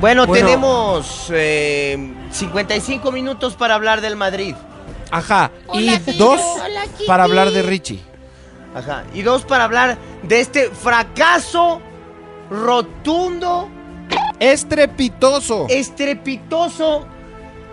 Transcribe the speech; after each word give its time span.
Bueno, 0.00 0.26
Bueno. 0.26 0.46
tenemos 0.46 1.28
eh, 1.30 2.14
55 2.30 3.10
minutos 3.12 3.54
para 3.54 3.74
hablar 3.74 4.00
del 4.00 4.16
Madrid. 4.16 4.54
Ajá. 5.10 5.50
Y 5.74 5.88
dos 6.16 6.40
Hola, 6.40 6.82
para 7.06 7.24
hablar 7.24 7.50
de 7.50 7.62
Richie. 7.62 8.00
Ajá. 8.74 9.04
Y 9.14 9.22
dos 9.22 9.44
para 9.44 9.64
hablar 9.64 9.98
de 10.22 10.40
este 10.40 10.70
fracaso 10.70 11.80
rotundo, 12.50 13.68
Estrepitoso. 14.38 15.66
estrepitoso, 15.68 17.06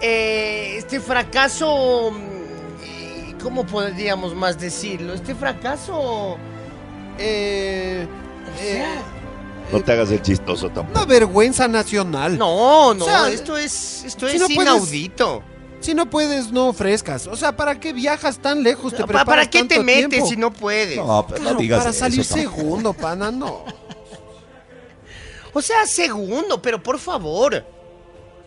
eh, 0.01 0.75
este 0.77 0.99
fracaso, 0.99 2.11
mm, 2.11 3.39
¿cómo 3.43 3.65
podríamos 3.65 4.33
más 4.35 4.59
decirlo? 4.59 5.13
Este 5.13 5.35
fracaso... 5.35 6.37
Eh, 7.17 8.05
eh, 8.59 8.85
No 9.71 9.81
te 9.81 9.91
hagas 9.91 10.11
el 10.11 10.21
chistoso 10.21 10.69
tampoco. 10.69 10.97
Una 10.99 11.05
vergüenza 11.05 11.67
nacional. 11.67 12.38
no, 12.38 12.94
no, 12.94 13.03
O 13.06 13.07
sea, 13.07 13.29
esto 13.29 13.57
es, 13.57 14.03
esto 14.06 14.28
si 14.29 14.35
es 14.35 14.41
no 14.41 14.47
puedes- 14.47 14.62
inaudito. 14.62 15.44
Si 15.81 15.94
no 15.94 16.09
puedes, 16.09 16.51
no 16.51 16.69
ofrezcas. 16.69 17.28
O 17.28 17.35
sea, 17.35 17.56
¿para 17.56 17.79
qué 17.79 17.94
viajas 17.94 18.39
tan 18.39 18.63
lejos? 18.63 18.91
¿Te 18.94 18.97
¿Para, 19.03 19.19
preparas 19.19 19.25
para 19.25 19.50
qué 19.50 19.63
te 19.66 19.79
metes 19.84 20.09
tiempo? 20.09 20.28
si 20.29 20.35
no 20.38 20.51
puedes? 20.51 20.97
No, 20.97 21.25
pero 21.28 21.41
Claro, 21.41 21.56
no 21.56 21.62
digas 21.62 21.79
para 21.79 21.94
salir 21.94 22.23
segundo, 22.23 22.94
pana, 22.94 23.29
no. 23.31 23.66
O 25.53 25.62
sea, 25.62 25.85
segundo, 25.85 26.62
pero 26.62 26.81
por 26.81 26.97
favor. 27.00 27.63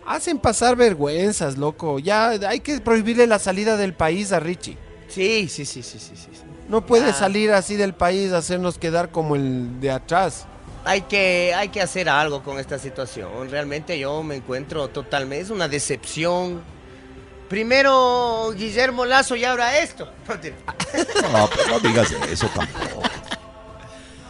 Hacen 0.07 0.39
pasar 0.39 0.75
vergüenzas, 0.75 1.59
loco. 1.59 1.99
Ya 1.99 2.31
hay 2.31 2.61
que 2.61 2.81
prohibirle 2.81 3.27
la 3.27 3.39
salida 3.39 3.77
del 3.77 3.95
país 3.95 4.33
a 4.33 4.41
Richie. 4.41 4.77
Sí, 5.09 5.49
sí, 5.49 5.65
sí, 5.65 5.83
sí, 5.83 5.99
sí, 5.99 6.17
sí. 6.17 6.29
sí. 6.33 6.43
No 6.69 6.85
puede 6.85 7.11
Ah. 7.11 7.15
salir 7.15 7.53
así 7.53 7.77
del 7.77 7.95
país, 7.95 8.33
hacernos 8.33 8.79
quedar 8.79 9.11
como 9.11 9.37
el 9.37 9.81
de 9.81 9.91
atrás. 9.91 10.47
Hay 10.85 11.03
que, 11.03 11.53
hay 11.55 11.69
que 11.69 11.83
hacer 11.83 12.09
algo 12.09 12.43
con 12.43 12.59
esta 12.59 12.79
situación. 12.79 13.51
Realmente 13.51 13.99
yo 13.99 14.23
me 14.23 14.37
encuentro 14.37 14.89
totalmente, 14.89 15.45
es 15.45 15.51
una 15.51 15.69
decepción. 15.69 16.61
Primero 17.49 18.51
Guillermo 18.57 19.05
Lazo 19.05 19.35
y 19.37 19.45
ahora 19.45 19.79
esto. 19.79 20.09
No. 21.23 21.39
No, 21.41 21.51
pero 21.55 21.69
no 21.71 21.81
digas 21.81 22.11
eso 22.31 22.49
tampoco. 22.55 23.03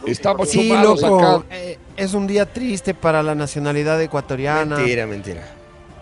Estamos 0.05 0.49
Sí, 0.49 0.69
loco. 0.69 1.35
acá. 1.39 1.45
eh, 1.51 1.77
es 1.97 2.13
un 2.13 2.25
día 2.27 2.45
triste 2.45 2.93
para 2.93 3.21
la 3.21 3.35
nacionalidad 3.35 4.01
ecuatoriana. 4.01 4.77
Mentira, 4.77 5.05
mentira. 5.05 5.47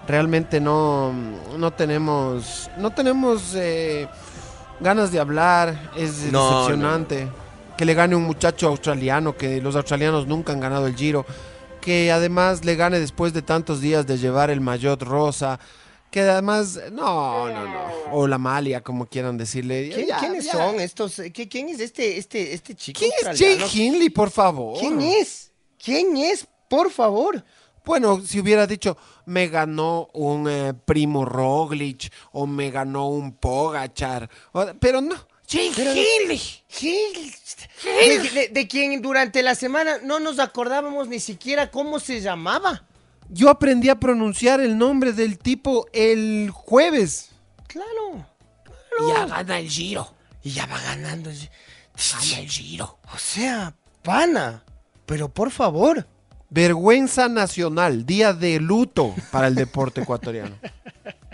realmente 0.07 0.59
no, 0.61 1.11
no 1.57 1.71
tenemos 1.71 2.69
no 2.77 2.91
tenemos 2.91 3.53
eh, 3.55 4.07
ganas 4.79 5.11
de 5.11 5.19
hablar 5.19 5.91
es 5.95 6.31
No, 6.31 6.45
decepcionante 6.61 7.27
que 7.77 7.85
le 7.85 7.93
gane 7.93 8.15
un 8.15 8.23
muchacho 8.23 8.67
australiano 8.67 9.37
que 9.37 9.61
los 9.61 9.75
australianos 9.75 10.27
nunca 10.27 10.51
han 10.53 10.59
ganado 10.59 10.87
el 10.87 10.95
Giro 10.95 11.25
que 11.81 12.11
además 12.11 12.65
le 12.65 12.75
gane 12.75 12.99
después 12.99 13.33
de 13.33 13.41
tantos 13.41 13.79
días 13.81 14.05
de 14.07 14.17
llevar 14.17 14.49
el 14.49 14.61
maillot 14.61 15.01
rosa 15.03 15.59
que 16.11 16.21
además 16.21 16.79
no 16.91 17.47
no 17.49 17.65
no 17.67 17.81
o 18.11 18.27
la 18.27 18.37
malia 18.37 18.81
como 18.81 19.05
quieran 19.05 19.37
decirle 19.37 19.91
¿Quién- 19.93 20.07
Ya, 20.07 20.19
¿Quiénes 20.19 20.45
ya. 20.45 20.53
son 20.53 20.79
estos? 20.79 21.21
¿Qué- 21.33 21.47
¿Quién 21.47 21.69
es 21.69 21.79
este, 21.79 22.17
este, 22.17 22.53
este 22.53 22.73
chico? 22.75 22.99
quién 22.99 23.11
es 23.21 23.39
Jay? 23.39 23.59
Hindley 23.87 24.09
por 24.09 24.31
favor 24.31 24.79
¿Quién 24.79 24.99
es? 25.01 25.51
¿Quién 25.83 26.17
es? 26.17 26.47
Por 26.69 26.89
favor. 26.91 27.45
Bueno, 27.85 28.19
si 28.19 28.41
hubiera 28.41 28.67
dicho, 28.67 28.97
me 29.25 29.47
ganó 29.47 30.09
un 30.13 30.49
eh, 30.49 30.73
primo 30.73 31.23
Roglic 31.23 32.11
o 32.33 32.45
me 32.45 32.69
ganó 32.71 33.07
un 33.07 33.31
Pogachar, 33.37 34.29
pero 34.81 34.99
no. 34.99 35.15
Pero-. 35.51 35.93
¿Qué? 35.93 37.31
De, 37.83 38.29
de- 38.29 38.47
de 38.49 38.67
quien 38.67 39.01
durante 39.01 39.41
la 39.43 39.55
semana 39.55 39.97
no 40.03 40.19
nos 40.19 40.39
acordábamos 40.39 41.07
ni 41.07 41.19
siquiera 41.19 41.71
cómo 41.71 41.99
se 41.99 42.21
llamaba. 42.21 42.83
Yo 43.29 43.49
aprendí 43.49 43.89
a 43.89 43.99
pronunciar 43.99 44.59
el 44.61 44.77
nombre 44.77 45.13
del 45.13 45.37
tipo 45.37 45.87
el 45.93 46.49
jueves. 46.51 47.29
Claro. 47.67 48.25
Y 48.99 49.07
ya 49.13 49.25
gana 49.25 49.59
el 49.59 49.69
Giro. 49.69 50.13
Y 50.43 50.51
ya 50.51 50.65
va 50.65 50.79
ganando. 50.81 51.29
Gana 51.29 52.39
el 52.39 52.49
Giro. 52.49 52.99
O 53.13 53.17
sea, 53.17 53.73
pana. 54.03 54.63
Pero 55.05 55.29
por 55.29 55.51
favor. 55.51 56.07
Vergüenza 56.49 57.27
nacional, 57.27 58.05
día 58.05 58.31
de 58.31 58.59
luto 58.61 59.13
para 59.31 59.47
el 59.47 59.55
deporte 59.55 60.01
ecuatoriano. 60.01 60.55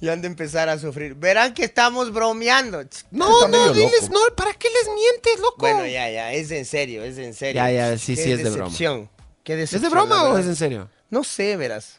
Y 0.00 0.08
han 0.08 0.20
de 0.22 0.28
empezar 0.28 0.68
a 0.68 0.78
sufrir. 0.78 1.14
Verán 1.14 1.54
que 1.54 1.64
estamos 1.64 2.12
bromeando. 2.12 2.82
No, 3.10 3.48
no, 3.48 3.72
diles, 3.72 4.08
no, 4.10 4.20
¿para 4.36 4.54
qué 4.54 4.68
les 4.70 4.86
mientes, 4.94 5.40
loco? 5.40 5.56
Bueno, 5.58 5.86
ya, 5.86 6.08
ya, 6.10 6.32
es 6.32 6.50
en 6.52 6.64
serio, 6.64 7.02
es 7.02 7.18
en 7.18 7.34
serio. 7.34 7.60
Ya, 7.62 7.70
ya, 7.72 7.98
sí, 7.98 8.14
sí, 8.14 8.30
es 8.30 8.38
de 8.44 8.50
broma. 8.50 8.64
decepción, 8.66 9.10
Qué 9.42 9.54
¿Es 9.54 9.58
decepción. 9.58 9.82
de 9.82 9.88
broma 9.88 10.24
o 10.30 10.38
es 10.38 10.46
en 10.46 10.54
serio? 10.56 10.88
No 11.10 11.24
sé, 11.24 11.56
verás. 11.56 11.98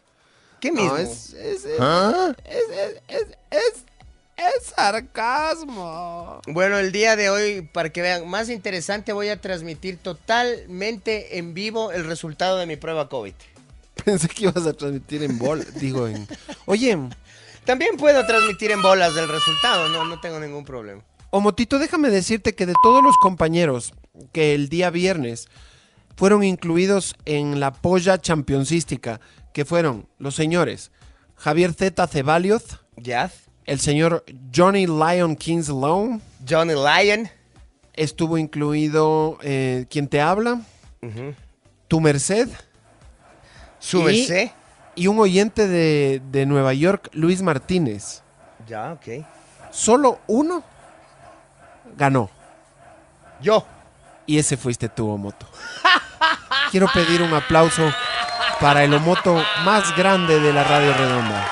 ¿Qué 0.62 0.72
mismo? 0.72 0.92
No, 0.92 0.98
es, 0.98 1.34
es, 1.34 1.66
es, 1.66 1.78
¿Ah? 1.80 2.34
es, 2.46 2.56
es, 2.70 3.02
es, 3.10 3.28
es- 3.52 3.84
es 4.38 4.68
sarcasmo. 4.74 6.42
Bueno, 6.48 6.78
el 6.80 6.94
día 6.94 7.16
de 7.18 7.30
hoy, 7.30 7.62
para 7.62 7.90
que 7.92 8.02
vean, 8.02 8.28
más 8.30 8.50
interesante, 8.50 9.12
voy 9.12 9.28
a 9.30 9.42
transmitir 9.42 9.98
totalmente 9.98 11.38
en 11.38 11.54
vivo 11.54 11.92
el 11.92 12.06
resultado 12.06 12.57
de 12.57 12.66
mi 12.66 12.75
prueba 12.78 13.10
COVID. 13.10 13.34
Pensé 14.06 14.28
que 14.30 14.44
ibas 14.45 14.66
a 14.66 14.74
transmitir 14.74 15.24
en 15.24 15.38
bol. 15.38 15.66
Digo, 15.75 16.07
en. 16.07 16.28
Oye, 16.66 16.98
También 17.69 17.98
puedo 17.98 18.25
transmitir 18.25 18.71
en 18.71 18.81
bolas 18.81 19.16
el 19.16 19.30
resultado, 19.30 19.89
no, 19.89 20.04
no 20.04 20.19
tengo 20.19 20.39
ningún 20.39 20.66
problema. 20.66 21.04
Omotito, 21.30 21.77
déjame 21.77 22.10
decirte 22.10 22.56
que 22.56 22.66
de 22.66 22.74
todos 22.81 23.04
los 23.04 23.16
compañeros 23.18 23.94
que 24.31 24.56
el 24.56 24.69
día 24.69 24.89
viernes 24.89 25.48
fueron 26.16 26.44
incluidos 26.44 27.13
en 27.25 27.60
la 27.60 27.71
polla 27.71 28.19
championcística, 28.19 29.21
que 29.54 29.66
fueron 29.66 30.07
los 30.18 30.33
señores 30.33 30.89
Javier 31.36 31.75
Z. 31.75 32.07
Ceballos, 32.07 32.80
¿Ya? 32.98 33.31
el 33.66 33.80
señor 33.80 34.25
Johnny 34.51 34.88
Lion 34.88 35.36
Kingslow, 35.36 36.19
Johnny 36.50 36.74
Lyon. 36.74 37.30
estuvo 37.94 38.39
incluido 38.39 39.38
eh, 39.44 39.86
quien 39.92 40.07
te 40.07 40.19
habla, 40.21 40.60
tu 41.88 42.01
merced, 42.01 42.50
Su 43.77 44.01
merced. 44.01 44.50
Y 45.00 45.07
un 45.07 45.18
oyente 45.18 45.66
de, 45.66 46.22
de 46.30 46.46
Nueva 46.46 46.74
York, 46.74 47.10
Luis 47.13 47.42
Martínez. 47.42 48.22
Ya, 48.68 48.92
ok. 48.92 49.25
solo 49.72 50.19
uno 50.28 50.62
ganó. 51.96 52.30
Yo. 53.42 53.66
Y 54.25 54.38
ese 54.38 54.57
fuiste 54.57 54.90
tú, 54.90 55.10
Omoto. 55.10 55.48
Quiero 56.72 56.88
pedir 56.94 57.22
un 57.22 57.34
aplauso 57.34 57.81
para 58.60 58.84
el 58.84 58.94
Omoto 58.94 59.42
más 59.63 59.96
grande 59.96 60.38
de 60.42 60.51
la 60.51 60.66
Radio 60.66 60.94
Redonda. 60.94 61.50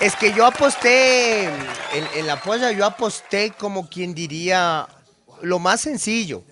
Es 0.00 0.14
que 0.14 0.32
yo 0.32 0.46
aposté, 0.46 1.46
en, 1.46 2.08
en 2.14 2.26
la 2.28 2.34
apuesta 2.34 2.70
yo 2.70 2.86
aposté 2.86 3.50
como 3.50 3.88
quien 3.88 4.14
diría 4.14 4.86
lo 5.42 5.58
más 5.58 5.80
sencillo. 5.80 6.44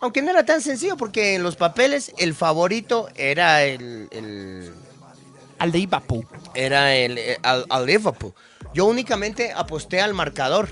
Aunque 0.00 0.20
no 0.20 0.32
era 0.32 0.44
tan 0.44 0.60
sencillo 0.60 0.96
porque 0.96 1.36
en 1.36 1.44
los 1.44 1.54
papeles 1.54 2.12
el 2.18 2.34
favorito 2.34 3.08
era 3.14 3.62
el, 3.62 4.08
el 4.10 4.81
Al 5.62 5.74
Ibapu. 5.76 6.24
era 6.54 6.94
el, 6.94 7.18
eh, 7.18 7.38
al, 7.42 7.64
al 7.70 7.86
Liverpool. 7.86 8.32
Yo 8.74 8.86
únicamente 8.86 9.52
aposté 9.52 10.00
al 10.00 10.14
marcador, 10.14 10.68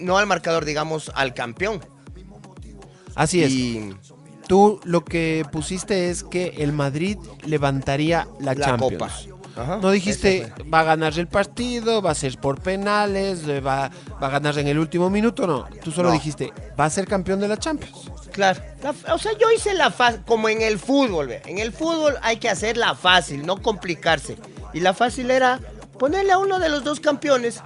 no 0.00 0.18
al 0.18 0.26
marcador, 0.26 0.64
digamos, 0.64 1.10
al 1.14 1.34
campeón. 1.34 1.80
Así 3.14 3.42
es. 3.42 3.50
Y 3.50 3.94
Tú 4.46 4.80
lo 4.84 5.04
que 5.04 5.44
pusiste 5.52 6.08
es 6.08 6.24
que 6.24 6.54
el 6.58 6.72
Madrid 6.72 7.18
levantaría 7.44 8.26
la, 8.40 8.54
la 8.54 8.64
Champions. 8.66 8.92
copa. 8.94 9.60
Ajá, 9.62 9.76
No 9.82 9.90
dijiste, 9.90 10.52
va 10.72 10.80
a 10.80 10.84
ganarse 10.84 11.20
el 11.20 11.26
partido, 11.28 12.00
va 12.00 12.12
a 12.12 12.14
ser 12.14 12.38
por 12.38 12.60
penales, 12.62 13.46
va, 13.46 13.90
va 14.22 14.26
a 14.26 14.30
ganarse 14.30 14.60
en 14.60 14.68
el 14.68 14.78
último 14.78 15.10
minuto, 15.10 15.46
no. 15.46 15.66
Tú 15.84 15.90
solo 15.90 16.08
No. 16.08 16.14
dijiste, 16.14 16.50
va 16.80 16.86
a 16.86 16.90
ser 16.90 17.06
campeón 17.06 17.40
de 17.40 17.48
la 17.48 17.58
Champions. 17.58 18.10
Claro. 18.38 18.60
La- 18.84 19.14
o 19.14 19.18
sea, 19.18 19.32
yo 19.36 19.50
hice 19.50 19.74
la 19.74 19.90
fácil, 19.90 20.20
como 20.24 20.48
en 20.48 20.62
el 20.62 20.78
fútbol. 20.78 21.26
ve. 21.26 21.42
En 21.46 21.58
el 21.58 21.72
fútbol 21.72 22.14
hay 22.22 22.36
que 22.36 22.48
hacer 22.48 22.76
la 22.76 22.94
fácil, 22.94 23.44
no 23.44 23.60
complicarse. 23.60 24.36
Y 24.72 24.78
la 24.78 24.94
fácil 24.94 25.32
era 25.32 25.58
ponerle 25.98 26.30
a 26.30 26.38
uno 26.38 26.60
de 26.60 26.68
los 26.68 26.84
dos 26.84 27.00
campeones, 27.00 27.60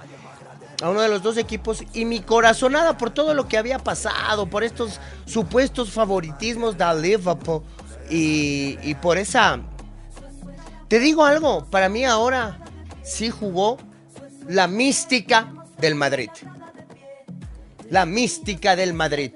a 0.81 0.89
uno 0.89 1.01
de 1.01 1.09
los 1.09 1.21
dos 1.21 1.37
equipos, 1.37 1.83
y 1.93 2.05
mi 2.05 2.21
corazonada 2.21 2.97
por 2.97 3.11
todo 3.11 3.35
lo 3.35 3.47
que 3.47 3.59
había 3.59 3.77
pasado, 3.77 4.47
por 4.47 4.63
estos 4.63 4.99
supuestos 5.27 5.91
favoritismos 5.91 6.75
de 6.75 6.85
Liverpool, 6.99 7.61
y, 8.09 8.79
y 8.81 8.95
por 8.95 9.19
esa... 9.19 9.59
Te 10.87 10.99
digo 10.99 11.23
algo, 11.23 11.65
para 11.65 11.87
mí 11.87 12.03
ahora 12.03 12.57
sí 13.03 13.29
jugó 13.29 13.77
la 14.47 14.67
mística 14.67 15.53
del 15.77 15.93
Madrid. 15.93 16.31
La 17.91 18.07
mística 18.07 18.75
del 18.75 18.93
Madrid. 18.95 19.33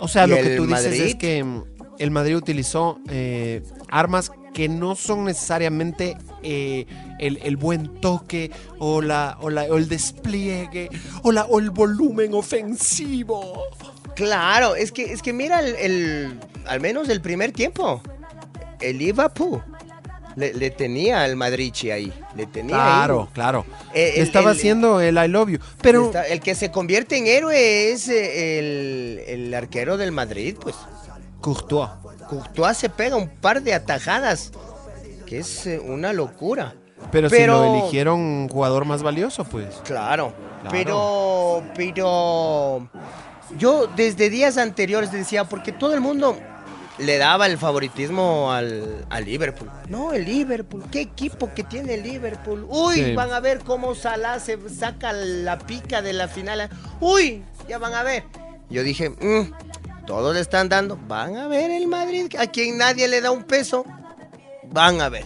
O 0.00 0.08
sea, 0.08 0.26
¿Y 0.26 0.30
lo 0.30 0.36
que 0.36 0.56
tú 0.56 0.66
dices 0.66 0.86
es 1.06 1.14
que 1.16 1.42
mm, 1.44 1.64
el 1.98 2.10
Madrid 2.10 2.36
utilizó 2.36 2.98
eh, 3.08 3.62
armas 3.88 4.30
que 4.52 4.68
no 4.68 4.94
son 4.96 5.24
necesariamente 5.24 6.16
eh, 6.42 6.86
el, 7.18 7.38
el 7.42 7.56
buen 7.56 8.00
toque 8.00 8.50
o, 8.78 9.02
la, 9.02 9.36
o, 9.40 9.50
la- 9.50 9.64
o 9.64 9.76
el 9.76 9.88
despliegue 9.88 10.88
o, 11.22 11.32
la, 11.32 11.44
o 11.44 11.58
el 11.58 11.70
volumen 11.70 12.32
ofensivo. 12.34 13.62
Claro, 14.14 14.74
es 14.76 14.92
que, 14.92 15.12
es 15.12 15.20
que 15.22 15.32
mira, 15.32 15.60
el, 15.60 15.74
el- 15.76 16.40
al 16.66 16.80
menos 16.80 17.08
el 17.10 17.20
primer 17.20 17.52
tiempo, 17.52 18.00
el 18.80 18.98
Liverpool 18.98 19.62
le, 20.36 20.54
le 20.54 20.70
tenía 20.70 21.22
al 21.22 21.34
Madrichi 21.36 21.90
ahí, 21.90 22.12
le 22.36 22.46
tenía 22.46 22.76
Claro, 22.76 23.28
claro. 23.32 23.64
Eh, 23.94 24.12
Le 24.14 24.20
el- 24.20 24.26
estaba 24.26 24.50
el- 24.52 24.56
haciendo 24.56 25.00
el 25.00 25.16
I 25.16 25.28
love 25.28 25.48
you. 25.50 25.58
Pero 25.82 26.06
Está- 26.06 26.26
el 26.28 26.40
que 26.40 26.54
se 26.54 26.70
convierte 26.70 27.16
en 27.16 27.26
héroe 27.26 27.90
es 27.92 28.08
eh, 28.08 28.58
el, 28.58 29.22
el 29.26 29.54
arquero 29.54 29.96
del 29.96 30.12
Madrid, 30.12 30.56
pues. 30.60 30.76
Courtois. 31.40 31.90
Courtois 32.28 32.76
se 32.76 32.88
pega 32.88 33.16
un 33.16 33.28
par 33.28 33.62
de 33.62 33.74
atajadas, 33.74 34.52
que 35.26 35.38
es 35.38 35.66
eh, 35.66 35.78
una 35.78 36.12
locura. 36.12 36.74
Pero, 37.12 37.28
si 37.30 37.44
lo 37.46 37.74
eligieron 37.76 38.48
jugador 38.48 38.84
más 38.84 39.02
valioso, 39.02 39.44
pues. 39.44 39.74
Claro, 39.84 40.32
Claro. 40.62 40.70
pero, 40.72 41.62
pero 41.76 42.88
yo 43.58 43.86
desde 43.94 44.28
días 44.30 44.56
anteriores 44.58 45.12
decía, 45.12 45.44
porque 45.44 45.72
todo 45.72 45.94
el 45.94 46.00
mundo 46.00 46.36
le 46.98 47.18
daba 47.18 47.46
el 47.46 47.58
favoritismo 47.58 48.52
al, 48.52 49.04
al 49.10 49.24
Liverpool. 49.24 49.70
No, 49.88 50.12
el 50.12 50.24
Liverpool, 50.24 50.84
qué 50.90 51.00
equipo 51.02 51.52
que 51.54 51.62
tiene 51.62 51.94
el 51.94 52.02
Liverpool. 52.02 52.66
Uy, 52.68 52.94
Sí. 52.96 53.14
van 53.14 53.32
a 53.32 53.40
ver 53.40 53.58
cómo 53.60 53.94
Salah 53.94 54.40
se 54.40 54.58
saca 54.70 55.12
la 55.12 55.58
pica 55.58 56.00
de 56.02 56.12
la 56.14 56.28
final. 56.28 56.68
Uy, 57.00 57.42
ya 57.68 57.78
van 57.78 57.94
a 57.94 58.02
ver. 58.02 58.24
Yo 58.70 58.82
dije, 58.82 59.10
"Mm, 59.10 59.52
todos 60.06 60.34
le 60.34 60.40
están 60.40 60.68
dando, 60.68 60.98
van 61.06 61.36
a 61.36 61.48
ver 61.48 61.70
el 61.70 61.86
Madrid, 61.86 62.34
a 62.38 62.46
quien 62.46 62.78
nadie 62.78 63.08
le 63.08 63.20
da 63.20 63.30
un 63.30 63.44
peso, 63.44 63.84
van 64.70 65.00
a 65.00 65.08
ver. 65.08 65.24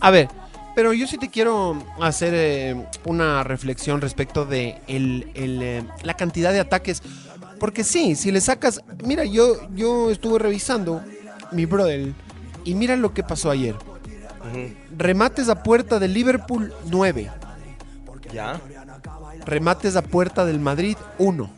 A 0.00 0.10
ver, 0.10 0.28
pero 0.74 0.92
yo 0.92 1.06
sí 1.06 1.16
te 1.16 1.30
quiero 1.30 1.82
hacer 2.00 2.32
eh, 2.34 2.86
una 3.04 3.42
reflexión 3.42 4.00
respecto 4.00 4.44
de 4.44 4.78
el- 4.86 5.30
el, 5.34 5.62
eh, 5.62 5.84
la 6.02 6.14
cantidad 6.14 6.52
de 6.52 6.60
ataques. 6.60 7.02
Porque 7.58 7.84
sí, 7.84 8.14
si 8.16 8.30
le 8.32 8.40
sacas. 8.40 8.80
Mira, 9.04 9.24
yo, 9.24 9.68
yo 9.74 10.10
estuve 10.10 10.38
revisando 10.38 11.02
mi 11.52 11.64
brother 11.66 12.12
y 12.64 12.74
mira 12.74 12.96
lo 12.96 13.14
que 13.14 13.22
pasó 13.22 13.50
ayer. 13.50 13.74
Remates 14.96 15.48
a 15.48 15.62
puerta 15.62 15.98
del 15.98 16.12
Liverpool 16.14 16.72
9. 16.86 17.30
¿Ya? 18.32 18.60
Remates 19.44 19.96
a 19.96 20.02
puerta 20.02 20.44
del 20.44 20.60
Madrid 20.60 20.96
1. 21.18 21.50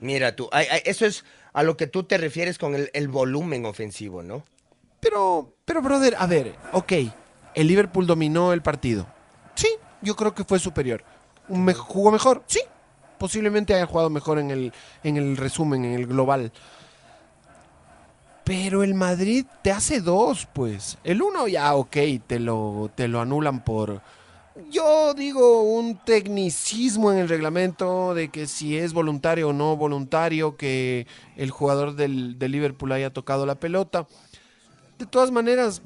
Mira 0.00 0.36
tú, 0.36 0.48
ay, 0.52 0.66
ay, 0.70 0.80
eso 0.84 1.06
es 1.06 1.24
a 1.52 1.62
lo 1.62 1.76
que 1.76 1.86
tú 1.86 2.02
te 2.04 2.18
refieres 2.18 2.58
con 2.58 2.74
el, 2.74 2.90
el 2.92 3.08
volumen 3.08 3.64
ofensivo, 3.64 4.22
¿no? 4.22 4.42
Pero, 5.00 5.54
pero, 5.64 5.80
brother, 5.82 6.14
a 6.18 6.26
ver, 6.26 6.54
ok. 6.72 6.92
El 7.54 7.66
Liverpool 7.68 8.06
dominó 8.06 8.52
el 8.52 8.60
partido. 8.62 9.06
Sí, 9.54 9.68
yo 10.02 10.14
creo 10.16 10.34
que 10.34 10.44
fue 10.44 10.58
superior. 10.58 11.02
Me- 11.48 11.72
¿Jugó 11.74 12.12
mejor? 12.12 12.42
Sí. 12.46 12.60
Posiblemente 13.18 13.74
haya 13.74 13.86
jugado 13.86 14.10
mejor 14.10 14.38
en 14.38 14.50
el, 14.50 14.72
en 15.02 15.16
el 15.16 15.36
resumen, 15.36 15.84
en 15.84 15.94
el 15.94 16.06
global. 16.06 16.52
Pero 18.44 18.82
el 18.82 18.94
Madrid 18.94 19.44
te 19.62 19.72
hace 19.72 20.00
dos, 20.00 20.46
pues. 20.52 20.98
El 21.02 21.22
uno 21.22 21.48
ya, 21.48 21.74
ok, 21.74 21.96
te 22.26 22.38
lo, 22.38 22.90
te 22.94 23.08
lo 23.08 23.20
anulan 23.20 23.64
por, 23.64 24.00
yo 24.70 25.14
digo, 25.14 25.62
un 25.62 25.98
tecnicismo 25.98 27.12
en 27.12 27.18
el 27.18 27.28
reglamento 27.28 28.14
de 28.14 28.30
que 28.30 28.46
si 28.46 28.76
es 28.76 28.92
voluntario 28.92 29.50
o 29.50 29.52
no 29.52 29.76
voluntario 29.76 30.56
que 30.56 31.06
el 31.36 31.50
jugador 31.50 31.94
del, 31.94 32.38
del 32.38 32.52
Liverpool 32.52 32.92
haya 32.92 33.12
tocado 33.12 33.44
la 33.44 33.56
pelota. 33.56 34.06
De 34.98 35.04
todas 35.06 35.30
maneras, 35.30 35.82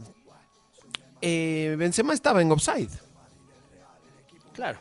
eh, 1.21 1.75
Benzema 1.79 2.15
estaba 2.15 2.43
en 2.43 2.53
offside. 2.53 2.91
Claro. 4.53 4.79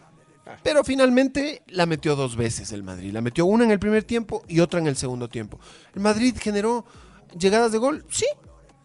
Pero 0.63 0.83
finalmente 0.83 1.63
la 1.67 1.85
metió 1.85 2.15
dos 2.15 2.35
veces 2.35 2.71
el 2.71 2.83
Madrid. 2.83 3.11
La 3.13 3.21
metió 3.21 3.45
una 3.45 3.63
en 3.63 3.71
el 3.71 3.79
primer 3.79 4.03
tiempo 4.03 4.43
y 4.47 4.59
otra 4.59 4.79
en 4.79 4.87
el 4.87 4.95
segundo 4.95 5.29
tiempo. 5.29 5.59
El 5.93 6.01
Madrid 6.01 6.35
generó 6.39 6.85
llegadas 7.37 7.71
de 7.71 7.77
gol, 7.77 8.05
sí, 8.09 8.25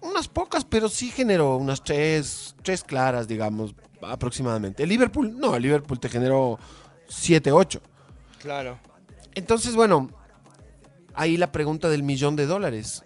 unas 0.01 0.29
pocas, 0.29 0.65
pero 0.65 0.89
sí 0.89 1.11
generó 1.11 1.57
unas 1.57 1.83
tres, 1.83 2.55
tres 2.63 2.85
claras, 2.85 3.27
digamos, 3.27 3.75
aproximadamente. 4.03 4.83
El 4.83 4.91
Liverpool, 4.91 5.39
no, 5.39 5.57
el 5.57 5.63
Liverpool 5.63 5.99
te 5.99 6.09
generó 6.09 6.59
7, 7.09 7.53
8. 7.53 7.81
Claro. 8.41 8.79
Entonces, 9.35 9.75
bueno, 9.75 10.11
ahí 11.15 11.37
la 11.37 11.53
pregunta 11.53 11.89
del 11.89 12.03
millón 12.03 12.37
de 12.37 12.47
dólares. 12.47 13.05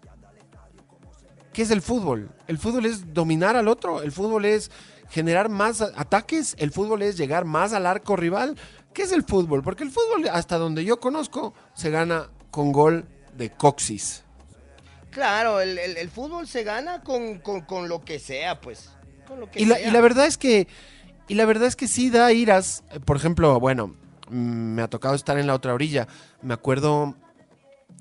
¿Qué 1.53 1.63
es 1.63 1.71
el 1.71 1.83
fútbol? 1.83 2.31
El 2.47 2.59
fútbol 2.59 2.87
es 2.87 3.13
dominar 3.13 3.57
al 3.57 3.69
otro, 3.69 4.03
el 4.03 4.13
fútbol 4.13 4.45
es 4.45 4.71
generar 5.11 5.49
más 5.49 5.81
ataques, 5.81 6.55
el 6.59 6.71
fútbol 6.73 7.03
es 7.03 7.17
llegar 7.17 7.45
más 7.45 7.73
al 7.73 7.87
arco 7.87 8.17
rival. 8.17 8.57
¿Qué 8.93 9.03
es 9.03 9.13
el 9.13 9.23
fútbol? 9.23 9.63
Porque 9.63 9.85
el 9.85 9.91
fútbol, 9.91 10.29
hasta 10.31 10.59
donde 10.59 10.85
yo 10.85 10.99
conozco, 11.01 11.55
se 11.75 11.91
gana 11.91 12.29
con 12.51 12.73
gol 12.73 13.07
de 13.37 13.51
coxis. 13.51 14.25
Claro, 15.11 15.61
el, 15.61 15.79
el- 15.79 15.97
el 15.97 16.11
fútbol 16.11 16.47
se 16.47 16.63
gana 16.65 17.03
con, 17.03 17.39
con- 17.39 17.63
con 17.63 17.89
lo 17.89 18.05
que 18.05 18.19
sea, 18.19 18.61
pues. 18.61 18.91
Con 19.27 19.41
lo 19.41 19.51
que 19.51 19.61
Y 19.61 19.65
la, 19.65 19.77
sea. 19.77 19.89
y 19.89 19.91
la 19.91 20.01
verdad 20.01 20.27
es 20.27 20.37
que 20.39 20.69
y 21.29 21.35
la 21.35 21.45
verdad 21.45 21.69
es 21.69 21.77
que 21.77 21.89
sí 21.89 22.09
da 22.11 22.33
iras. 22.33 22.83
Por 23.05 23.17
ejemplo, 23.17 23.59
bueno, 23.61 23.89
mm, 24.31 24.75
me 24.75 24.83
ha 24.83 24.89
tocado 24.89 25.15
estar 25.15 25.39
en 25.39 25.47
la 25.47 25.55
otra 25.55 25.75
orilla. 25.75 26.09
Me 26.43 26.55
acuerdo 26.55 27.15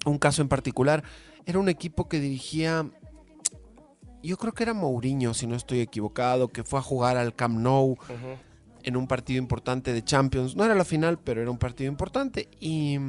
un 0.05 0.17
caso 0.17 0.41
en 0.41 0.47
particular. 0.47 1.03
Era 1.45 1.59
un 1.59 1.69
equipo 1.69 2.07
que 2.07 2.19
dirigía. 2.19 2.85
Yo 4.27 4.35
creo 4.35 4.53
que 4.53 4.63
era 4.63 4.73
Mourinho, 4.73 5.33
si 5.33 5.47
no 5.47 5.55
estoy 5.55 5.79
equivocado, 5.79 6.49
que 6.49 6.65
fue 6.65 6.79
a 6.79 6.81
jugar 6.81 7.15
al 7.15 7.33
Camp 7.33 7.57
Nou 7.59 7.97
en 8.83 8.97
un 8.97 9.07
partido 9.07 9.39
importante 9.39 9.93
de 9.93 10.03
Champions. 10.03 10.53
No 10.53 10.65
era 10.65 10.75
la 10.75 10.83
final, 10.83 11.17
pero 11.17 11.41
era 11.41 11.49
un 11.49 11.57
partido 11.57 11.89
importante. 11.89 12.49
Y. 12.59 12.99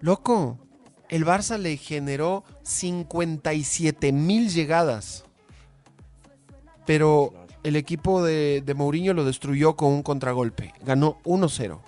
Loco, 0.00 0.60
el 1.08 1.26
Barça 1.26 1.58
le 1.58 1.76
generó 1.76 2.44
57 2.62 4.12
mil 4.12 4.48
llegadas. 4.48 5.24
Pero 6.86 7.34
el 7.64 7.74
equipo 7.74 8.22
de, 8.22 8.62
de 8.64 8.74
Mourinho 8.74 9.12
lo 9.12 9.24
destruyó 9.24 9.74
con 9.74 9.88
un 9.92 10.04
contragolpe. 10.04 10.72
Ganó 10.84 11.18
1-0. 11.24 11.80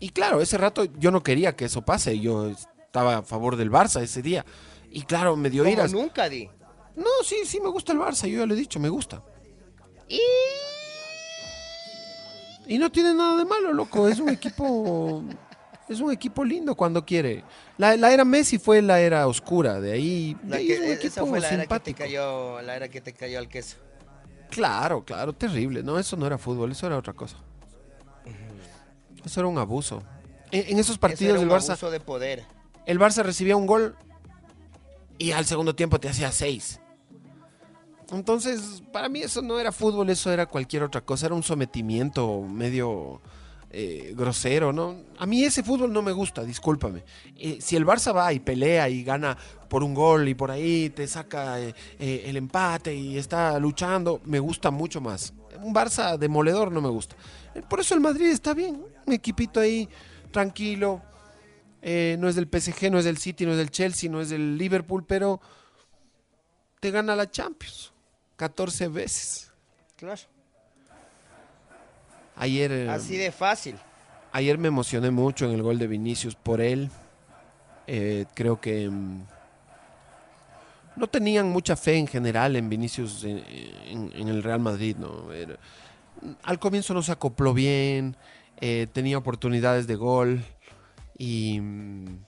Y 0.00 0.08
claro, 0.08 0.40
ese 0.40 0.58
rato 0.58 0.86
yo 0.98 1.12
no 1.12 1.22
quería 1.22 1.54
que 1.54 1.66
eso 1.66 1.82
pase. 1.82 2.18
Yo 2.18 2.48
estaba 2.48 3.18
a 3.18 3.22
favor 3.22 3.54
del 3.54 3.70
Barça 3.70 4.02
ese 4.02 4.20
día. 4.20 4.44
Y 4.90 5.02
claro, 5.02 5.36
me 5.36 5.48
dio 5.50 5.66
iras. 5.66 5.92
nunca 5.92 6.28
di. 6.28 6.48
No, 6.96 7.06
sí, 7.24 7.36
sí 7.46 7.60
me 7.60 7.68
gusta 7.68 7.92
el 7.92 7.98
Barça. 7.98 8.26
Yo 8.26 8.40
ya 8.40 8.46
lo 8.46 8.54
he 8.54 8.56
dicho, 8.56 8.78
me 8.80 8.88
gusta. 8.88 9.22
Y 12.66 12.78
no 12.78 12.90
tiene 12.90 13.14
nada 13.14 13.36
de 13.36 13.44
malo, 13.44 13.72
loco. 13.72 14.08
Es 14.08 14.20
un 14.20 14.28
equipo. 14.28 15.24
Es 15.88 16.00
un 16.00 16.12
equipo 16.12 16.44
lindo 16.44 16.76
cuando 16.76 17.04
quiere. 17.04 17.42
La, 17.76 17.96
la 17.96 18.12
era 18.12 18.24
Messi 18.24 18.58
fue 18.58 18.80
la 18.80 19.00
era 19.00 19.26
oscura. 19.26 19.80
De 19.80 19.92
ahí, 19.92 20.36
de 20.42 20.56
ahí 20.56 20.66
que- 20.68 20.72
es 20.74 20.78
un 20.80 20.84
esa 20.86 20.94
equipo 20.94 21.26
fue 21.26 21.40
la 21.40 21.48
era 21.48 21.56
que 21.56 21.56
te 21.56 21.62
simpático. 21.62 21.98
cayó, 21.98 22.62
la 22.62 22.76
era 22.76 22.88
que 22.88 23.00
te 23.00 23.12
cayó 23.12 23.38
al 23.38 23.48
queso. 23.48 23.76
Claro, 24.50 25.04
claro, 25.04 25.32
terrible. 25.32 25.82
No, 25.82 25.98
eso 25.98 26.16
no 26.16 26.26
era 26.26 26.38
fútbol, 26.38 26.70
eso 26.72 26.86
era 26.86 26.96
otra 26.96 27.12
cosa. 27.12 27.36
Eso 29.24 29.40
era 29.40 29.48
un 29.48 29.58
abuso. 29.58 30.02
En, 30.52 30.60
en 30.72 30.78
esos 30.78 30.90
Eso 30.92 31.00
partidos 31.00 31.30
era 31.34 31.40
del 31.40 31.48
un 31.48 31.54
Barça, 31.54 31.70
abuso 31.70 31.90
de 31.90 32.00
poder. 32.00 32.44
el 32.86 32.98
Barça 33.00 33.22
recibía 33.24 33.56
un 33.56 33.66
gol 33.66 33.96
y 35.20 35.32
al 35.32 35.44
segundo 35.44 35.74
tiempo 35.74 36.00
te 36.00 36.08
hacía 36.08 36.32
seis. 36.32 36.80
Entonces, 38.10 38.82
para 38.90 39.08
mí 39.08 39.20
eso 39.20 39.42
no 39.42 39.60
era 39.60 39.70
fútbol, 39.70 40.08
eso 40.08 40.32
era 40.32 40.46
cualquier 40.46 40.82
otra 40.82 41.02
cosa, 41.02 41.26
era 41.26 41.34
un 41.34 41.42
sometimiento 41.42 42.40
medio 42.40 43.20
eh, 43.70 44.14
grosero, 44.16 44.72
¿no? 44.72 44.96
A 45.18 45.26
mí 45.26 45.44
ese 45.44 45.62
fútbol 45.62 45.92
no 45.92 46.00
me 46.00 46.10
gusta, 46.10 46.42
discúlpame. 46.42 47.04
Eh, 47.36 47.58
si 47.60 47.76
el 47.76 47.86
Barça 47.86 48.16
va 48.16 48.32
y 48.32 48.40
pelea 48.40 48.88
y 48.88 49.04
gana 49.04 49.36
por 49.68 49.84
un 49.84 49.92
gol 49.92 50.26
y 50.26 50.34
por 50.34 50.50
ahí 50.50 50.88
te 50.88 51.06
saca 51.06 51.60
eh, 51.60 51.74
el 51.98 52.36
empate 52.38 52.94
y 52.94 53.18
está 53.18 53.58
luchando, 53.60 54.22
me 54.24 54.40
gusta 54.40 54.70
mucho 54.70 55.02
más. 55.02 55.34
Un 55.62 55.74
Barça 55.74 56.16
demoledor 56.16 56.72
no 56.72 56.80
me 56.80 56.88
gusta. 56.88 57.14
Por 57.68 57.78
eso 57.78 57.94
el 57.94 58.00
Madrid 58.00 58.28
está 58.28 58.54
bien, 58.54 58.82
un 59.06 59.12
equipito 59.12 59.60
ahí 59.60 59.86
tranquilo, 60.32 61.02
eh, 61.82 62.16
no 62.18 62.28
es 62.28 62.34
del 62.36 62.46
PSG, 62.48 62.90
no 62.90 62.98
es 62.98 63.04
del 63.04 63.18
City, 63.18 63.44
no 63.46 63.52
es 63.52 63.58
del 63.58 63.70
Chelsea, 63.70 64.10
no 64.10 64.20
es 64.20 64.28
del 64.30 64.56
Liverpool, 64.58 65.04
pero 65.06 65.40
te 66.80 66.90
gana 66.90 67.14
la 67.16 67.30
Champions 67.30 67.92
14 68.36 68.88
veces. 68.88 69.50
Claro. 69.96 70.20
Ayer, 72.36 72.72
eh, 72.72 72.88
Así 72.90 73.16
de 73.16 73.32
fácil. 73.32 73.76
ayer 74.32 74.56
me 74.58 74.68
emocioné 74.68 75.10
mucho 75.10 75.44
en 75.46 75.52
el 75.52 75.62
gol 75.62 75.78
de 75.78 75.86
Vinicius 75.86 76.34
por 76.34 76.60
él. 76.60 76.90
Eh, 77.86 78.24
creo 78.34 78.60
que 78.60 78.88
mm, 78.88 79.22
no 80.96 81.06
tenían 81.08 81.50
mucha 81.50 81.76
fe 81.76 81.96
en 81.96 82.06
general 82.06 82.56
en 82.56 82.68
Vinicius 82.68 83.24
en, 83.24 83.38
en- 83.88 84.12
en 84.14 84.28
el 84.28 84.42
Real 84.42 84.60
Madrid. 84.60 84.96
¿no? 84.98 85.32
Era- 85.32 85.58
al 86.42 86.58
comienzo 86.58 86.94
no 86.94 87.02
se 87.02 87.12
acopló 87.12 87.52
bien, 87.54 88.16
eh, 88.60 88.86
tenía 88.92 89.18
oportunidades 89.18 89.86
de 89.86 89.96
gol 89.96 90.44
y, 91.20 91.60
mm, 91.60 92.18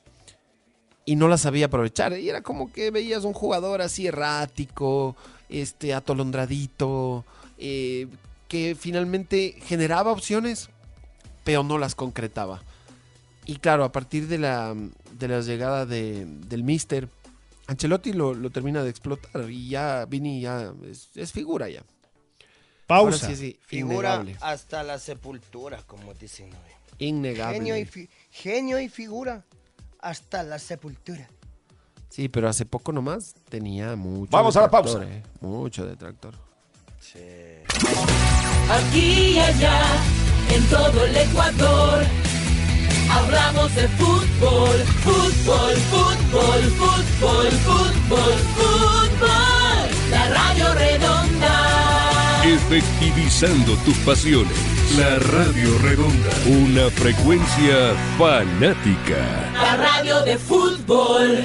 y 1.06 1.16
no 1.16 1.26
las 1.28 1.40
sabía 1.40 1.66
aprovechar. 1.66 2.16
Y 2.18 2.28
era 2.28 2.42
como 2.42 2.70
que 2.70 2.90
veías 2.90 3.24
un 3.24 3.32
jugador 3.32 3.80
así 3.80 4.06
errático, 4.06 5.16
este, 5.48 5.94
atolondradito, 5.94 7.24
eh, 7.58 8.06
que 8.48 8.76
finalmente 8.78 9.56
generaba 9.62 10.12
opciones, 10.12 10.68
pero 11.42 11.62
no 11.64 11.78
las 11.78 11.94
concretaba. 11.94 12.62
Y 13.46 13.56
claro, 13.56 13.84
a 13.84 13.92
partir 13.92 14.28
de 14.28 14.36
la, 14.38 14.74
de 15.18 15.28
la 15.28 15.40
llegada 15.40 15.86
de, 15.86 16.26
del 16.26 16.62
Mister, 16.62 17.08
Ancelotti 17.66 18.12
lo, 18.12 18.34
lo 18.34 18.50
termina 18.50 18.82
de 18.84 18.90
explotar 18.90 19.50
y 19.50 19.68
ya 19.70 20.04
Vini 20.04 20.42
ya 20.42 20.72
es, 20.88 21.08
es 21.16 21.32
figura 21.32 21.68
ya. 21.70 21.82
Pausa. 22.86 23.34
sí 23.34 23.58
Figura 23.62 24.16
innegable. 24.16 24.36
hasta 24.42 24.82
la 24.82 24.98
sepultura, 24.98 25.82
como 25.86 26.12
dicen. 26.14 26.50
¿no? 26.50 26.56
Innegable. 26.98 27.56
Genio 27.58 27.76
y, 27.78 27.84
fi- 27.86 28.08
genio 28.32 28.80
y 28.80 28.88
figura 28.88 29.44
hasta 30.00 30.42
la 30.42 30.58
sepultura. 30.58 31.28
Sí, 32.08 32.28
pero 32.28 32.48
hace 32.48 32.66
poco 32.66 32.90
nomás 32.92 33.34
tenía 33.48 33.94
mucho. 33.94 34.30
Vamos 34.32 34.56
a 34.56 34.62
la 34.62 34.70
pausa. 34.70 35.02
eh, 35.04 35.22
Mucho 35.40 35.86
detractor. 35.86 36.34
Aquí 38.68 39.34
y 39.34 39.38
allá, 39.38 39.82
en 40.50 40.64
todo 40.66 41.04
el 41.04 41.16
Ecuador. 41.16 42.04
Hablamos 43.10 43.74
de 43.74 43.88
fútbol, 43.88 44.78
fútbol, 45.04 45.74
fútbol, 45.90 46.62
fútbol, 46.78 47.50
fútbol, 47.50 48.38
fútbol. 48.56 49.30
La 50.10 50.28
radio 50.30 50.74
redonda. 50.74 52.42
Efectivizando 52.44 53.76
tus 53.84 53.96
pasiones. 53.98 54.71
La 54.98 55.18
Radio 55.18 55.78
Redonda. 55.78 56.30
Una 56.46 56.90
frecuencia 56.90 57.94
fanática. 58.18 59.50
La 59.54 59.76
radio 59.78 60.22
de 60.22 60.36
fútbol. 60.36 61.44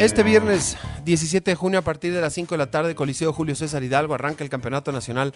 Este 0.00 0.24
viernes 0.24 0.76
17 1.04 1.52
de 1.52 1.54
junio 1.54 1.78
a 1.78 1.82
partir 1.82 2.12
de 2.12 2.20
las 2.20 2.34
5 2.34 2.52
de 2.52 2.58
la 2.58 2.70
tarde, 2.70 2.96
Coliseo 2.96 3.32
Julio 3.32 3.54
César 3.54 3.84
Hidalgo 3.84 4.14
arranca 4.14 4.42
el 4.42 4.50
Campeonato 4.50 4.90
Nacional 4.90 5.32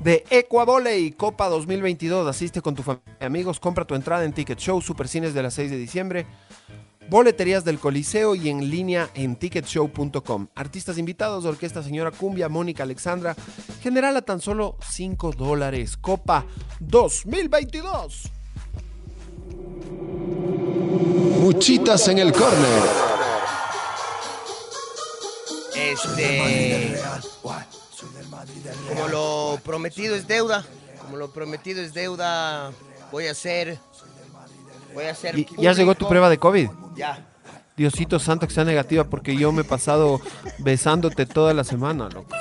de 0.00 0.24
Ecuavoley 0.28 1.12
Copa 1.12 1.48
2022. 1.48 2.28
Asiste 2.28 2.60
con 2.60 2.74
tu 2.74 2.82
familia 2.82 3.16
y 3.18 3.24
amigos, 3.24 3.60
compra 3.60 3.86
tu 3.86 3.94
entrada 3.94 4.24
en 4.24 4.34
Ticket 4.34 4.58
Show, 4.58 4.82
Supercines 4.82 5.32
de 5.32 5.42
las 5.42 5.54
6 5.54 5.70
de 5.70 5.78
diciembre, 5.78 6.26
boleterías 7.08 7.64
del 7.64 7.78
Coliseo 7.78 8.34
y 8.34 8.48
en 8.48 8.70
línea 8.70 9.10
en 9.14 9.36
ticketshow.com. 9.36 10.48
Artistas 10.54 10.98
invitados, 10.98 11.44
Orquesta 11.44 11.82
Señora 11.82 12.10
Cumbia, 12.10 12.48
Mónica 12.48 12.82
Alexandra, 12.82 13.36
general 13.82 14.16
a 14.16 14.22
tan 14.22 14.40
solo 14.40 14.76
5 14.88 15.32
dólares. 15.32 15.96
Copa 15.96 16.44
2022. 16.80 18.30
Muchitas 21.40 22.08
en 22.08 22.18
el 22.18 22.32
córner. 22.32 22.82
Este. 25.76 26.98
Como 28.88 29.08
lo 29.08 29.60
prometido 29.62 30.16
es 30.16 30.26
deuda. 30.26 30.64
Como 31.02 31.16
lo 31.18 31.30
prometido 31.32 31.82
es 31.82 31.94
deuda, 31.94 32.72
voy 33.12 33.26
a 33.28 33.32
hacer. 33.32 33.78
Voy 34.96 35.04
a 35.04 35.10
hacer. 35.12 35.38
¿Y- 35.38 35.46
¿Ya 35.58 35.72
llegó 35.74 35.94
tu 35.94 36.08
prueba 36.08 36.28
de 36.30 36.38
COVID? 36.38 36.70
Ya. 36.96 37.24
Diosito 37.76 38.18
santo 38.18 38.48
que 38.48 38.54
sea 38.54 38.64
negativa 38.64 39.04
porque 39.04 39.36
yo 39.36 39.52
me 39.52 39.60
he 39.60 39.64
pasado 39.64 40.20
besándote 40.58 41.26
toda 41.26 41.52
la 41.54 41.62
semana, 41.62 42.08
loco. 42.08 42.34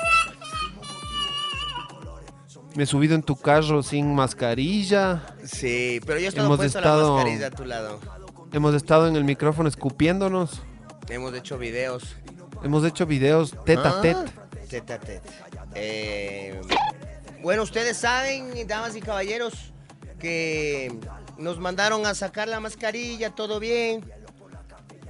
Me 2.76 2.84
he 2.84 2.86
subido 2.86 3.16
en 3.16 3.24
tu 3.24 3.36
carro 3.36 3.84
sin 3.84 4.16
mascarilla. 4.16 5.24
Sí, 5.46 6.00
pero 6.06 6.20
yo 6.20 6.30
estaba 6.30 6.48
Hemos 6.48 6.58
puesto 6.58 6.80
estado- 6.80 7.10
la 7.10 7.14
mascarilla 7.24 7.48
a 7.48 7.52
tu 7.52 7.66
lado. 7.66 8.00
Hemos 8.52 8.74
estado 8.76 9.08
en 9.08 9.16
el 9.16 9.24
micrófono 9.26 9.70
escupiéndonos. 9.70 10.62
Hemos 11.10 11.34
hecho 11.36 11.58
videos. 11.58 12.16
Hemos 12.64 12.86
hecho 12.86 13.06
videos 13.06 13.54
tete 13.66 13.82
a 13.86 13.90
Ah, 13.90 14.02
tete. 14.02 14.32
tete 14.70 14.94
a 14.94 15.00
tete. 15.00 15.22
Eh, 15.76 16.60
bueno, 17.42 17.64
ustedes 17.64 17.98
saben, 17.98 18.66
damas 18.68 18.96
y 18.96 19.02
caballeros, 19.02 19.74
que 20.20 20.98
nos 21.38 21.60
mandaron 21.60 22.06
a 22.06 22.16
sacar 22.16 22.48
la 22.48 22.60
mascarilla, 22.60 23.32
todo 23.32 23.60
bien. 23.60 24.04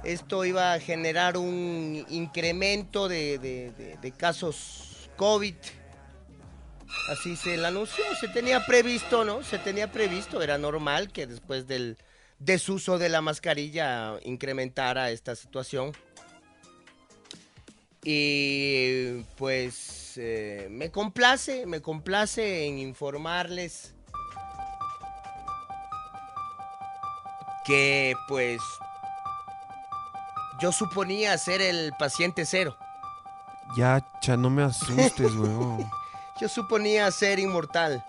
Esto 0.04 0.44
iba 0.44 0.72
a 0.72 0.80
generar 0.80 1.36
un 1.36 2.04
incremento 2.08 3.08
de, 3.08 4.12
casos 4.16 5.10
COVID. 5.16 5.54
Así 7.10 7.36
se 7.36 7.56
le 7.56 7.66
anunció, 7.66 8.04
se 8.20 8.28
tenía 8.28 8.64
previsto, 8.64 9.24
¿no? 9.24 9.42
Se 9.42 9.58
tenía 9.58 9.90
previsto, 9.90 10.42
era 10.42 10.58
normal 10.58 11.12
que 11.12 11.26
después 11.26 11.66
del 11.66 11.98
desuso 12.38 12.98
de 12.98 13.08
la 13.08 13.20
mascarilla 13.20 14.18
incrementara 14.22 15.10
esta 15.10 15.34
situación. 15.34 15.92
Y 18.04 19.22
pues 19.36 20.16
eh, 20.16 20.68
me 20.70 20.92
complace, 20.92 21.66
me 21.66 21.82
complace 21.82 22.66
en 22.66 22.78
informarles 22.78 23.95
que 27.66 28.14
pues 28.28 28.60
yo 30.60 30.72
suponía 30.72 31.36
ser 31.38 31.60
el 31.60 31.92
paciente 31.98 32.46
cero. 32.46 32.76
Ya, 33.76 34.04
cha, 34.20 34.36
no 34.36 34.48
me 34.48 34.62
asustes, 34.62 35.32
weón. 35.34 35.88
Yo 36.40 36.48
suponía 36.48 37.10
ser 37.10 37.38
inmortal 37.38 38.04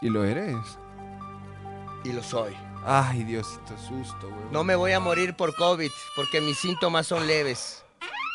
¿Y 0.00 0.08
lo 0.08 0.24
eres? 0.24 0.56
y 2.02 2.12
lo 2.12 2.22
soy. 2.22 2.56
Ay, 2.84 3.24
Diosito, 3.24 3.76
susto, 3.78 4.28
weón. 4.28 4.50
No 4.52 4.64
me 4.64 4.74
voy 4.74 4.92
a 4.92 5.00
morir 5.00 5.36
por 5.36 5.54
COVID 5.54 5.90
porque 6.16 6.40
mis 6.40 6.58
síntomas 6.58 7.06
son 7.06 7.26
leves. 7.26 7.84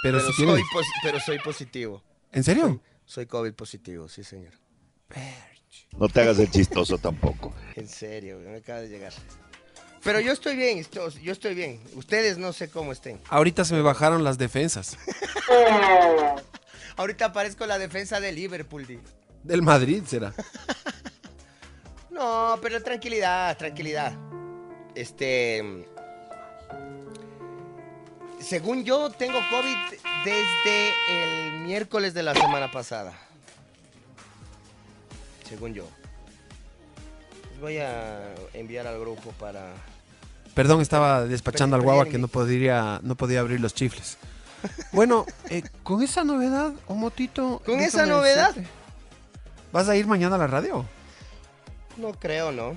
pero, 0.04 0.20
Pero, 0.20 0.32
si 0.32 0.38
tienes... 0.38 0.56
soy, 0.56 0.64
posi- 0.82 1.00
pero 1.04 1.20
soy 1.20 1.40
positivo. 1.40 2.04
¿En 2.32 2.44
serio? 2.44 2.80
Soy 3.06 3.26
COVID 3.26 3.54
positivo, 3.54 4.08
sí 4.08 4.24
señor. 4.24 4.54
No 5.98 6.08
te 6.10 6.22
hagas 6.22 6.40
el 6.40 6.50
chistoso 6.52 6.98
tampoco. 6.98 7.54
En 7.76 7.88
serio, 7.88 8.40
me 8.40 8.58
acaba 8.58 8.80
de 8.82 8.90
llegar. 8.90 9.14
Pero 10.06 10.20
yo 10.20 10.32
estoy 10.32 10.56
bien, 10.56 10.86
yo 11.24 11.32
estoy 11.32 11.56
bien. 11.56 11.82
Ustedes 11.96 12.38
no 12.38 12.54
sé 12.54 12.70
cómo 12.70 12.92
estén. 12.92 13.20
Ahorita 13.28 13.66
se 13.66 13.74
me 13.74 13.82
bajaron 13.82 14.24
las 14.24 14.38
defensas. 14.38 15.00
Ahorita 16.96 17.26
aparezco 17.26 17.66
la 17.66 17.80
defensa 17.80 18.20
de 18.20 18.32
Liverpool. 18.32 18.86
di. 18.86 19.00
Del 19.44 19.64
Madrid 19.64 20.04
será. 20.08 20.34
No, 22.12 22.58
pero 22.62 22.82
tranquilidad, 22.82 23.58
tranquilidad. 23.58 24.14
Este. 24.96 25.86
Según 28.40 28.86
yo, 28.86 29.10
tengo 29.10 29.38
COVID 29.52 29.76
desde 30.24 30.94
el 31.10 31.60
miércoles 31.66 32.14
de 32.14 32.24
la 32.24 32.34
semana 32.34 32.72
pasada. 32.72 33.12
Según 35.50 35.74
yo. 35.74 35.86
Les 37.52 37.60
voy 37.60 37.80
a 37.80 38.34
enviar 38.54 38.88
al 38.88 38.98
grupo 38.98 39.32
para... 39.34 39.74
Perdón, 40.56 40.82
estaba 40.82 41.26
despachando 41.26 41.76
al 41.76 41.82
guagua 41.84 42.06
que 42.06 42.18
no 42.18 42.28
podría, 42.28 43.00
no 43.04 43.16
podía 43.16 43.42
abrir 43.42 43.60
los 43.60 43.74
chifles. 43.76 44.18
Bueno, 44.94 45.26
eh, 45.50 45.62
con 45.84 46.02
esa 46.02 46.24
novedad, 46.24 46.74
Omotito. 46.88 47.62
¿Con 47.66 47.80
esa 47.82 48.06
novedad? 48.06 48.48
decirte, 48.50 48.70
¿Vas 49.72 49.90
a 49.90 49.96
ir 49.96 50.08
mañana 50.08 50.36
a 50.36 50.40
la 50.40 50.48
radio? 50.48 50.86
No 51.98 52.14
creo, 52.14 52.52
¿no? 52.52 52.76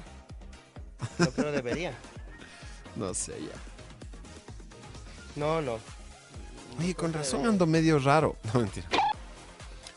No 1.19 1.31
creo 1.31 1.53
debería. 1.53 1.93
No 2.97 3.15
sé 3.15 3.33
ya. 3.41 3.55
No, 5.37 5.63
no. 5.63 5.79
Oye, 6.81 6.97
con 6.97 7.13
razón 7.13 7.47
ando 7.47 7.65
medio 7.65 8.01
raro. 8.01 8.37
No, 8.53 8.61
mentira. 8.61 8.89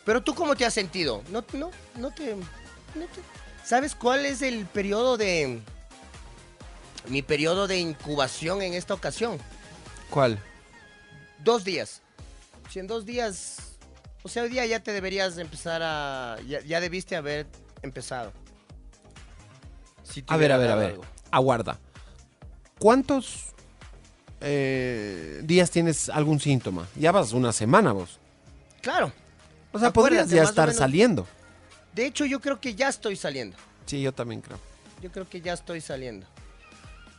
Pero 0.05 0.21
tú 0.21 0.35
cómo 0.35 0.55
te 0.55 0.65
has 0.65 0.73
sentido? 0.75 1.23
No, 1.31 1.43
no, 1.53 1.71
no 1.97 2.11
te, 2.11 2.35
no 2.35 3.05
te- 3.05 3.21
¿Sabes 3.65 3.95
cuál 3.95 4.25
es 4.27 4.43
el 4.43 4.65
periodo 4.67 5.17
de 5.17 5.61
mi 7.07 7.21
periodo 7.21 7.67
de 7.67 7.79
incubación 7.79 8.61
en 8.61 8.73
esta 8.73 8.93
ocasión? 8.93 9.37
¿Cuál? 10.09 10.39
Dos 11.43 11.63
días. 11.63 12.01
Si 12.69 12.79
en 12.79 12.87
dos 12.87 13.05
días, 13.05 13.77
o 14.23 14.29
sea, 14.29 14.43
hoy 14.43 14.49
día 14.49 14.65
ya 14.65 14.79
te 14.81 14.91
deberías 14.93 15.37
empezar 15.37 15.81
a, 15.83 16.37
ya, 16.47 16.61
ya 16.61 16.79
debiste 16.79 17.15
haber 17.15 17.47
empezado. 17.81 18.31
Si 20.03 20.23
A 20.27 20.37
ver, 20.37 20.51
a 20.51 20.57
ver, 20.57 20.71
a 20.71 20.75
ver. 20.75 20.91
algo. 20.91 21.03
Aguarda. 21.31 21.79
¿Cuántos 22.79 23.45
eh, 24.41 25.41
días 25.43 25.69
tienes 25.71 26.09
algún 26.09 26.39
síntoma? 26.39 26.87
Ya 26.95 27.11
vas 27.11 27.31
una 27.33 27.51
semana 27.51 27.91
vos. 27.91 28.19
Claro. 28.81 29.11
O 29.71 29.79
sea, 29.79 29.89
Acuérdate, 29.89 29.93
podrías 29.93 30.29
ya 30.29 30.43
estar 30.43 30.67
menos- 30.67 30.79
saliendo. 30.79 31.27
De 31.93 32.05
hecho, 32.05 32.25
yo 32.25 32.39
creo 32.39 32.59
que 32.59 32.73
ya 32.75 32.89
estoy 32.89 33.15
saliendo. 33.15 33.57
Sí, 33.85 34.01
yo 34.01 34.13
también 34.13 34.41
creo. 34.41 34.59
Yo 35.01 35.11
creo 35.11 35.27
que 35.29 35.41
ya 35.41 35.53
estoy 35.53 35.81
saliendo. 35.81 36.25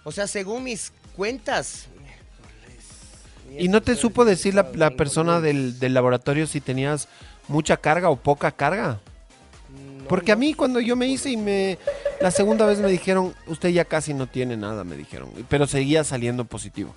O 0.05 0.13
sea, 0.13 0.27
según 0.27 0.65
mis 0.65 0.93
cuentas. 1.17 1.87
¿Y 3.59 3.69
no 3.69 3.83
te 3.83 3.95
supo 3.97 4.25
decir 4.25 4.55
la, 4.55 4.71
la 4.75 4.91
persona 4.91 5.41
del, 5.41 5.79
del 5.79 5.95
laboratorio 5.95 6.47
si 6.47 6.61
tenías 6.61 7.09
mucha 7.49 7.77
carga 7.77 8.09
o 8.09 8.17
poca 8.17 8.51
carga? 8.51 9.01
Porque 10.09 10.33
a 10.33 10.37
mí 10.37 10.55
cuando 10.55 10.81
yo 10.81 10.97
me 10.97 11.07
hice 11.07 11.31
y 11.31 11.37
me... 11.37 11.79
La 12.21 12.31
segunda 12.31 12.67
vez 12.67 12.79
me 12.79 12.89
dijeron, 12.89 13.35
usted 13.47 13.71
ya 13.71 13.85
casi 13.85 14.15
no 14.15 14.27
tiene 14.27 14.57
nada, 14.57 14.85
me 14.85 14.97
dijeron. 14.97 15.31
Pero 15.49 15.67
seguía 15.67 16.05
saliendo 16.05 16.45
positivo. 16.45 16.95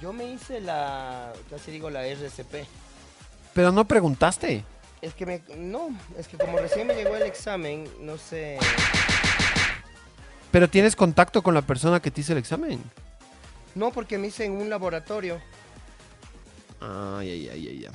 Yo 0.00 0.12
me 0.12 0.32
hice 0.32 0.60
la, 0.60 1.32
casi 1.50 1.70
digo 1.70 1.90
la 1.90 2.06
RCP. 2.06 2.66
Pero 3.54 3.72
no 3.72 3.86
preguntaste. 3.86 4.64
Es 5.02 5.14
que 5.14 5.26
me, 5.26 5.42
no, 5.56 5.96
es 6.18 6.28
que 6.28 6.36
como 6.36 6.58
recién 6.58 6.86
me 6.86 6.94
llegó 6.94 7.16
el 7.16 7.22
examen, 7.22 7.88
no 8.00 8.18
sé. 8.18 8.58
Pero 10.50 10.68
tienes 10.68 10.96
contacto 10.96 11.42
con 11.42 11.54
la 11.54 11.62
persona 11.62 12.00
que 12.00 12.10
te 12.10 12.20
hizo 12.22 12.32
el 12.32 12.38
examen. 12.38 12.82
No, 13.74 13.92
porque 13.92 14.18
me 14.18 14.28
hice 14.28 14.44
en 14.44 14.52
un 14.52 14.68
laboratorio. 14.68 15.40
Ay, 16.80 17.30
ay, 17.30 17.48
ay, 17.48 17.68
ay, 17.68 17.86
ay. 17.86 17.94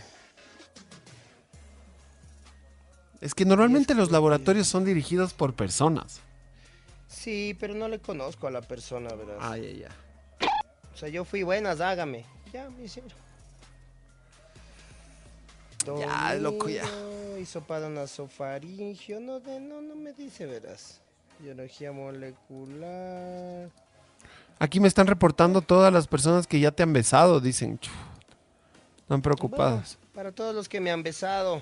Es 3.21 3.33
que 3.33 3.43
normalmente 3.45 3.93
los 3.95 4.11
laboratorios 4.11 4.67
son 4.67 4.85
dirigidos 4.85 5.33
por 5.33 5.53
personas. 5.53 6.21
Sí, 7.07 7.57
pero 7.59 7.73
no 7.73 7.87
le 7.87 7.99
conozco 7.99 8.47
a 8.47 8.51
la 8.51 8.61
persona, 8.61 9.13
¿verdad? 9.15 9.37
Ay, 9.41 9.65
ay, 9.65 9.85
ay. 9.89 10.47
O 10.93 10.97
sea, 10.97 11.09
yo 11.09 11.25
fui 11.25 11.43
buenas, 11.43 11.81
hágame. 11.81 12.25
Ya, 12.53 12.69
me 12.69 12.83
hicieron. 12.83 13.11
Ya, 15.99 16.35
loco, 16.35 16.69
ya. 16.69 16.83
Dominio, 16.89 17.37
Hisopado 17.37 17.89
nasofaringio. 17.89 19.19
No, 19.19 19.39
de- 19.39 19.59
no, 19.59 19.81
no 19.81 19.95
me 19.95 20.13
dice, 20.13 20.45
verás. 20.45 21.01
Biología 21.39 21.91
molecular. 21.91 23.69
Aquí 24.57 24.79
me 24.79 24.87
están 24.87 25.07
reportando 25.07 25.61
todas 25.61 25.91
las 25.91 26.07
personas 26.07 26.47
que 26.47 26.59
ya 26.59 26.71
te 26.71 26.83
han 26.83 26.93
besado, 26.93 27.39
dicen. 27.39 27.79
Están 28.99 29.21
preocupadas. 29.21 29.97
Bueno, 29.97 30.13
para 30.13 30.31
todos 30.31 30.55
los 30.55 30.69
que 30.69 30.79
me 30.79 30.91
han 30.91 31.03
besado, 31.03 31.61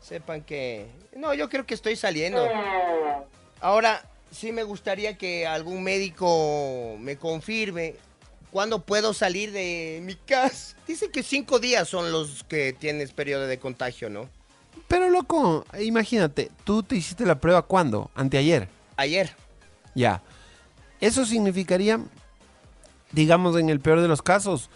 sepan 0.00 0.42
que... 0.42 0.86
No, 1.16 1.32
yo 1.32 1.48
creo 1.48 1.64
que 1.64 1.74
estoy 1.74 1.96
saliendo. 1.96 2.46
Ahora, 3.60 4.04
sí 4.30 4.52
me 4.52 4.64
gustaría 4.64 5.16
que 5.16 5.46
algún 5.46 5.82
médico 5.82 6.96
me 6.98 7.16
confirme 7.16 7.94
cuándo 8.50 8.84
puedo 8.84 9.14
salir 9.14 9.52
de 9.52 10.00
mi 10.02 10.16
casa. 10.16 10.76
Dice 10.86 11.10
que 11.10 11.22
cinco 11.22 11.60
días 11.60 11.88
son 11.88 12.10
los 12.10 12.44
que 12.44 12.72
tienes 12.72 13.12
periodo 13.12 13.46
de 13.46 13.58
contagio, 13.58 14.10
¿no? 14.10 14.28
Pero 14.88 15.08
loco, 15.08 15.64
imagínate, 15.80 16.50
tú 16.64 16.82
te 16.82 16.96
hiciste 16.96 17.24
la 17.24 17.40
prueba 17.40 17.62
cuándo? 17.62 18.10
Anteayer. 18.14 18.68
Ayer. 18.96 19.34
Ya. 19.94 20.22
Eso 21.00 21.24
significaría, 21.24 22.00
digamos 23.12 23.56
en 23.56 23.70
el 23.70 23.80
peor 23.80 24.00
de 24.00 24.08
los 24.08 24.22
casos, 24.22 24.70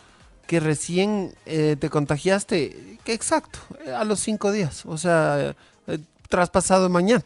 que 0.46 0.60
recién 0.60 1.34
eh, 1.46 1.76
te 1.78 1.90
contagiaste, 1.90 2.98
que 3.04 3.12
exacto, 3.12 3.58
a 3.94 4.04
los 4.04 4.20
cinco 4.20 4.52
días, 4.52 4.84
o 4.86 4.98
sea, 4.98 5.54
eh, 5.86 5.98
traspasado 6.28 6.88
mañana. 6.88 7.24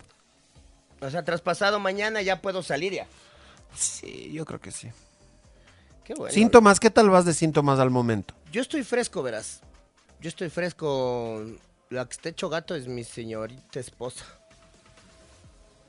O 1.00 1.10
sea, 1.10 1.24
traspasado 1.24 1.78
mañana 1.78 2.22
ya 2.22 2.40
puedo 2.40 2.62
salir 2.62 2.92
ya. 2.92 3.06
Sí, 3.74 4.30
yo 4.32 4.44
creo 4.44 4.60
que 4.60 4.72
sí. 4.72 4.88
Qué 6.04 6.14
bueno. 6.14 6.32
Síntomas, 6.32 6.80
¿qué 6.80 6.90
tal 6.90 7.10
vas 7.10 7.24
de 7.24 7.34
síntomas 7.34 7.78
al 7.78 7.90
momento? 7.90 8.34
Yo 8.50 8.62
estoy 8.62 8.82
fresco, 8.82 9.22
verás. 9.22 9.60
Yo 10.20 10.28
estoy 10.28 10.48
fresco. 10.48 11.44
La 11.90 12.05
que 12.07 12.12
está 12.12 12.29
hecho 12.29 12.48
gato 12.48 12.74
es 12.74 12.87
mi 12.87 13.05
señorita 13.05 13.81
esposa. 13.81 14.24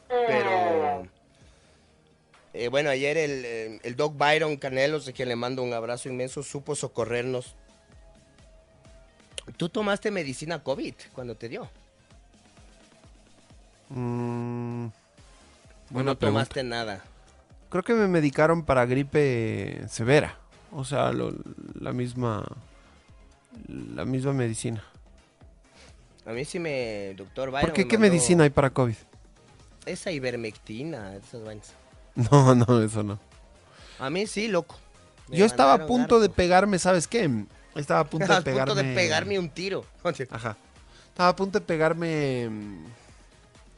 Pero. 0.07 1.03
eh, 2.53 2.67
bueno, 2.69 2.89
ayer 2.89 3.17
el, 3.17 3.43
eh, 3.45 3.79
el 3.83 3.95
Doc 3.95 4.17
Byron 4.17 4.57
Canelos, 4.57 5.05
de 5.05 5.13
quien 5.13 5.27
le 5.29 5.35
mando 5.35 5.61
un 5.61 5.73
abrazo 5.73 6.09
inmenso, 6.09 6.41
supo 6.41 6.75
socorrernos. 6.75 7.55
¿Tú 9.57 9.67
tomaste 9.69 10.09
medicina 10.11 10.63
COVID 10.63 10.93
cuando 11.13 11.35
te 11.35 11.49
dio? 11.49 11.69
Mm, 13.89 14.85
¿O 14.87 14.91
buena 15.89 16.11
no 16.11 16.17
pregunta. 16.19 16.45
tomaste 16.45 16.63
nada? 16.63 17.03
Creo 17.69 17.83
que 17.83 17.93
me 17.93 18.07
medicaron 18.07 18.63
para 18.63 18.85
gripe 18.85 19.81
severa, 19.89 20.37
o 20.71 20.83
sea, 20.85 21.11
lo- 21.11 21.33
la 21.79 21.91
misma, 21.91 22.45
la 23.67 24.05
misma 24.05 24.33
medicina. 24.33 24.83
A 26.25 26.31
mí 26.31 26.45
sí 26.45 26.59
me. 26.59 27.13
Doctor 27.15 27.49
Byron. 27.51 27.61
¿Por 27.67 27.73
qué? 27.73 27.87
¿Qué 27.87 27.97
mandó 27.97 28.11
medicina 28.11 28.43
hay 28.43 28.49
para 28.49 28.69
COVID? 28.69 28.95
Esa 29.85 30.11
ivermectina, 30.11 31.15
esas 31.15 31.43
vainas. 31.43 31.73
No, 32.31 32.53
no, 32.53 32.81
eso 32.83 33.01
no. 33.01 33.17
A 33.99 34.09
mí 34.09 34.27
sí, 34.27 34.47
loco. 34.49 34.77
Me 35.29 35.37
Yo 35.37 35.45
estaba 35.45 35.73
a 35.73 35.85
punto 35.85 36.19
de 36.19 36.29
pegarme, 36.29 36.77
¿sabes 36.79 37.07
qué? 37.07 37.45
Estaba 37.75 38.01
a 38.01 38.03
punto 38.05 38.27
de 38.27 38.33
a 38.37 38.41
pegarme. 38.41 38.73
punto 38.73 38.83
de 38.87 38.95
pegarme 38.95 39.39
un 39.39 39.49
tiro. 39.49 39.85
Ajá. 40.31 40.57
Estaba 41.07 41.29
a 41.29 41.35
punto 41.35 41.59
de 41.59 41.65
pegarme. 41.65 42.49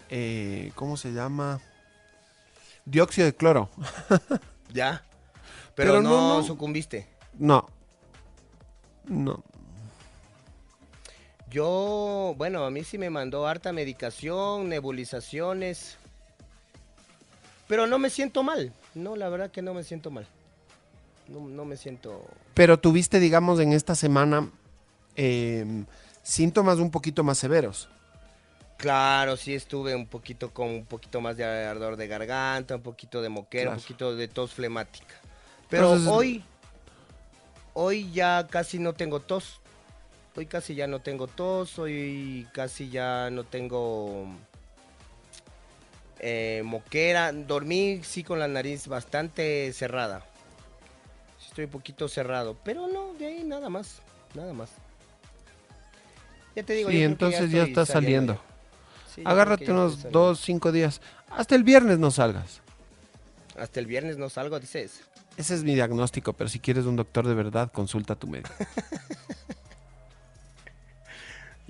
eh, 0.10 0.72
¿Cómo 0.76 0.98
se 0.98 1.12
llama? 1.14 1.60
Dióxido 2.86 3.26
de 3.26 3.36
cloro. 3.36 3.70
Ya. 4.74 5.04
Pero, 5.76 5.92
Pero 5.94 6.02
no, 6.02 6.10
no, 6.10 6.38
no. 6.40 6.44
sucumbiste. 6.44 7.08
No. 7.38 7.68
No. 9.06 9.44
Yo, 11.52 12.34
bueno, 12.38 12.64
a 12.66 12.72
mí 12.72 12.84
sí 12.86 12.98
me 12.98 13.10
mandó 13.10 13.46
harta 13.46 13.74
medicación, 13.74 14.70
nebulizaciones. 14.70 15.98
Pero 17.68 17.88
no 17.88 18.00
me 18.00 18.10
siento 18.10 18.42
mal. 18.42 18.74
No, 18.96 19.16
la 19.18 19.28
verdad 19.30 19.52
que 19.52 19.62
no 19.62 19.74
me 19.74 19.84
siento 19.84 20.12
mal. 20.12 20.26
No, 21.28 21.42
no 21.48 21.66
me 21.66 21.76
siento... 21.78 22.26
Pero 22.54 22.80
tuviste, 22.80 23.20
digamos, 23.20 23.60
en 23.60 23.74
esta 23.74 23.96
semana 23.96 24.50
eh, 25.16 25.84
síntomas 26.24 26.78
un 26.80 26.90
poquito 26.90 27.24
más 27.24 27.38
severos. 27.38 27.90
Claro, 28.78 29.38
sí 29.38 29.54
estuve 29.54 29.94
un 29.94 30.08
poquito 30.08 30.52
con 30.52 30.68
un 30.70 30.86
poquito 30.86 31.22
más 31.22 31.38
de 31.38 31.44
ardor 31.46 31.98
de 31.98 32.08
garganta, 32.08 32.76
un 32.78 32.82
poquito 32.82 33.22
de 33.22 33.30
moquera, 33.30 33.64
Claro. 33.66 33.78
un 33.78 33.82
poquito 33.82 34.16
de 34.16 34.28
tos 34.28 34.52
flemática. 34.54 35.16
Pero 35.70 35.84
Entonces- 35.96 36.10
hoy, 36.12 36.44
hoy 37.74 38.12
ya 38.12 38.48
casi 38.50 38.80
no 38.80 38.94
tengo 38.94 39.20
tos. 39.20 39.61
Hoy 40.36 40.46
casi 40.46 40.76
ya 40.76 40.88
no 40.88 41.00
tengo 41.00 41.28
tos, 41.28 41.78
hoy 41.78 42.48
casi 42.54 42.90
ya 42.90 43.30
no 43.30 43.44
tengo 43.44 44.28
eh, 46.20 46.62
moquera. 46.64 47.32
Dormí 47.34 48.02
sí 48.04 48.24
con 48.24 48.40
la 48.40 48.48
nariz 48.48 48.88
bastante 48.88 49.74
cerrada. 49.74 50.26
Estoy 51.46 51.66
un 51.66 51.72
poquito 51.72 52.08
cerrado, 52.08 52.56
pero 52.64 52.88
no, 52.88 53.14
de 53.16 53.26
ahí 53.28 53.44
nada 53.44 53.68
más, 53.70 54.02
nada 54.34 54.54
más. 54.54 54.70
Ya 56.56 56.64
te 56.64 56.74
digo, 56.74 56.90
Sí, 56.90 57.00
yo 57.00 57.06
entonces 57.06 57.52
ya 57.52 57.64
estoy 57.64 57.72
estás 57.72 57.90
saliendo. 57.90 58.36
ya. 58.36 58.42
Sí, 59.14 59.22
Agárrate 59.26 59.66
ya 59.66 59.74
unos 59.74 60.10
dos, 60.12 60.40
cinco 60.40 60.72
días. 60.72 61.02
Hasta 61.30 61.56
el 61.56 61.64
viernes 61.66 62.00
no 62.00 62.10
salgas. 62.10 62.62
Hasta 63.58 63.82
el 63.82 63.86
viernes 63.86 64.18
no 64.18 64.30
salgo, 64.30 64.58
dices. 64.62 65.02
Ese 65.36 65.56
es 65.56 65.64
mi 65.64 65.76
diagnóstico, 65.76 66.32
pero 66.32 66.50
si 66.50 66.60
quieres 66.60 66.86
un 66.86 66.96
doctor 66.96 67.28
de 67.28 67.34
verdad, 67.34 67.70
consulta 67.72 68.14
a 68.14 68.16
tu 68.16 68.28
médico. 68.28 68.54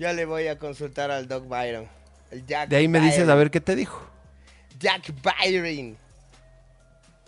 Ya 0.02 0.12
le 0.12 0.24
voy 0.24 0.48
a 0.48 0.58
consultar 0.58 1.12
al 1.12 1.28
Doc 1.28 1.46
Byron. 1.46 1.86
El 2.32 2.44
Jack 2.44 2.68
De 2.68 2.74
ahí 2.74 2.88
me 2.88 2.98
dices 2.98 3.28
a 3.28 3.36
ver 3.36 3.52
qué 3.52 3.60
te 3.60 3.76
dijo. 3.76 4.04
Jack 4.80 5.12
Byron. 5.22 5.96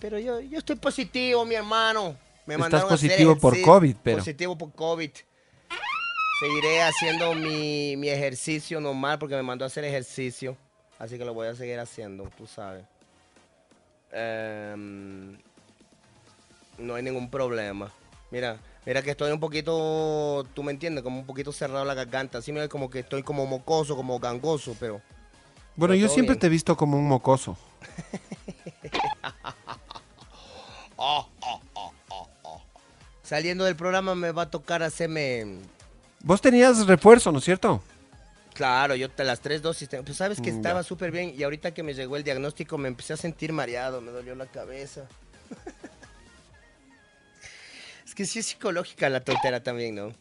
Pero 0.01 0.19
yo, 0.19 0.41
yo 0.41 0.59
estoy 0.59 0.75
positivo, 0.75 1.45
mi 1.45 1.55
hermano. 1.55 2.17
Me 2.47 2.55
Estás 2.55 2.59
mandaron 2.59 2.91
a 2.91 2.95
hacer 2.95 3.11
positivo 3.11 3.37
por. 3.37 3.63
COVID, 3.63 3.95
pero- 4.03 4.19
Positivo 4.19 4.59
por 4.59 4.73
COVID. 4.73 5.11
Seguiré 6.41 6.83
haciendo 6.83 7.33
mi, 7.37 7.97
mi 7.97 8.09
ejercicio 8.09 8.81
normal 8.81 9.21
porque 9.21 9.37
me 9.37 9.45
mandó 9.45 9.65
a 9.65 9.69
hacer 9.69 9.85
ejercicio. 9.85 10.57
Así 10.99 11.17
que 11.17 11.25
lo 11.25 11.33
voy 11.33 11.47
a 11.47 11.55
seguir 11.55 11.79
haciendo, 11.79 12.29
tú 12.37 12.45
sabes. 12.49 12.85
Em, 14.11 15.39
no 16.79 16.97
hay 16.97 17.05
ningún 17.05 17.31
problema. 17.31 17.93
Mira, 18.33 18.59
mira 18.87 19.03
que 19.03 19.11
estoy 19.13 19.33
un 19.33 19.41
poquito, 19.41 20.47
tú 20.55 20.63
me 20.63 20.73
entiendes, 20.73 21.03
como 21.05 21.19
un 21.21 21.27
poquito 21.27 21.53
cerrado 21.53 21.85
la 21.85 21.95
garganta. 21.95 22.39
Así 22.39 22.53
mira 22.53 22.69
como 22.69 22.91
que 22.91 23.01
estoy 23.01 23.23
como 23.23 23.47
mocoso, 23.47 23.97
como 23.97 24.19
gangoso, 24.19 24.77
pero... 24.79 25.01
Bueno, 25.77 25.93
Pero 25.93 25.95
yo 25.95 26.09
siempre 26.09 26.35
bien. 26.35 26.41
te 26.41 26.47
he 26.47 26.51
visto 26.51 26.77
como 26.77 26.97
un 26.97 27.09
mocoso. 27.09 27.57
Saliendo 33.23 33.65
del 33.65 33.77
programa 33.77 34.15
me 34.15 34.33
va 34.33 34.43
a 34.43 34.51
tocar 34.51 34.83
hacerme... 34.83 35.59
Vos 36.23 36.41
tenías 36.41 36.87
refuerzo, 36.87 37.33
¿no 37.33 37.39
es 37.39 37.45
cierto? 37.45 37.83
Claro, 38.55 38.95
yo 38.95 39.11
te 39.11 39.25
las 39.25 39.41
tres 39.41 39.63
dosis. 39.63 39.89
Pues 40.05 40.17
sabes 40.17 40.41
que 40.41 40.53
Mm, 40.53 40.57
estaba 40.57 40.83
súper 40.83 41.11
bien 41.11 41.35
y 41.37 41.43
ahorita 41.43 41.75
que 41.75 41.83
me 41.83 41.93
llegó 41.95 42.17
el 42.17 42.23
diagnóstico 42.25 42.79
me 42.79 42.89
empecé 42.89 43.13
a 43.15 43.17
sentir 43.17 43.53
mareado, 43.53 44.01
me 44.01 44.13
dolió 44.13 44.35
la 44.35 44.47
cabeza. 44.47 45.07
Es 48.15 48.17
que 48.17 48.27
sí 48.27 48.39
es 48.39 48.47
psicológica 48.47 49.09
la 49.09 49.25
tontera 49.25 49.61
también, 49.65 49.97
¿no? 49.97 50.13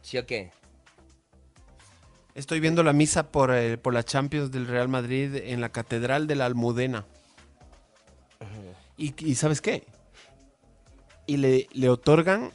¿Sí 0.00 0.16
o 0.16 0.24
qué? 0.26 0.50
Estoy 2.34 2.58
viendo 2.60 2.82
la 2.82 2.94
misa 2.94 3.28
por, 3.30 3.54
eh, 3.54 3.76
por 3.76 3.92
la 3.92 4.02
Champions 4.02 4.50
del 4.50 4.66
Real 4.66 4.88
Madrid 4.88 5.34
en 5.36 5.60
la 5.60 5.68
Catedral 5.68 6.26
de 6.26 6.36
la 6.36 6.46
Almudena. 6.46 7.04
¿Y, 8.96 9.14
y 9.30 9.34
sabes 9.34 9.60
qué? 9.60 9.84
Y 11.26 11.36
le, 11.36 11.68
le 11.72 11.88
otorgan 11.90 12.50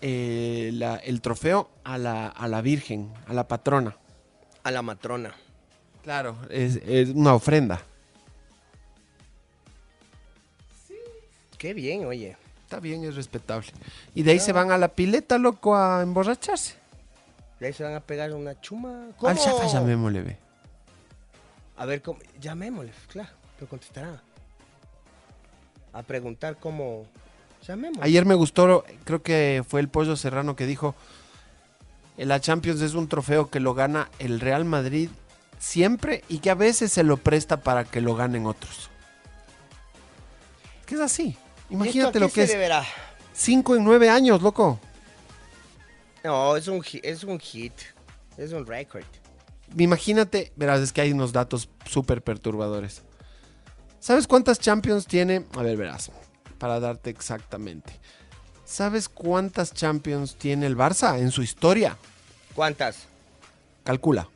eh, 0.00 0.70
la- 0.72 0.96
el 0.98 1.20
trofeo 1.20 1.70
a 1.82 1.98
la, 1.98 2.28
a 2.28 2.46
la 2.46 2.62
Virgen, 2.62 3.12
a 3.26 3.32
la 3.32 3.48
patrona. 3.48 3.96
A 4.62 4.70
la 4.70 4.82
matrona. 4.82 5.34
Claro, 6.04 6.38
es, 6.48 6.76
es 6.86 7.08
una 7.08 7.34
ofrenda. 7.34 7.82
Qué 11.58 11.74
bien, 11.74 12.06
oye. 12.06 12.36
Está 12.68 12.80
bien, 12.80 13.02
es 13.02 13.16
respetable. 13.16 13.66
Y 14.14 14.24
de 14.24 14.32
ahí 14.32 14.40
se 14.40 14.52
van 14.52 14.70
a 14.70 14.76
la 14.76 14.88
pileta, 14.88 15.38
loco, 15.38 15.74
a 15.74 16.02
emborracharse. 16.02 16.74
Y 17.58 17.64
ahí 17.64 17.72
se 17.72 17.82
van 17.82 17.94
a 17.94 18.00
pegar 18.00 18.30
una 18.34 18.60
chuma. 18.60 19.06
Al 19.06 19.14
¿Cómo? 19.16 19.34
chafa 19.34 19.66
llamémosle, 19.68 20.20
ve. 20.20 20.36
A 21.78 21.86
ver, 21.86 22.02
¿cómo? 22.02 22.18
llamémosle, 22.38 22.92
claro, 23.10 23.30
pero 23.56 23.70
contestará. 23.70 24.20
A 25.94 26.02
preguntar 26.02 26.58
cómo... 26.60 27.06
Llamémosle. 27.66 28.04
Ayer 28.04 28.26
me 28.26 28.34
gustó, 28.34 28.84
creo 29.04 29.22
que 29.22 29.64
fue 29.66 29.80
el 29.80 29.88
Pollo 29.88 30.14
Serrano 30.14 30.54
que 30.54 30.66
dijo, 30.66 30.94
la 32.18 32.38
Champions 32.38 32.82
es 32.82 32.92
un 32.92 33.08
trofeo 33.08 33.48
que 33.48 33.60
lo 33.60 33.72
gana 33.72 34.10
el 34.18 34.40
Real 34.40 34.66
Madrid 34.66 35.08
siempre 35.58 36.22
y 36.28 36.40
que 36.40 36.50
a 36.50 36.54
veces 36.54 36.92
se 36.92 37.02
lo 37.02 37.16
presta 37.16 37.62
para 37.62 37.84
que 37.84 38.02
lo 38.02 38.14
ganen 38.14 38.44
otros. 38.44 38.90
¿Qué 40.84 40.96
es 40.96 41.00
así? 41.00 41.38
¿Y 41.70 41.74
esto 41.74 41.82
a 41.82 41.84
Imagínate 41.84 42.20
lo 42.20 42.28
que 42.30 42.42
es. 42.44 42.50
deberá? 42.50 42.84
Cinco 43.32 43.76
en 43.76 43.84
nueve 43.84 44.08
años, 44.10 44.42
loco. 44.42 44.78
No, 46.24 46.56
es 46.56 46.66
un, 46.68 46.84
es 47.02 47.24
un 47.24 47.38
hit. 47.38 47.72
Es 48.36 48.52
un 48.52 48.66
récord. 48.66 49.04
Imagínate, 49.76 50.52
verás, 50.56 50.80
es 50.80 50.92
que 50.92 51.00
hay 51.02 51.12
unos 51.12 51.32
datos 51.32 51.68
súper 51.84 52.22
perturbadores. 52.22 53.02
¿Sabes 54.00 54.26
cuántas 54.26 54.58
Champions 54.58 55.06
tiene? 55.06 55.44
A 55.56 55.62
ver, 55.62 55.76
verás, 55.76 56.10
para 56.58 56.80
darte 56.80 57.10
exactamente. 57.10 57.92
¿Sabes 58.64 59.08
cuántas 59.08 59.72
Champions 59.72 60.36
tiene 60.36 60.66
el 60.66 60.76
Barça 60.76 61.18
en 61.18 61.30
su 61.30 61.42
historia? 61.42 61.96
¿Cuántas? 62.54 63.06
Calcula. 63.84 64.28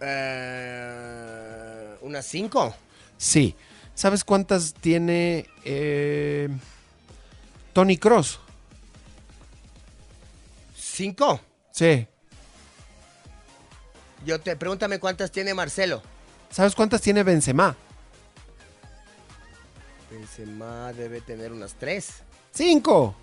Eh, 0.00 1.96
¿Unas 2.02 2.26
cinco? 2.26 2.74
Sí. 3.16 3.54
¿Sabes 4.00 4.24
cuántas 4.24 4.72
tiene 4.72 5.46
eh, 5.62 6.48
Tony 7.74 7.98
Cross? 7.98 8.40
¿Cinco? 10.74 11.38
Sí. 11.70 12.06
Yo 14.24 14.40
te 14.40 14.56
pregúntame 14.56 14.98
cuántas 14.98 15.30
tiene 15.30 15.52
Marcelo. 15.52 16.00
¿Sabes 16.48 16.74
cuántas 16.74 17.02
tiene 17.02 17.24
Benzema? 17.24 17.76
Benzema 20.10 20.94
debe 20.94 21.20
tener 21.20 21.52
unas 21.52 21.74
tres. 21.74 22.22
Cinco. 22.54 23.14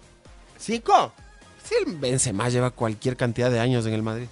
¿Cinco? 0.60 1.12
Sí, 1.64 1.74
Benzema 1.88 2.50
lleva 2.50 2.70
cualquier 2.70 3.18
cantidad 3.18 3.50
de 3.50 3.60
años 3.60 3.88
en 3.88 3.94
el 3.96 4.04
Madrid. 4.04 4.28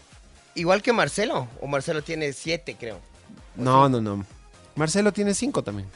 Igual 0.53 0.83
que 0.83 0.93
Marcelo. 0.93 1.47
O 1.59 1.65
Marcelo 1.65 2.03
tiene 2.03 2.33
siete, 2.33 2.77
creo. 2.79 2.99
No, 3.55 3.89
no, 3.89 3.99
no. 3.99 4.23
Marcelo 4.75 5.11
tiene 5.11 5.33
cinco 5.33 5.63
también. 5.63 5.89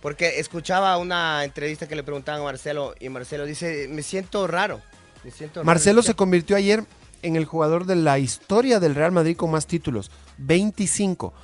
Porque 0.00 0.38
escuchaba 0.40 0.96
una 0.96 1.44
entrevista 1.44 1.86
que 1.86 1.94
le 1.94 2.02
preguntaban 2.02 2.40
a 2.40 2.44
Marcelo 2.44 2.94
y 2.98 3.08
Marcelo 3.10 3.44
dice, 3.44 3.86
me 3.88 4.02
siento 4.02 4.46
raro. 4.46 4.80
Me 5.24 5.30
siento 5.30 5.60
raro". 5.60 5.66
Marcelo 5.66 6.02
se 6.02 6.14
convirtió 6.14 6.56
ayer 6.56 6.84
en 7.22 7.36
el 7.36 7.44
jugador 7.44 7.84
de 7.84 7.96
la 7.96 8.18
historia 8.18 8.80
del 8.80 8.94
Real 8.94 9.12
Madrid 9.12 9.36
con 9.36 9.50
más 9.50 9.66
títulos, 9.66 10.10
25. 10.38 11.34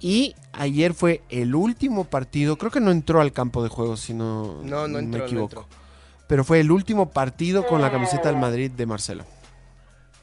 Y 0.00 0.34
ayer 0.52 0.94
fue 0.94 1.20
el 1.28 1.54
último 1.54 2.04
partido, 2.04 2.56
creo 2.56 2.70
que 2.70 2.80
no 2.80 2.90
entró 2.90 3.20
al 3.20 3.34
campo 3.34 3.62
de 3.62 3.68
juego, 3.68 3.98
si 3.98 4.14
no, 4.14 4.62
No, 4.62 4.88
no 4.88 4.98
entró, 4.98 5.12
me 5.12 5.18
no 5.18 5.24
equivoco. 5.26 5.60
entró. 5.60 5.68
Pero 6.26 6.42
fue 6.42 6.60
el 6.60 6.70
último 6.70 7.10
partido 7.10 7.66
con 7.66 7.82
la 7.82 7.90
camiseta 7.90 8.28
del 8.30 8.38
Madrid 8.38 8.70
de 8.70 8.86
Marcelo. 8.86 9.24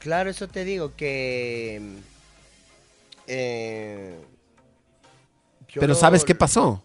Claro, 0.00 0.30
eso 0.30 0.48
te 0.48 0.64
digo 0.64 0.96
que... 0.96 1.80
eh, 3.28 4.18
Pero 5.74 5.94
¿sabes 5.94 6.24
qué 6.24 6.34
pasó? 6.34 6.82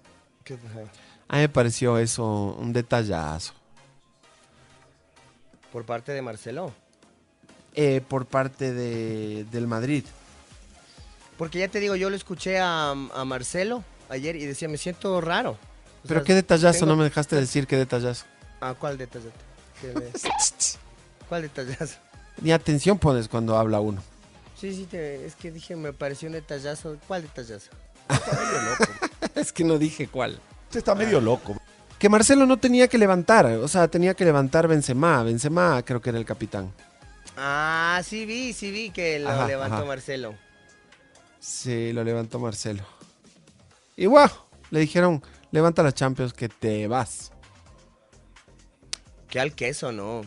A 1.29 1.35
mí 1.35 1.41
me 1.41 1.49
pareció 1.49 1.97
eso 1.97 2.55
un 2.59 2.73
detallazo. 2.73 3.53
Por 5.71 5.85
parte 5.85 6.11
de 6.11 6.21
Marcelo. 6.21 6.73
eh, 7.75 8.01
por 8.07 8.25
parte 8.27 8.71
de, 8.73 9.45
del 9.51 9.65
Madrid. 9.67 10.03
Porque 11.37 11.59
ya 11.59 11.67
te 11.67 11.79
digo, 11.79 11.95
yo 11.95 12.09
lo 12.11 12.15
escuché 12.15 12.59
a, 12.59 12.91
a 12.91 13.25
Marcelo 13.25 13.83
ayer 14.09 14.35
y 14.35 14.45
decía, 14.45 14.67
me 14.67 14.77
siento 14.77 15.19
raro. 15.21 15.51
O 15.51 16.07
Pero 16.07 16.19
sea, 16.19 16.25
qué 16.25 16.35
detallazo, 16.35 16.79
tengo- 16.81 16.91
no 16.91 16.95
me 16.97 17.05
dejaste 17.05 17.35
decir 17.35 17.65
qué 17.65 17.75
detallazo. 17.77 18.25
Ah, 18.61 18.75
¿cuál 18.77 18.97
detallazo? 18.97 19.31
¿Qué 19.81 19.87
le- 19.99 20.11
¿Cuál 21.27 21.41
detallazo? 21.43 21.97
Ni 22.41 22.51
atención 22.51 22.99
pones 22.99 23.27
cuando 23.27 23.57
habla 23.57 23.79
uno. 23.79 24.03
Sí, 24.59 24.73
sí, 24.75 24.85
te- 24.85 25.25
es 25.25 25.35
que 25.35 25.51
dije, 25.51 25.75
me 25.75 25.91
pareció 25.93 26.27
un 26.27 26.33
detallazo. 26.33 26.97
¿Cuál 27.07 27.23
detallazo? 27.23 27.71
Es 29.43 29.51
que 29.51 29.65
no 29.65 29.77
dije 29.77 30.07
cuál. 30.07 30.39
Usted 30.67 30.77
está 30.77 30.95
medio 30.95 31.19
loco. 31.19 31.57
Que 31.99 32.07
Marcelo 32.07 32.45
no 32.45 32.55
tenía 32.57 32.87
que 32.87 32.97
levantar, 32.97 33.45
o 33.45 33.67
sea, 33.67 33.89
tenía 33.89 34.13
que 34.13 34.23
levantar 34.23 34.69
Benzema. 34.69 35.21
Benzema 35.21 35.83
creo 35.83 36.01
que 36.01 36.11
era 36.11 36.17
el 36.19 36.25
capitán. 36.25 36.73
Ah, 37.35 38.01
sí 38.05 38.25
vi, 38.25 38.53
sí 38.53 38.71
vi 38.71 38.89
que 38.89 39.19
lo 39.19 39.29
Ajá, 39.29 39.47
levantó 39.47 39.75
ajá. 39.75 39.85
Marcelo. 39.85 40.33
Sí, 41.41 41.91
lo 41.91 42.05
levantó 42.05 42.39
Marcelo. 42.39 42.83
Y 43.97 44.05
wow, 44.05 44.29
le 44.71 44.79
dijeron, 44.79 45.21
levanta 45.51 45.83
la 45.83 45.91
Champions 45.91 46.31
que 46.31 46.47
te 46.47 46.87
vas. 46.87 47.33
Que 49.27 49.41
al 49.41 49.53
queso, 49.53 49.91
¿no? 49.91 50.21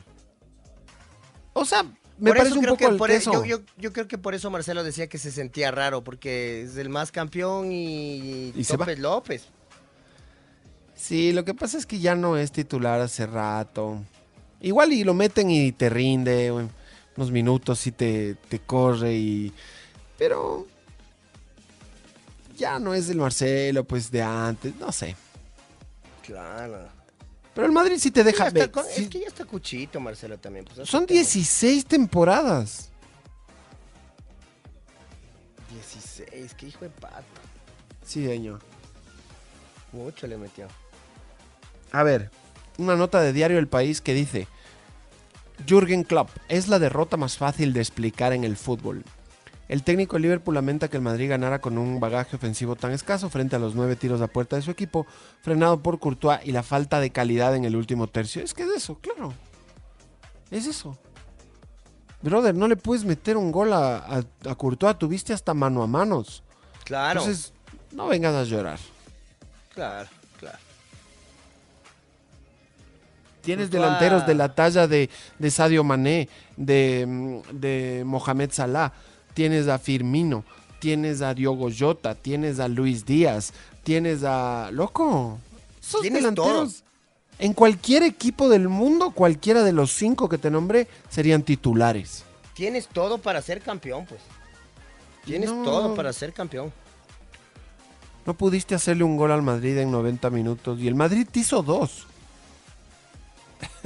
O 1.54 1.64
sea, 1.64 1.86
me 2.18 2.30
Por 2.30 2.38
parece 2.38 2.48
eso 2.48 2.54
un 2.58 2.64
creo 2.64 2.76
poco 2.76 2.90
que 2.90 2.96
por 2.96 3.10
e- 3.10 3.20
yo, 3.20 3.44
yo- 3.44 3.60
yo 3.76 3.92
creo 3.92 4.08
que 4.08 4.18
por 4.18 4.34
eso 4.34 4.50
Marcelo 4.50 4.82
decía 4.84 5.06
que 5.08 5.18
se 5.18 5.30
sentía 5.30 5.70
raro, 5.70 6.02
porque 6.02 6.62
es 6.62 6.76
el 6.76 6.88
más 6.88 7.12
campeón 7.12 7.70
y, 7.72 8.52
Y. 8.56 8.66
López 8.70 8.98
López. 8.98 9.44
Sí, 10.94 11.32
lo 11.32 11.44
que 11.44 11.52
pasa 11.54 11.76
es 11.76 11.84
que 11.86 11.98
ya 11.98 12.14
no 12.14 12.36
es 12.38 12.52
titular 12.52 13.00
hace 13.00 13.26
rato. 13.26 14.02
Igual 14.62 14.92
y 14.94 15.04
lo 15.04 15.12
meten 15.12 15.50
y 15.50 15.72
te 15.72 15.90
rinde 15.90 16.50
unos 16.50 17.30
minutos 17.30 17.86
y 17.86 17.92
te, 17.92 18.34
te 18.48 18.58
corre 18.60 19.14
y... 19.14 19.52
Pero... 20.18 20.66
Ya 22.56 22.78
no 22.78 22.94
es 22.94 23.10
el 23.10 23.18
Marcelo, 23.18 23.84
pues 23.84 24.10
de 24.10 24.22
antes, 24.22 24.74
no 24.76 24.90
sé. 24.90 25.14
Claro. 26.24 26.88
Pero 27.56 27.66
el 27.68 27.72
Madrid 27.72 27.96
sí 27.98 28.10
te 28.10 28.22
deja... 28.22 28.50
Ver, 28.50 28.70
con- 28.70 28.84
sí- 28.84 29.04
Es 29.04 29.08
que 29.08 29.18
ya 29.20 29.26
está 29.28 29.46
cuchito 29.46 29.98
Marcelo 29.98 30.36
también. 30.38 30.66
pues, 30.66 30.76
Son 30.88 31.06
tiempo. 31.06 31.14
16 31.14 31.86
temporadas. 31.86 32.90
16, 35.72 36.54
qué 36.54 36.66
hijo 36.66 36.80
de 36.84 36.90
pato. 36.90 37.24
Sí, 38.04 38.26
señor. 38.26 38.60
Mucho 39.92 40.26
le 40.26 40.36
metió. 40.36 40.68
A 41.92 42.02
ver, 42.02 42.30
una 42.76 42.94
nota 42.94 43.20
de 43.22 43.32
Diario 43.32 43.58
El 43.58 43.68
País 43.68 44.00
que 44.02 44.12
dice, 44.12 44.46
Jürgen 45.66 46.04
Klopp 46.04 46.28
es 46.48 46.68
la 46.68 46.78
derrota 46.78 47.16
más 47.16 47.38
fácil 47.38 47.72
de 47.72 47.80
explicar 47.80 48.34
en 48.34 48.44
el 48.44 48.58
fútbol. 48.58 49.02
El 49.68 49.82
técnico 49.82 50.14
de 50.16 50.20
Liverpool 50.20 50.54
lamenta 50.54 50.88
que 50.88 50.96
el 50.96 51.02
Madrid 51.02 51.28
ganara 51.28 51.60
con 51.60 51.76
un 51.76 51.98
bagaje 51.98 52.36
ofensivo 52.36 52.76
tan 52.76 52.92
escaso 52.92 53.28
frente 53.30 53.56
a 53.56 53.58
los 53.58 53.74
nueve 53.74 53.96
tiros 53.96 54.20
a 54.20 54.28
puerta 54.28 54.54
de 54.56 54.62
su 54.62 54.70
equipo, 54.70 55.06
frenado 55.42 55.82
por 55.82 55.98
Courtois 55.98 56.38
y 56.44 56.52
la 56.52 56.62
falta 56.62 57.00
de 57.00 57.10
calidad 57.10 57.56
en 57.56 57.64
el 57.64 57.74
último 57.74 58.06
tercio. 58.06 58.42
Es 58.42 58.54
que 58.54 58.62
es 58.62 58.68
eso, 58.70 58.96
claro. 59.00 59.32
Es 60.52 60.66
eso. 60.66 60.96
Brother, 62.22 62.54
no 62.54 62.68
le 62.68 62.76
puedes 62.76 63.04
meter 63.04 63.36
un 63.36 63.50
gol 63.50 63.72
a, 63.72 63.96
a, 63.98 64.22
a 64.48 64.54
Courtois, 64.54 64.96
tuviste 64.98 65.32
hasta 65.32 65.52
mano 65.52 65.82
a 65.82 65.86
manos. 65.88 66.44
Claro. 66.84 67.20
Entonces, 67.20 67.52
no 67.92 68.06
vengas 68.06 68.34
a 68.34 68.44
llorar. 68.44 68.78
Claro, 69.74 70.08
claro. 70.38 70.58
Tienes 73.42 73.68
Courtois- 73.68 73.72
delanteros 73.72 74.26
de 74.26 74.34
la 74.34 74.54
talla 74.54 74.86
de, 74.86 75.10
de 75.38 75.50
Sadio 75.50 75.84
Mané, 75.84 76.28
de, 76.56 77.04
mm, 77.06 77.40
de 77.52 78.02
Mohamed 78.06 78.50
Salah, 78.52 78.92
tienes 79.36 79.68
a 79.68 79.78
Firmino, 79.78 80.44
tienes 80.80 81.20
a 81.20 81.34
Diogo 81.34 81.68
Jota, 81.70 82.14
tienes 82.14 82.58
a 82.58 82.68
Luis 82.68 83.04
Díaz, 83.04 83.52
tienes 83.84 84.24
a... 84.24 84.70
¡Loco! 84.72 85.38
Esos 85.80 86.00
Tienes 86.00 86.22
delanteros... 86.22 86.82
En 87.38 87.52
cualquier 87.52 88.02
equipo 88.02 88.48
del 88.48 88.66
mundo, 88.70 89.10
cualquiera 89.10 89.62
de 89.62 89.74
los 89.74 89.92
cinco 89.92 90.26
que 90.26 90.38
te 90.38 90.50
nombré 90.50 90.88
serían 91.10 91.42
titulares. 91.42 92.24
Tienes 92.54 92.88
todo 92.88 93.18
para 93.18 93.42
ser 93.42 93.60
campeón, 93.60 94.06
pues. 94.06 94.22
Tienes 95.26 95.52
No. 95.52 95.62
todo 95.62 95.94
para 95.94 96.14
ser 96.14 96.32
campeón. 96.32 96.72
No 98.24 98.32
pudiste 98.32 98.74
hacerle 98.74 99.04
un 99.04 99.18
gol 99.18 99.32
al 99.32 99.42
Madrid 99.42 99.76
en 99.76 99.90
90 99.90 100.30
minutos 100.30 100.80
y 100.80 100.88
el 100.88 100.94
Madrid 100.94 101.28
te 101.30 101.40
hizo 101.40 101.62
dos. 101.62 102.06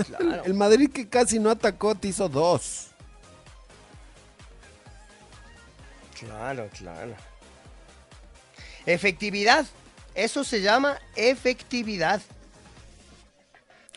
Claro. 0.06 0.42
El 0.44 0.54
Madrid 0.54 0.88
que 0.90 1.08
casi 1.08 1.40
no 1.40 1.50
atacó 1.50 1.96
te 1.96 2.06
hizo 2.08 2.28
dos. 2.28 2.89
Claro, 6.20 6.68
claro. 6.76 7.14
Efectividad. 8.86 9.66
Eso 10.14 10.44
se 10.44 10.60
llama 10.60 10.98
efectividad. 11.16 12.20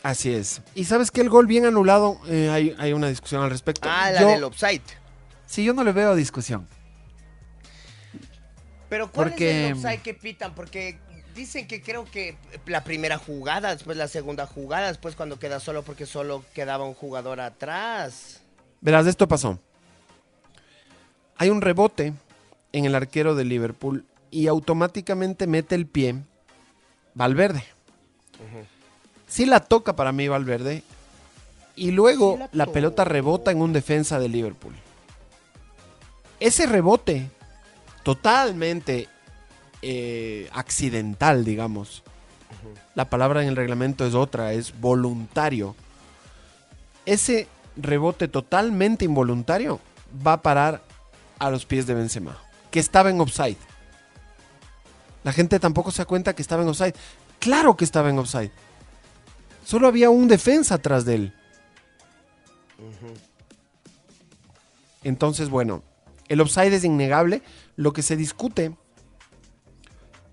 Así 0.02 0.34
es. 0.34 0.60
Y 0.74 0.84
sabes 0.84 1.10
que 1.10 1.20
el 1.22 1.30
gol 1.30 1.46
bien 1.46 1.64
anulado, 1.64 2.20
eh, 2.28 2.50
hay, 2.50 2.74
hay 2.78 2.92
una 2.92 3.08
discusión 3.08 3.42
al 3.42 3.50
respecto. 3.50 3.88
Ah, 3.90 4.10
la 4.10 4.20
Yo- 4.20 4.28
del 4.28 4.44
offside. 4.44 4.82
Sí, 5.46 5.64
yo 5.64 5.72
no 5.72 5.82
le 5.84 5.92
veo 5.92 6.14
discusión. 6.14 6.66
Pero 8.88 9.10
¿cuál 9.10 9.30
Porque- 9.30 9.64
es 9.64 9.70
el 9.70 9.72
offside 9.74 10.02
que 10.02 10.14
pitan? 10.14 10.54
Porque 10.54 10.98
dicen 11.34 11.66
que 11.66 11.82
creo 11.82 12.04
que 12.04 12.36
la 12.66 12.84
primera 12.84 13.18
jugada, 13.18 13.70
después 13.74 13.96
la 13.96 14.08
segunda 14.08 14.46
jugada, 14.46 14.88
después 14.88 15.16
cuando 15.16 15.38
queda 15.38 15.58
solo 15.58 15.82
porque 15.82 16.06
solo 16.06 16.44
quedaba 16.54 16.84
un 16.84 16.94
jugador 16.94 17.40
atrás. 17.40 18.40
Verás, 18.80 19.06
esto 19.06 19.26
pasó. 19.26 19.58
Hay 21.36 21.50
un 21.50 21.60
rebote 21.60 22.14
en 22.72 22.84
el 22.84 22.94
arquero 22.94 23.34
de 23.34 23.44
Liverpool 23.44 24.04
y 24.30 24.46
automáticamente 24.48 25.46
mete 25.46 25.74
el 25.74 25.86
pie 25.86 26.16
Valverde. 27.14 27.64
Sí 29.26 29.46
la 29.46 29.60
toca 29.60 29.96
para 29.96 30.12
mí 30.12 30.28
Valverde 30.28 30.82
y 31.76 31.90
luego 31.90 32.36
Sí 32.36 32.48
la 32.52 32.66
la, 32.66 32.72
pelota 32.72 33.04
rebota 33.04 33.50
en 33.50 33.60
un 33.60 33.72
defensa 33.72 34.18
de 34.18 34.28
Liverpool. 34.28 34.74
Ese 36.40 36.66
rebote 36.66 37.30
totalmente 38.02 39.08
eh, 39.82 40.48
accidental, 40.52 41.44
digamos. 41.44 42.02
La 42.94 43.10
palabra 43.10 43.42
en 43.42 43.48
el 43.48 43.56
reglamento 43.56 44.06
es 44.06 44.14
otra, 44.14 44.52
es 44.52 44.78
voluntario. 44.80 45.74
Ese 47.06 47.48
rebote 47.76 48.28
totalmente 48.28 49.04
involuntario 49.04 49.80
va 50.24 50.34
a 50.34 50.42
parar 50.42 50.82
a 51.38 51.50
los 51.50 51.66
pies 51.66 51.86
de 51.86 51.94
Benzema, 51.94 52.38
que 52.70 52.80
estaba 52.80 53.10
en 53.10 53.20
offside. 53.20 53.56
La 55.22 55.32
gente 55.32 55.58
tampoco 55.58 55.90
se 55.90 55.98
da 55.98 56.06
cuenta 56.06 56.34
que 56.34 56.42
estaba 56.42 56.62
en 56.62 56.68
offside. 56.68 56.94
Claro 57.38 57.76
que 57.76 57.84
estaba 57.84 58.10
en 58.10 58.18
offside. 58.18 58.52
Solo 59.64 59.88
había 59.88 60.10
un 60.10 60.28
defensa 60.28 60.76
atrás 60.76 61.04
de 61.04 61.14
él. 61.14 61.34
Entonces, 65.02 65.48
bueno, 65.48 65.82
el 66.28 66.40
offside 66.40 66.74
es 66.74 66.84
innegable. 66.84 67.42
Lo 67.76 67.92
que 67.92 68.02
se 68.02 68.16
discute 68.16 68.76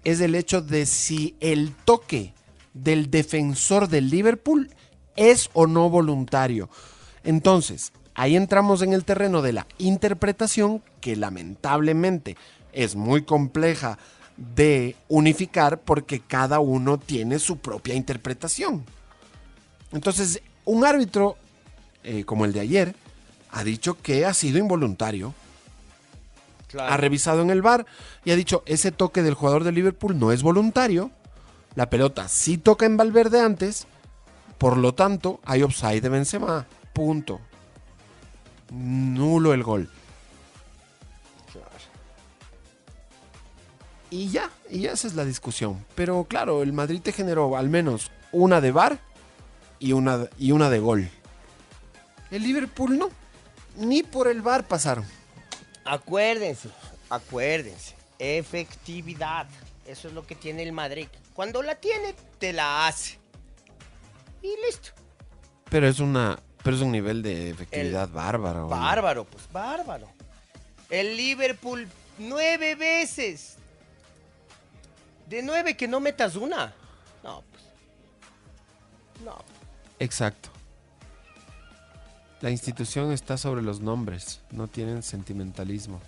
es 0.04 0.20
el 0.20 0.36
hecho 0.36 0.62
de 0.62 0.86
si 0.86 1.36
el 1.40 1.74
toque 1.86 2.34
del 2.74 3.12
defensor 3.12 3.88
del 3.88 4.10
Liverpool 4.10 4.74
es 5.16 5.50
o 5.54 5.68
no 5.68 5.90
voluntario. 5.90 6.70
Entonces, 7.24 7.94
ahí 8.16 8.36
entramos 8.36 8.82
en 8.82 8.94
el 8.94 9.06
terreno 9.06 9.42
de 9.42 9.54
la 9.54 9.68
interpretación 9.78 10.82
que 11.00 11.16
lamentablemente 11.16 12.38
es 12.74 12.96
muy 12.96 13.24
compleja 13.24 13.98
de 14.38 14.96
unificar 15.08 15.80
porque 15.80 16.20
cada 16.20 16.60
uno 16.60 16.98
tiene 16.98 17.40
su 17.40 17.58
propia 17.58 17.96
interpretación. 17.96 18.84
Entonces, 19.92 20.42
un 20.66 20.86
árbitro 20.86 21.38
eh, 22.04 22.24
como 22.24 22.46
el 22.46 22.54
de 22.54 22.62
ayer 22.62 22.96
ha 23.52 23.64
dicho 23.64 24.02
que 24.02 24.26
ha 24.26 24.34
sido 24.34 24.58
involuntario 24.58 25.34
ha 26.80 26.98
revisado 26.98 27.42
en 27.42 27.50
el 27.50 27.62
bar 27.62 27.86
y 28.24 28.32
ha 28.32 28.36
dicho, 28.36 28.64
ese 28.66 28.92
toque 28.92 29.24
del 29.24 29.34
jugador 29.34 29.64
de 29.64 29.72
Liverpool 29.72 30.18
no 30.18 30.32
es 30.32 30.44
voluntario, 30.44 31.12
la 31.76 31.90
pelota 31.90 32.28
sí 32.28 32.58
toca 32.58 32.86
en 32.86 32.98
Valverde 32.98 33.42
antes, 33.42 33.88
por 34.58 34.78
lo 34.78 34.94
tanto 34.94 35.40
hay 35.46 35.64
offside 35.64 36.02
de 36.02 36.10
Benzema, 36.10 36.66
punto. 36.94 37.40
Nulo 38.72 39.54
el 39.54 39.64
gol. 39.64 39.90
Y 44.10 44.30
ya, 44.30 44.50
y 44.70 44.82
ya 44.82 44.92
esa 44.92 45.08
es 45.08 45.16
la 45.16 45.24
discusión. 45.24 45.86
Pero 45.96 46.26
claro, 46.26 46.64
el 46.64 46.74
Madrid 46.74 47.02
te 47.02 47.14
generó 47.14 47.56
al 47.56 47.70
menos 47.70 48.12
una 48.32 48.60
de 48.60 48.72
bar 48.72 49.00
y 49.80 49.94
una, 49.94 50.28
y 50.38 50.52
una 50.52 50.70
de 50.70 50.80
gol. 50.80 51.10
El 52.30 52.44
Liverpool 52.44 52.98
no. 52.98 53.10
Ni 53.78 54.04
por 54.04 54.28
el 54.28 54.42
bar 54.42 54.68
pasaron. 54.68 55.06
Acuérdense, 55.86 56.70
acuérdense. 57.10 57.96
Efectividad. 58.20 59.48
Eso 59.86 60.10
es 60.10 60.14
lo 60.14 60.26
que 60.26 60.36
tiene 60.36 60.64
el 60.64 60.74
Madrid. 60.74 61.08
Cuando 61.34 61.62
la 61.62 61.76
tiene, 61.76 62.14
te 62.38 62.54
la 62.54 62.88
hace. 62.88 63.18
Y 64.42 64.54
listo. 64.66 64.92
Pero 65.70 65.88
es 65.88 66.00
una, 66.00 66.38
pero 66.64 66.76
es 66.76 66.82
un 66.82 66.92
nivel 66.92 67.22
de 67.24 67.50
efectividad 67.50 68.10
bárbaro. 68.10 68.62
¿no? 68.62 68.68
Bárbaro, 68.68 69.26
pues 69.26 69.44
bárbaro. 69.52 70.08
El 70.90 71.18
Liverpool 71.18 71.88
nueve 72.20 72.76
veces. 72.76 73.56
De 75.28 75.42
nueve 75.42 75.78
que 75.78 75.88
no 75.88 76.00
metas 76.00 76.36
una. 76.36 76.74
No, 77.24 77.44
pues. 77.52 77.64
No. 79.24 79.44
Exacto. 80.00 80.50
La 82.42 82.50
institución 82.50 83.12
está 83.12 83.38
sobre 83.38 83.62
los 83.62 83.82
nombres, 83.82 84.42
no 84.50 84.68
tienen 84.68 85.04
sentimentalismo. 85.04 86.02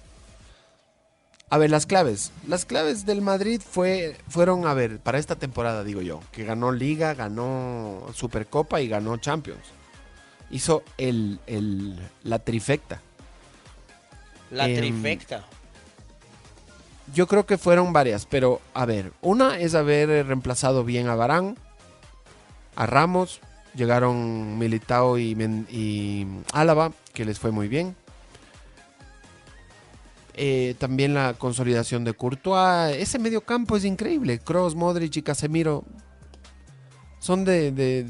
A 1.49 1.59
ver, 1.59 1.69
las 1.69 1.85
claves. 1.85 2.31
Las 2.47 2.65
claves 2.65 3.05
del 3.05 3.21
Madrid 3.21 3.61
fue, 3.61 4.17
fueron, 4.27 4.65
a 4.65 4.73
ver, 4.73 4.99
para 4.99 5.19
esta 5.19 5.35
temporada, 5.35 5.83
digo 5.83 6.01
yo, 6.01 6.19
que 6.31 6.43
ganó 6.43 6.71
Liga, 6.71 7.13
ganó 7.13 8.07
Supercopa 8.15 8.81
y 8.81 8.87
ganó 8.87 9.17
Champions. 9.17 9.61
Hizo 10.51 10.83
el, 10.97 11.39
el- 11.47 11.99
la 12.23 12.39
trifecta. 12.39 13.01
La 14.51 14.67
Em, 14.69 14.75
trifecta. 14.77 15.43
Yo 17.13 17.27
creo 17.27 17.45
que 17.45 17.57
fueron 17.57 17.91
varias, 17.93 18.25
pero 18.25 18.61
a 18.73 18.85
ver, 18.85 19.11
una 19.21 19.59
es 19.59 19.75
haber 19.75 20.09
reemplazado 20.27 20.83
bien 20.83 21.07
a 21.07 21.15
Barán, 21.15 21.57
a 22.75 22.85
Ramos, 22.85 23.39
llegaron 23.75 24.57
Militao 24.57 25.17
y, 25.19 25.35
Álava, 26.53 26.91
que 27.13 27.25
les 27.25 27.39
fue 27.39 27.51
muy 27.51 27.67
bien. 27.67 27.95
Eh, 30.35 30.75
también 30.79 31.13
la 31.13 31.35
consolidación 31.35 32.03
de 32.03 32.13
Courtois, 32.13 32.95
ese 32.97 33.19
medio 33.19 33.41
campo 33.41 33.77
es 33.77 33.85
increíble. 33.85 34.39
Kroos, 34.39 34.73
Modric 34.73 35.15
y 35.17 35.21
Casemiro 35.21 35.83
son 37.19 37.45
de, 37.45 37.71
de, 37.71 38.07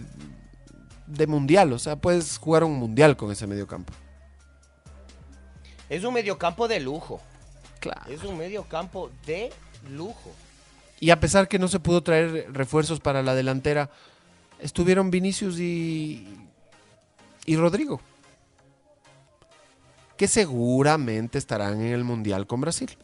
de 1.13 1.27
mundial, 1.27 1.73
o 1.73 1.79
sea, 1.79 1.95
puedes 1.95 2.37
jugar 2.37 2.63
un 2.63 2.73
mundial 2.73 3.15
con 3.15 3.31
ese 3.31 3.47
medio 3.47 3.67
campo. 3.67 3.93
Es 5.89 6.03
un 6.03 6.13
mediocampo 6.13 6.67
de 6.67 6.79
lujo. 6.79 7.21
Claro. 7.79 8.11
Es 8.11 8.23
un 8.23 8.37
mediocampo 8.37 9.11
de 9.25 9.51
lujo. 9.89 10.31
Y 10.99 11.09
a 11.09 11.19
pesar 11.19 11.47
que 11.47 11.59
no 11.59 11.67
se 11.67 11.79
pudo 11.79 12.01
traer 12.01 12.47
refuerzos 12.51 12.99
para 12.99 13.21
la 13.21 13.35
delantera, 13.35 13.89
estuvieron 14.59 15.11
Vinicius 15.11 15.59
y, 15.59 16.27
y 17.45 17.55
Rodrigo. 17.57 17.99
Que 20.17 20.27
seguramente 20.27 21.37
estarán 21.37 21.81
en 21.81 21.93
el 21.93 22.03
Mundial 22.03 22.47
con 22.47 22.61
Brasil. 22.61 22.97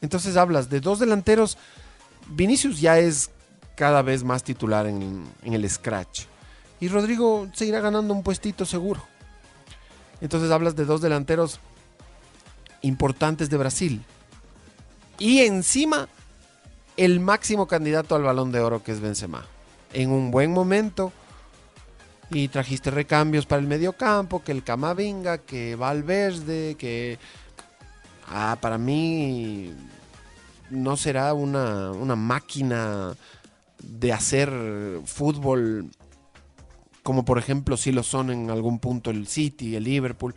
Entonces 0.00 0.36
hablas 0.36 0.70
de 0.70 0.80
dos 0.80 0.98
delanteros 0.98 1.58
Vinicius 2.28 2.80
ya 2.80 2.98
es 2.98 3.30
cada 3.76 4.02
vez 4.02 4.24
más 4.24 4.42
titular 4.42 4.86
en, 4.86 5.24
en 5.42 5.52
el 5.52 5.68
scratch. 5.68 6.24
Y 6.84 6.88
Rodrigo 6.88 7.48
seguirá 7.54 7.80
ganando 7.80 8.12
un 8.12 8.22
puestito 8.22 8.66
seguro. 8.66 9.02
Entonces 10.20 10.50
hablas 10.50 10.76
de 10.76 10.84
dos 10.84 11.00
delanteros 11.00 11.58
importantes 12.82 13.48
de 13.48 13.56
Brasil. 13.56 14.04
Y 15.18 15.38
encima, 15.38 16.10
el 16.98 17.20
máximo 17.20 17.66
candidato 17.66 18.14
al 18.14 18.22
balón 18.22 18.52
de 18.52 18.60
oro 18.60 18.82
que 18.82 18.92
es 18.92 19.00
Benzema. 19.00 19.46
En 19.94 20.10
un 20.10 20.30
buen 20.30 20.52
momento. 20.52 21.10
Y 22.28 22.48
trajiste 22.48 22.90
recambios 22.90 23.46
para 23.46 23.62
el 23.62 23.66
mediocampo, 23.66 24.44
que 24.44 24.52
el 24.52 24.62
Camavinga, 24.62 25.38
que 25.38 25.76
Valverde, 25.76 26.74
que... 26.74 27.18
Ah, 28.28 28.58
para 28.60 28.76
mí 28.76 29.72
no 30.68 30.98
será 30.98 31.32
una, 31.32 31.92
una 31.92 32.14
máquina 32.14 33.16
de 33.78 34.12
hacer 34.12 34.52
fútbol 35.06 35.90
como 37.04 37.24
por 37.24 37.38
ejemplo 37.38 37.76
si 37.76 37.92
lo 37.92 38.02
son 38.02 38.30
en 38.30 38.50
algún 38.50 38.80
punto 38.80 39.10
el 39.10 39.28
City, 39.28 39.76
el 39.76 39.84
Liverpool. 39.84 40.34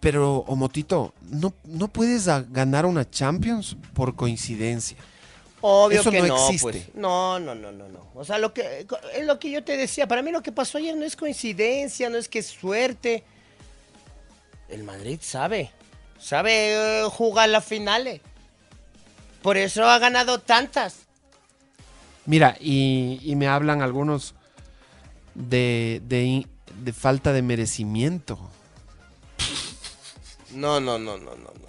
Pero, 0.00 0.38
Omotito, 0.48 1.14
no, 1.22 1.54
no 1.64 1.88
puedes 1.88 2.26
ganar 2.50 2.86
una 2.86 3.08
Champions 3.08 3.76
por 3.94 4.16
coincidencia. 4.16 4.96
Obvio 5.60 6.00
Eso 6.00 6.10
que 6.10 6.20
no 6.20 6.28
no, 6.28 6.46
existe. 6.46 6.62
pues. 6.70 6.94
No, 6.94 7.38
no, 7.38 7.54
no, 7.54 7.72
no, 7.72 7.88
no. 7.88 8.10
O 8.14 8.24
sea, 8.24 8.38
lo 8.38 8.52
que 8.54 8.86
es 9.14 9.26
lo 9.26 9.38
que 9.38 9.50
yo 9.50 9.64
te 9.64 9.76
decía. 9.76 10.06
Para 10.08 10.22
mí 10.22 10.30
lo 10.30 10.42
que 10.42 10.52
pasó 10.52 10.78
ayer 10.78 10.96
no 10.96 11.04
es 11.04 11.16
coincidencia, 11.16 12.08
no 12.08 12.16
es 12.18 12.28
que 12.28 12.38
es 12.38 12.46
suerte. 12.46 13.24
El 14.68 14.84
Madrid 14.84 15.18
sabe, 15.22 15.70
sabe 16.18 17.02
eh, 17.02 17.08
jugar 17.10 17.48
las 17.48 17.64
finales. 17.64 18.20
Por 19.42 19.56
eso 19.56 19.84
ha 19.84 19.98
ganado 19.98 20.40
tantas. 20.40 21.05
Mira, 22.26 22.56
y, 22.60 23.20
y 23.22 23.36
me 23.36 23.46
hablan 23.48 23.82
algunos 23.82 24.34
de, 25.34 26.00
de 26.04 26.92
falta 26.92 27.32
de 27.32 27.42
merecimiento. 27.42 28.38
No, 30.52 30.80
no, 30.80 30.98
no, 30.98 31.18
no, 31.18 31.30
no, 31.30 31.36
no. 31.36 31.66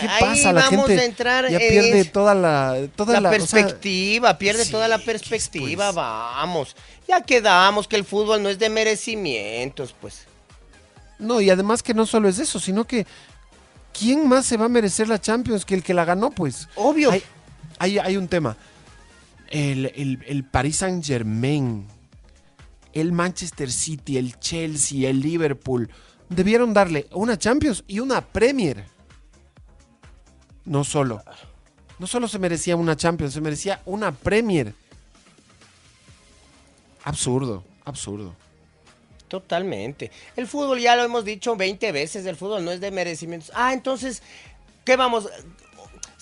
¿Qué 0.00 0.08
Ahí 0.08 0.20
pasa? 0.20 0.52
La 0.52 0.62
vamos 0.62 0.86
gente 0.86 1.02
a 1.02 1.04
entrar 1.04 1.50
ya 1.50 1.58
en 1.58 1.70
pierde 1.70 2.00
es- 2.00 2.12
toda 2.12 2.34
la, 2.34 2.76
toda 2.96 3.20
la, 3.20 3.20
la, 3.20 3.28
o 3.28 3.32
sea, 3.32 3.38
perspectiva, 3.38 4.38
pierde 4.38 4.64
sí, 4.64 4.70
toda 4.72 4.88
la 4.88 4.96
¿qué 4.96 5.02
es, 5.02 5.06
perspectiva, 5.06 5.86
pues? 5.86 5.94
vamos. 5.94 6.76
Ya 7.06 7.20
quedamos 7.20 7.86
que 7.86 7.96
el 7.96 8.04
fútbol 8.04 8.42
no 8.42 8.48
es 8.48 8.58
de 8.58 8.70
merecimientos, 8.70 9.94
pues. 10.00 10.24
No, 11.18 11.40
y 11.40 11.50
además 11.50 11.82
que 11.82 11.92
no 11.92 12.06
solo 12.06 12.28
es 12.30 12.38
eso, 12.38 12.58
sino 12.58 12.86
que 12.86 13.06
¿quién 13.98 14.26
más 14.26 14.46
se 14.46 14.56
va 14.56 14.64
a 14.64 14.70
merecer 14.70 15.06
la 15.06 15.20
Champions 15.20 15.66
que 15.66 15.74
el 15.74 15.82
que 15.82 15.92
la 15.92 16.06
ganó? 16.06 16.30
Pues 16.30 16.66
Obvio. 16.76 17.10
hay, 17.10 17.22
hay, 17.78 17.98
hay 17.98 18.16
un 18.16 18.26
tema. 18.26 18.56
El, 19.50 19.86
el, 19.94 20.24
el 20.26 20.44
Paris 20.44 20.76
Saint 20.76 21.04
Germain, 21.04 21.86
el 22.92 23.12
Manchester 23.12 23.70
City, 23.70 24.18
el 24.18 24.38
Chelsea, 24.38 25.08
el 25.08 25.20
Liverpool, 25.20 25.90
debieron 26.28 26.72
darle 26.72 27.06
una 27.12 27.38
Champions 27.38 27.84
y 27.86 28.00
una 28.00 28.20
Premier. 28.20 28.84
No 30.64 30.84
solo. 30.84 31.22
No 31.98 32.06
solo 32.06 32.26
se 32.28 32.38
merecía 32.38 32.76
una 32.76 32.96
Champions, 32.96 33.34
se 33.34 33.40
merecía 33.40 33.80
una 33.84 34.12
Premier. 34.12 34.74
Absurdo, 37.04 37.64
absurdo. 37.84 38.34
Totalmente. 39.28 40.10
El 40.36 40.46
fútbol 40.46 40.80
ya 40.80 40.96
lo 40.96 41.02
hemos 41.02 41.24
dicho 41.24 41.56
20 41.56 41.92
veces, 41.92 42.24
el 42.26 42.36
fútbol 42.36 42.64
no 42.64 42.70
es 42.70 42.80
de 42.80 42.90
merecimientos. 42.90 43.50
Ah, 43.54 43.72
entonces, 43.72 44.22
¿qué 44.84 44.96
vamos? 44.96 45.28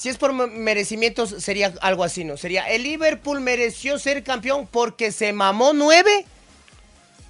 Si 0.03 0.09
es 0.09 0.19
por 0.19 0.33
me- 0.33 0.49
merecimientos, 0.49 1.31
sería 1.39 1.73
algo 1.81 2.03
así, 2.03 2.25
¿no? 2.25 2.37
Sería, 2.37 2.65
¿el 2.65 2.83
Liverpool 2.83 3.41
mereció 3.41 4.01
ser 4.01 4.25
campeón 4.25 4.67
porque 4.69 5.13
se 5.13 5.33
mamó 5.33 5.73
nueve? 5.73 6.27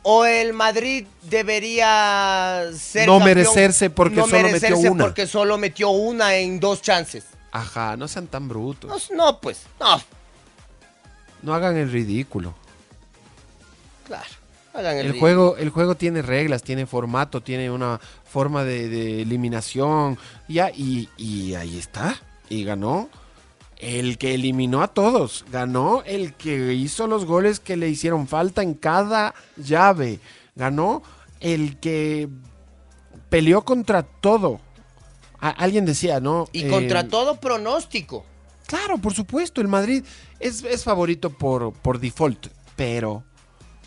¿O 0.04 0.24
el 0.24 0.54
Madrid 0.54 1.06
debería 1.20 2.62
ser 2.74 3.06
No 3.06 3.18
campeón? 3.18 3.36
merecerse 3.36 3.90
porque 3.90 4.16
No 4.16 4.22
solo 4.26 4.36
metió 4.44 4.52
merecerse 4.54 4.88
una. 4.88 5.04
porque 5.04 5.26
solo 5.26 5.58
metió 5.58 5.90
una 5.90 6.36
en 6.36 6.60
dos 6.60 6.80
chances. 6.80 7.24
Ajá, 7.50 7.94
no 7.98 8.08
sean 8.08 8.26
tan 8.26 8.48
brutos. 8.48 9.10
No, 9.10 9.16
no, 9.32 9.38
pues, 9.38 9.60
no, 9.78 10.00
No 11.42 11.52
hagan 11.52 11.76
el 11.76 11.92
ridículo. 11.92 12.54
claro. 14.06 14.24
Hagan 14.72 14.92
el, 14.96 15.00
El 15.00 15.12
ridículo. 15.12 15.20
juego, 15.20 15.56
el 15.58 15.68
juego 15.68 15.94
tiene 15.96 16.22
reglas, 16.22 16.62
tiene 16.62 16.86
formato, 16.86 17.42
tiene 17.42 17.70
una 17.70 18.00
forma 18.24 18.64
de, 18.64 18.88
de 18.88 19.20
eliminación. 19.20 20.18
Ya, 20.48 20.70
y, 20.74 21.10
y 21.18 21.54
ahí 21.54 21.76
está. 21.78 22.18
Y 22.48 22.64
ganó 22.64 23.08
el 23.78 24.18
que 24.18 24.34
eliminó 24.34 24.82
a 24.82 24.88
todos. 24.88 25.44
Ganó 25.50 26.02
el 26.04 26.34
que 26.34 26.74
hizo 26.74 27.06
los 27.06 27.24
goles 27.24 27.60
que 27.60 27.76
le 27.76 27.88
hicieron 27.88 28.28
falta 28.28 28.62
en 28.62 28.74
cada 28.74 29.34
llave. 29.56 30.20
Ganó 30.54 31.02
el 31.40 31.78
que 31.78 32.28
peleó 33.28 33.62
contra 33.64 34.02
todo. 34.02 34.60
A- 35.40 35.50
alguien 35.50 35.84
decía, 35.84 36.20
¿no? 36.20 36.46
Y 36.52 36.64
Eh, 36.64 36.68
contra 36.68 37.08
todo 37.08 37.40
pronóstico. 37.40 38.24
Claro, 38.66 38.98
por 38.98 39.12
supuesto, 39.12 39.60
el 39.60 39.68
Madrid 39.68 40.04
es, 40.38 40.62
es 40.64 40.84
favorito 40.84 41.30
por, 41.30 41.72
por 41.72 41.98
default, 41.98 42.46
pero 42.76 43.24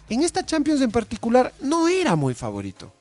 en 0.09 0.21
esta 0.21 0.45
Champions 0.45 0.81
en 0.81 0.91
particular 0.91 1.53
no 1.61 1.87
era 1.87 2.15
muy 2.15 2.33
favorito. 2.33 2.91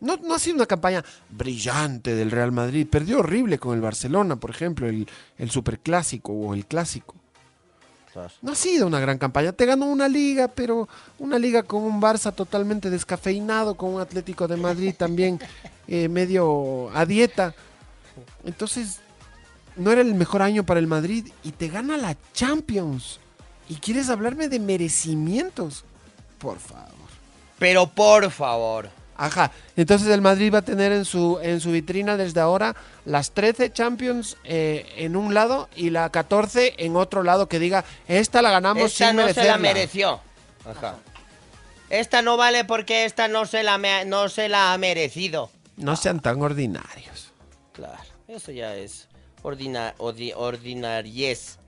No, 0.00 0.16
no 0.16 0.34
ha 0.34 0.38
sido 0.38 0.56
una 0.56 0.66
campaña 0.66 1.04
brillante 1.28 2.14
del 2.14 2.30
Real 2.30 2.52
Madrid. 2.52 2.86
Perdió 2.90 3.20
horrible 3.20 3.58
con 3.58 3.74
el 3.74 3.80
Barcelona, 3.80 4.36
por 4.36 4.50
ejemplo, 4.50 4.88
el, 4.88 5.08
el 5.38 5.50
Superclásico 5.50 6.32
o 6.32 6.54
el 6.54 6.66
Clásico. 6.66 7.14
No 8.42 8.52
ha 8.52 8.56
sido 8.56 8.86
una 8.86 9.00
gran 9.00 9.18
campaña. 9.18 9.52
Te 9.52 9.66
ganó 9.66 9.86
una 9.86 10.08
liga, 10.08 10.48
pero 10.48 10.88
una 11.18 11.38
liga 11.38 11.62
con 11.62 11.82
un 11.82 12.00
Barça 12.00 12.34
totalmente 12.34 12.90
descafeinado, 12.90 13.74
con 13.74 13.94
un 13.94 14.00
Atlético 14.00 14.48
de 14.48 14.56
Madrid 14.56 14.94
también 14.96 15.38
eh, 15.88 16.08
medio 16.08 16.90
a 16.94 17.06
dieta. 17.06 17.54
Entonces, 18.44 19.00
no 19.76 19.92
era 19.92 20.00
el 20.00 20.14
mejor 20.14 20.42
año 20.42 20.64
para 20.64 20.80
el 20.80 20.86
Madrid 20.86 21.28
y 21.44 21.52
te 21.52 21.68
gana 21.68 21.96
la 21.96 22.16
Champions. 22.32 23.20
¿Y 23.68 23.76
quieres 23.76 24.10
hablarme 24.10 24.48
de 24.48 24.58
merecimientos? 24.58 25.84
Por 26.38 26.58
favor. 26.58 26.90
Pero 27.58 27.88
por 27.88 28.30
favor. 28.30 28.90
Ajá, 29.22 29.52
entonces 29.76 30.08
el 30.08 30.22
Madrid 30.22 30.50
va 30.54 30.58
a 30.60 30.62
tener 30.62 30.92
en 30.92 31.04
su, 31.04 31.38
en 31.42 31.60
su 31.60 31.72
vitrina 31.72 32.16
desde 32.16 32.40
ahora 32.40 32.74
las 33.04 33.32
13 33.32 33.70
Champions 33.70 34.38
eh, 34.44 34.86
en 34.96 35.14
un 35.14 35.34
lado 35.34 35.68
y 35.76 35.90
la 35.90 36.08
14 36.08 36.72
en 36.78 36.96
otro 36.96 37.22
lado 37.22 37.46
que 37.46 37.58
diga, 37.58 37.84
esta 38.08 38.40
la 38.40 38.50
ganamos 38.50 38.84
Esta 38.84 39.08
sin 39.08 39.16
no 39.16 39.28
se 39.28 39.44
la 39.44 39.58
mereció. 39.58 40.20
Ajá. 40.64 40.96
Esta 41.90 42.22
no 42.22 42.38
vale 42.38 42.64
porque 42.64 43.04
esta 43.04 43.28
no 43.28 43.44
se 43.44 43.62
la, 43.62 43.76
me- 43.76 44.06
no 44.06 44.30
se 44.30 44.48
la 44.48 44.72
ha 44.72 44.78
merecido. 44.78 45.50
No 45.76 45.96
sean 45.96 46.20
tan 46.20 46.40
ordinarios. 46.40 47.34
Claro, 47.72 48.02
eso 48.26 48.52
ya 48.52 48.74
es 48.74 49.06
ordina, 49.42 49.94
ordi- 49.98 50.32
ordinariez. 50.34 51.58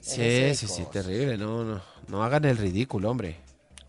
Sí, 0.00 0.54
sí, 0.54 0.66
sí, 0.66 0.84
terrible. 0.90 1.36
No, 1.36 1.62
no, 1.62 1.82
no 2.08 2.22
hagan 2.24 2.46
el 2.46 2.56
ridículo, 2.56 3.10
hombre. 3.10 3.36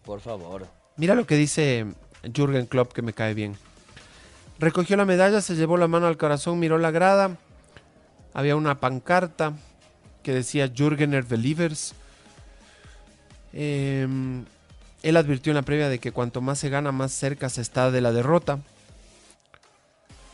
Por 0.04 0.20
favor. 0.20 0.68
Mira 0.98 1.16
lo 1.16 1.26
que 1.26 1.36
dice 1.36 1.86
Jürgen 2.32 2.66
Klopp, 2.66 2.94
que 2.94 3.02
me 3.02 3.14
cae 3.14 3.34
bien. 3.34 3.56
Recogió 4.60 4.96
la 4.96 5.06
medalla, 5.06 5.42
se 5.42 5.56
llevó 5.56 5.78
la 5.78 5.88
mano 5.88 6.08
al 6.08 6.18
corazón, 6.18 6.60
miró 6.60 6.78
la 6.78 6.92
grada. 6.92 7.38
Había 8.34 8.56
una 8.56 8.80
pancarta 8.80 9.54
que 10.24 10.34
decía 10.34 10.72
Jürgener 10.74 11.24
Believers. 11.24 11.94
Eh, 13.52 14.08
él 15.04 15.18
advirtió 15.18 15.52
en 15.52 15.56
la 15.56 15.64
previa 15.64 15.90
de 15.90 16.00
que 16.00 16.14
cuanto 16.14 16.40
más 16.40 16.60
se 16.60 16.70
gana, 16.70 16.92
más 16.92 17.12
cerca 17.12 17.50
se 17.50 17.62
está 17.62 17.92
de 17.92 18.02
la 18.02 18.14
derrota. 18.14 18.60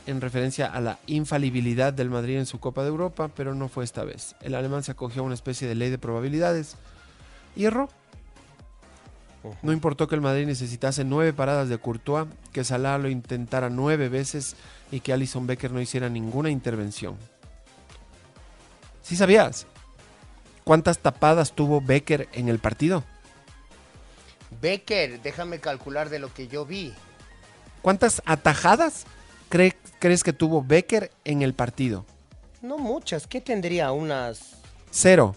En 0.05 0.22
referencia 0.22 0.68
a 0.68 0.80
la 0.80 0.99
infalibilidad 1.07 1.91
del 1.91 2.09
Madrid 2.09 2.38
en 2.38 2.45
su 2.45 2.59
Copa 2.59 2.84
de 2.84 2.89
Europa, 2.89 3.30
pero 3.36 3.55
no 3.55 3.68
fue 3.68 3.84
esta 3.84 4.03
vez. 4.03 4.36
El 4.41 4.55
alemán 4.55 4.84
se 4.84 4.91
acogió 4.91 5.22
a 5.22 5.26
una 5.26 5.36
especie 5.36 5.68
de 5.68 5.76
ley 5.76 5.89
de 5.89 5.97
probabilidades 5.97 6.76
y 7.55 7.66
erró. 7.66 7.89
No 9.61 9.71
importó 9.71 10.07
que 10.07 10.15
el 10.15 10.21
Madrid 10.21 10.45
necesitase 10.45 11.03
nueve 11.05 11.31
paradas 11.33 11.69
de 11.69 11.77
Courtois, 11.77 12.27
que 12.51 12.63
Salah 12.63 12.97
lo 12.97 13.07
intentara 13.09 13.69
nueve 13.69 14.09
veces 14.09 14.55
y 14.91 14.99
que 14.99 15.13
Alison 15.13 15.47
Becker 15.47 15.71
no 15.71 15.79
hiciera 15.79 16.09
ninguna 16.09 16.49
intervención. 16.49 17.15
¿Sí 19.01 19.15
sabías? 19.15 19.65
¿Cuántas 20.65 20.99
tapadas 20.99 21.53
tuvo 21.53 21.81
Becker 21.81 22.27
en 22.33 22.49
el 22.49 22.59
partido? 22.59 23.03
Becker, 24.61 25.21
déjame 25.21 25.59
calcular 25.59 26.09
de 26.09 26.19
lo 26.19 26.33
que 26.33 26.47
yo 26.47 26.65
vi. 26.65 26.93
¿Cuántas 27.81 28.21
atajadas 28.25 29.05
cree- 29.49 29.77
crees 29.99 30.23
que 30.23 30.33
tuvo 30.33 30.61
Becker 30.63 31.11
en 31.23 31.41
el 31.43 31.53
partido? 31.53 32.05
No 32.61 32.77
muchas, 32.77 33.25
¿qué 33.25 33.39
tendría? 33.39 33.91
Unas... 33.93 34.57
Cero. 34.91 35.33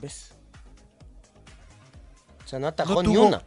¿Ves? 0.00 0.29
O 2.50 2.52
sea, 2.52 2.58
no 2.58 2.66
atajó 2.66 2.94
No 2.94 3.02
ni 3.04 3.14
tuvo- 3.14 3.26
una. 3.28 3.42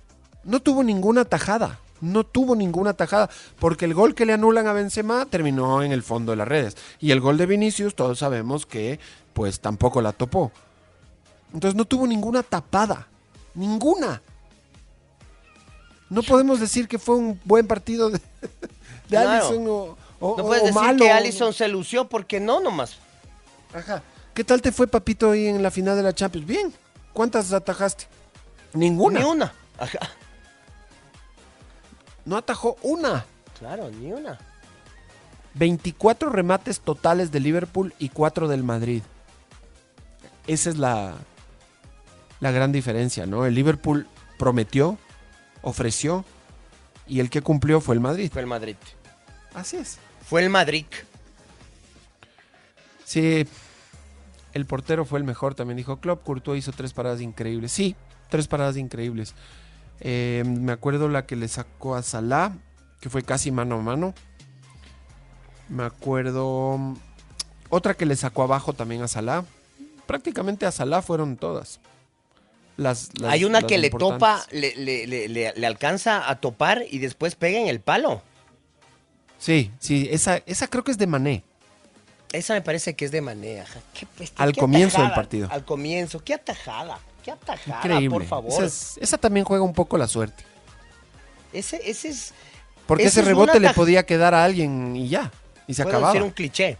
No 0.46 0.62
tuvo 0.62 0.82
ninguna 0.82 1.26
tajada. 1.26 1.78
No 2.00 2.24
tuvo 2.24 2.56
ninguna 2.56 2.94
tajada, 2.94 3.30
porque 3.60 3.84
el 3.84 3.94
gol 3.94 4.16
que 4.16 4.26
le 4.26 4.32
anulan 4.32 4.66
a 4.68 4.72
Benzema 4.74 5.26
terminó 5.26 5.84
en 5.84 5.92
el 5.92 6.04
fondo 6.04 6.32
de 6.32 6.38
las 6.38 6.48
redes. 6.48 6.78
Y 7.02 7.12
el 7.12 7.20
gol 7.20 7.38
de 7.38 7.46
Vinicius, 7.46 7.96
todos 7.96 8.20
sabemos 8.20 8.66
que 8.66 8.98
pues 9.34 9.60
tampoco 9.60 10.02
la 10.02 10.14
topó. 10.14 10.54
Entonces 11.54 11.76
no 11.76 11.84
tuvo 11.84 12.08
ninguna 12.08 12.44
tapada. 12.44 13.08
Ninguna. 13.56 14.22
No 16.10 16.24
podemos 16.24 16.62
decir 16.62 16.88
que 16.88 16.98
fue 17.00 17.16
un 17.16 17.40
buen 17.44 17.68
partido 17.68 18.10
de, 18.10 18.20
de 18.50 18.60
Claro. 19.10 19.30
Alisson 19.48 19.68
o, 19.68 19.98
o- 20.22 20.38
No 20.38 20.46
puedes 20.46 20.64
o 20.64 20.68
decir 20.68 20.82
malo. 20.82 20.98
que 21.00 21.12
Allison 21.12 21.52
se 21.54 21.68
lució 21.68 22.08
porque 22.08 22.40
no 22.40 22.62
nomás. 22.62 22.98
Ajá. 23.74 24.02
¿Qué 24.34 24.44
tal 24.46 24.62
te 24.62 24.72
fue, 24.72 24.88
papito, 24.88 25.32
ahí 25.32 25.48
en 25.48 25.62
la 25.62 25.72
final 25.72 25.96
de 25.98 26.04
la 26.04 26.14
Champions? 26.14 26.48
Bien. 26.48 26.74
¿Cuántas 27.14 27.52
atajaste? 27.54 28.06
Ninguna. 28.74 29.20
Ni 29.20 29.26
una. 29.26 29.54
Ajá. 29.78 30.00
No 32.26 32.38
atajó 32.38 32.78
una. 32.82 33.26
Claro, 33.60 33.90
ni 33.90 34.12
una. 34.12 34.40
24 35.56 36.30
remates 36.30 36.80
totales 36.80 37.32
de 37.32 37.40
Liverpool 37.40 37.94
y 38.00 38.10
4 38.10 38.48
del 38.48 38.64
Madrid. 38.64 39.04
Esa 40.48 40.70
es 40.70 40.78
la, 40.78 41.14
la 42.40 42.52
gran 42.52 42.72
diferencia, 42.72 43.26
¿no? 43.26 43.46
El 43.46 43.54
Liverpool 43.54 44.08
prometió, 44.38 44.98
ofreció 45.62 46.26
y 47.08 47.20
el 47.20 47.30
que 47.30 47.42
cumplió 47.42 47.82
fue 47.82 47.96
el 47.96 48.02
Madrid. 48.02 48.32
Fue 48.32 48.42
el 48.42 48.48
Madrid. 48.48 48.76
Así 49.54 49.78
es. 49.78 50.00
Fue 50.26 50.42
el 50.42 50.50
Madrid. 50.50 50.86
Sí, 53.06 53.48
el 54.54 54.66
portero 54.66 55.06
fue 55.06 55.20
el 55.20 55.26
mejor, 55.26 55.56
también 55.56 55.78
dijo 55.78 55.98
Klopp. 55.98 56.24
Courtois 56.24 56.60
hizo 56.60 56.72
tres 56.72 56.94
paradas 56.94 57.22
increíbles. 57.22 57.72
Sí, 57.72 57.96
tres 58.34 58.48
paradas 58.48 58.78
increíbles. 58.78 59.36
Eh, 60.00 60.42
me 60.44 60.72
acuerdo 60.72 61.08
la 61.08 61.28
que 61.28 61.36
le 61.36 61.48
sacó 61.48 61.94
a 61.96 62.02
Salah, 62.02 62.54
que 63.00 63.12
fue 63.12 63.22
casi 63.22 63.52
mano 63.52 63.76
a 63.76 63.82
mano. 63.82 64.16
Me 65.70 65.84
acuerdo 65.84 66.76
mm, 66.80 66.96
otra 67.70 67.94
que 67.94 68.08
le 68.08 68.16
sacó 68.16 68.42
abajo 68.42 68.74
también 68.74 69.04
a 69.04 69.08
Salah. 69.08 69.44
Prácticamente 70.08 70.66
a 70.66 70.72
Salah 70.72 71.04
fueron 71.04 71.38
todas. 71.38 71.80
Las, 72.76 73.12
las- 73.20 73.32
Hay 73.34 73.46
una 73.46 73.62
las 73.62 73.70
que 73.70 73.78
le 73.78 73.92
topa, 73.92 74.44
le, 74.50 74.76
le- 74.78 75.30
le- 75.30 75.66
alcanza 75.68 76.28
a 76.28 76.40
topar 76.40 76.84
y 76.90 76.98
después 76.98 77.36
pega 77.36 77.60
en 77.60 77.68
el 77.68 77.80
palo. 77.82 78.24
Sí, 79.38 79.70
sí, 79.78 80.08
esa, 80.10 80.38
esa 80.48 80.66
creo 80.68 80.84
que 80.84 80.90
es 80.92 80.98
de 80.98 81.06
Mané. 81.06 81.44
Esa 82.32 82.56
me 82.56 82.62
parece 82.64 82.96
que 82.96 83.06
es 83.06 83.12
de 83.12 83.22
Mané. 83.22 83.62
ajá. 83.62 83.80
Qué 83.94 84.08
peste, 84.08 84.42
Al 84.42 84.54
qué 84.54 84.60
comienzo 84.60 85.00
del 85.04 85.12
partido. 85.12 85.50
Al 85.52 85.64
comienzo. 85.64 86.24
Qué 86.24 86.34
atajada. 86.34 86.98
Qué 87.24 87.32
atajada, 87.32 87.78
Increíble. 87.78 88.10
por 88.10 88.26
favor. 88.26 88.52
Esa, 88.52 88.66
es- 88.66 88.98
esa 89.02 89.18
también 89.18 89.46
juega 89.46 89.64
un 89.64 89.74
poco 89.74 89.98
la 89.98 90.08
suerte. 90.08 90.44
Ese, 91.54 91.80
ese 91.90 92.10
es. 92.10 92.34
Porque 92.86 93.04
ese 93.04 93.12
ese 93.12 93.20
es 93.22 93.26
rebote 93.28 93.60
le 93.60 93.74
podía 93.74 94.06
quedar 94.06 94.34
a 94.34 94.44
alguien 94.44 94.96
y 94.96 95.08
ya. 95.08 95.32
Y 95.68 95.74
se 95.74 95.84
Puedo 95.84 95.98
acababa. 95.98 96.14
decir 96.14 96.24
un 96.24 96.32
cliché. 96.32 96.78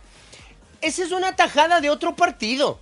Esa 0.82 1.04
es 1.04 1.12
una 1.12 1.34
tajada 1.36 1.80
de 1.82 1.90
otro 1.90 2.16
partido. 2.16 2.80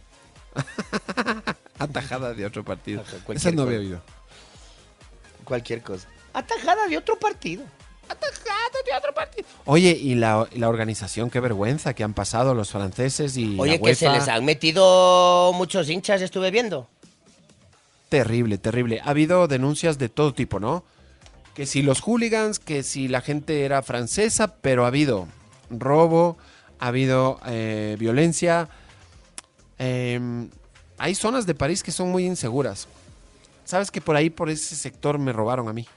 Atajada 1.78 2.34
de 2.34 2.46
otro 2.46 2.64
partido. 2.64 3.04
Esa 3.30 3.52
no 3.52 3.64
había 3.64 3.80
oído. 3.80 4.02
Cualquier 5.44 5.82
cosa. 5.82 6.08
Atajada 6.34 6.88
de 6.88 6.98
otro 6.98 7.20
partido. 7.20 7.66
Oye, 9.66 9.92
y 9.92 10.16
la, 10.16 10.48
y 10.52 10.60
la 10.60 10.68
organización, 10.70 11.30
qué 11.30 11.40
vergüenza 11.40 11.94
que 11.94 12.04
han 12.04 12.14
pasado 12.14 12.54
los 12.54 12.72
franceses 12.72 13.38
y 13.38 13.58
Oye, 13.60 13.78
la 13.80 13.86
que 13.86 13.96
se 13.96 14.10
les 14.10 14.28
han 14.28 14.44
metido 14.44 15.52
muchos 15.54 15.90
hinchas, 15.90 16.22
estuve 16.22 16.52
viendo. 16.52 16.90
Terrible, 18.12 18.58
terrible. 18.58 19.00
Ha 19.00 19.12
habido 19.12 19.48
denuncias 19.48 19.98
de 19.98 20.10
todo 20.10 20.34
tipo, 20.34 20.60
¿no? 20.60 20.84
Que 21.54 21.66
si 21.66 21.82
los 21.82 22.02
hooligans, 22.02 22.60
que 22.60 22.84
si 22.84 23.08
la 23.08 23.22
gente 23.22 23.64
era 23.64 23.82
francesa, 23.84 24.58
pero 24.58 24.84
ha 24.84 24.88
habido 24.88 25.30
robo, 25.70 26.38
ha 26.80 26.88
habido 26.88 27.40
eh, 27.46 27.96
violencia. 27.98 28.68
Em, 29.78 30.50
hay 30.98 31.16
zonas 31.16 31.46
de 31.46 31.56
París 31.56 31.84
que 31.84 31.94
son 31.94 32.12
muy 32.12 32.26
inseguras. 32.26 32.90
Sabes 33.64 33.90
que 33.92 34.02
por 34.02 34.18
ahí, 34.18 34.30
por 34.30 34.50
ese 34.50 34.76
sector, 34.76 35.18
me 35.18 35.32
robaron 35.32 35.70
a 35.70 35.74
mí. 35.74 35.88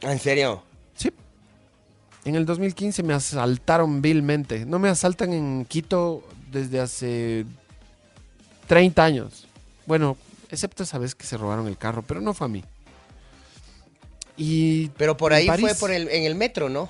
¿En 0.00 0.18
serio? 0.18 0.62
Sí. 0.96 1.12
En 2.24 2.36
el 2.36 2.46
2015 2.46 3.02
me 3.02 3.12
asaltaron 3.12 4.00
vilmente. 4.00 4.64
No 4.64 4.78
me 4.78 4.88
asaltan 4.88 5.34
en 5.34 5.66
Quito 5.66 6.26
desde 6.50 6.80
hace 6.80 7.44
30 8.66 9.04
años. 9.04 9.46
Bueno, 9.84 10.16
excepto 10.54 10.82
esa 10.84 10.98
vez 10.98 11.14
que 11.14 11.26
se 11.26 11.36
robaron 11.36 11.66
el 11.68 11.76
carro, 11.76 12.02
pero 12.02 12.20
no 12.20 12.32
fue 12.34 12.46
a 12.46 12.48
mí. 12.48 12.64
Y 14.36 14.88
Pero 14.90 15.16
por 15.16 15.32
ahí 15.32 15.46
fue 15.46 15.56
París- 15.58 15.76
por 15.78 15.90
el, 15.92 16.08
en 16.08 16.24
el 16.24 16.34
metro, 16.34 16.68
¿no? 16.68 16.88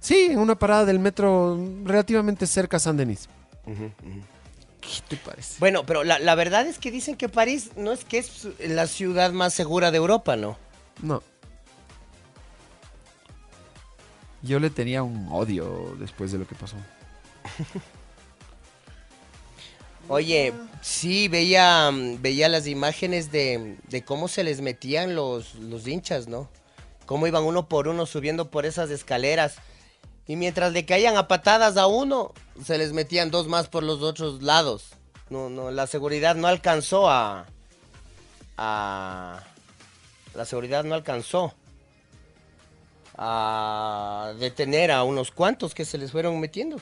Sí, 0.00 0.28
en 0.30 0.38
una 0.38 0.56
parada 0.56 0.84
del 0.84 0.98
metro 1.00 1.58
relativamente 1.84 2.46
cerca 2.46 2.76
a 2.76 2.80
San 2.80 2.96
Denis. 2.96 3.28
¿Qué 3.66 4.90
te 5.08 5.16
parece? 5.16 5.56
Bueno, 5.58 5.84
pero 5.84 6.04
la, 6.04 6.20
la 6.20 6.34
verdad 6.36 6.64
es 6.66 6.78
que 6.78 6.92
dicen 6.92 7.16
que 7.16 7.28
París 7.28 7.70
no 7.76 7.90
es 7.92 8.04
que 8.04 8.18
es 8.18 8.46
la 8.60 8.86
ciudad 8.86 9.32
más 9.32 9.52
segura 9.52 9.90
de 9.90 9.96
Europa, 9.96 10.36
¿no? 10.36 10.56
No. 11.02 11.22
Yo 14.42 14.60
le 14.60 14.70
tenía 14.70 15.02
un 15.02 15.26
odio 15.32 15.96
después 15.98 16.30
de 16.30 16.38
lo 16.38 16.46
que 16.46 16.54
pasó. 16.54 16.76
Oye, 20.08 20.52
sí, 20.82 21.28
veía, 21.28 21.90
mm, 21.90 22.22
veía 22.22 22.48
las 22.48 22.66
imágenes 22.66 23.32
de, 23.32 23.76
de 23.88 24.04
cómo 24.04 24.28
se 24.28 24.44
les 24.44 24.60
metían 24.60 25.14
los, 25.14 25.54
los 25.56 25.86
hinchas, 25.86 26.28
¿no? 26.28 26.48
Cómo 27.06 27.26
iban 27.26 27.44
uno 27.44 27.68
por 27.68 27.88
uno 27.88 28.06
subiendo 28.06 28.50
por 28.50 28.66
esas 28.66 28.90
escaleras. 28.90 29.56
Y 30.26 30.36
mientras 30.36 30.72
le 30.72 30.84
caían 30.84 31.16
a 31.16 31.28
patadas 31.28 31.76
a 31.76 31.86
uno, 31.86 32.32
se 32.64 32.78
les 32.78 32.92
metían 32.92 33.30
dos 33.30 33.48
más 33.48 33.68
por 33.68 33.82
los 33.82 34.02
otros 34.02 34.42
lados. 34.42 34.90
No, 35.30 35.48
no, 35.50 35.70
la 35.70 35.86
seguridad 35.86 36.36
no 36.36 36.46
alcanzó 36.46 37.10
a... 37.10 37.46
a 38.56 39.42
la 40.34 40.44
seguridad 40.44 40.84
no 40.84 40.94
alcanzó 40.94 41.54
a 43.16 44.34
detener 44.38 44.90
a 44.90 45.02
unos 45.02 45.30
cuantos 45.30 45.74
que 45.74 45.84
se 45.84 45.96
les 45.96 46.12
fueron 46.12 46.38
metiendo. 46.38 46.78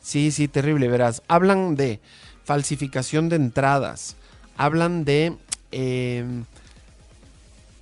Sí, 0.00 0.30
sí, 0.30 0.48
terrible, 0.48 0.88
verás. 0.88 1.22
Hablan 1.28 1.74
de 1.74 2.00
falsificación 2.44 3.28
de 3.28 3.36
entradas. 3.36 4.16
Hablan 4.56 5.04
de 5.04 5.36
eh, 5.70 6.24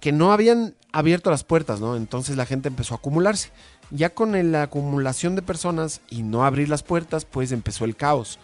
que 0.00 0.12
no 0.12 0.32
habían 0.32 0.74
abierto 0.92 1.30
las 1.30 1.44
puertas, 1.44 1.80
¿no? 1.80 1.96
Entonces 1.96 2.36
la 2.36 2.46
gente 2.46 2.68
empezó 2.68 2.94
a 2.94 2.98
acumularse. 2.98 3.50
Ya 3.90 4.10
con 4.10 4.52
la 4.52 4.62
acumulación 4.62 5.34
de 5.34 5.42
personas 5.42 6.00
y 6.08 6.22
no 6.22 6.44
abrir 6.44 6.68
las 6.68 6.82
puertas, 6.82 7.24
pues 7.24 7.52
empezó 7.52 7.84
el 7.84 7.96
caos. 7.96 8.38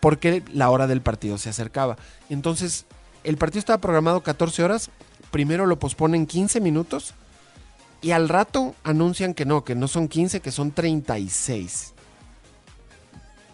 Porque 0.00 0.42
la 0.52 0.70
hora 0.70 0.86
del 0.86 1.00
partido 1.00 1.38
se 1.38 1.48
acercaba. 1.48 1.96
Entonces, 2.28 2.84
el 3.24 3.36
partido 3.36 3.58
estaba 3.60 3.80
programado 3.80 4.22
14 4.22 4.62
horas. 4.62 4.90
Primero 5.30 5.66
lo 5.66 5.78
posponen 5.78 6.26
15 6.26 6.60
minutos. 6.60 7.14
Y 8.02 8.12
al 8.12 8.28
rato 8.28 8.74
anuncian 8.84 9.34
que 9.34 9.46
no, 9.46 9.64
que 9.64 9.74
no 9.74 9.88
son 9.88 10.08
15, 10.08 10.40
que 10.40 10.52
son 10.52 10.72
36. 10.72 11.93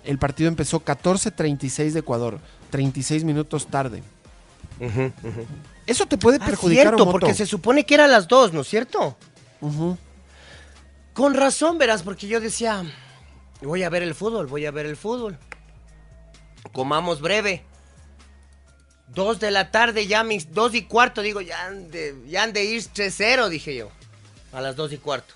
El 0.04 0.18
partido 0.18 0.48
empezó 0.48 0.84
14.36 0.84 1.92
de 1.92 2.00
Ecuador, 2.00 2.38
36 2.70 3.24
minutos 3.24 3.66
tarde. 3.66 4.02
Eso 5.86 6.06
te 6.06 6.16
puede 6.16 6.38
Ah, 6.40 6.46
perjudicar 6.46 6.86
cierto, 6.86 7.08
a 7.08 7.12
porque 7.12 7.34
se 7.34 7.46
supone 7.46 7.84
que 7.84 7.94
eran 7.94 8.10
las 8.10 8.28
dos, 8.28 8.52
¿no 8.52 8.62
es 8.62 8.68
cierto? 8.68 9.16
Ujú. 9.60 9.98
Con 11.12 11.34
razón, 11.34 11.76
verás, 11.76 12.02
porque 12.02 12.28
yo 12.28 12.40
decía, 12.40 12.82
voy 13.60 13.82
a 13.82 13.90
ver 13.90 14.02
el 14.02 14.14
fútbol, 14.14 14.46
voy 14.46 14.64
a 14.64 14.70
ver 14.70 14.86
el 14.86 14.96
fútbol. 14.96 15.38
Comamos 16.72 17.20
breve. 17.20 17.64
Dos 19.08 19.40
de 19.40 19.50
la 19.50 19.70
tarde, 19.72 20.06
ya 20.06 20.22
mis 20.22 20.54
dos 20.54 20.74
y 20.74 20.84
cuarto, 20.84 21.20
digo, 21.20 21.40
ya 21.40 21.66
han 21.66 21.90
de, 21.90 22.14
ya 22.28 22.44
han 22.44 22.52
de 22.52 22.64
ir 22.64 22.80
3-0, 22.82 23.48
dije 23.48 23.74
yo. 23.74 23.90
A 24.52 24.60
las 24.60 24.76
dos 24.76 24.92
y 24.92 24.98
cuarto. 24.98 25.34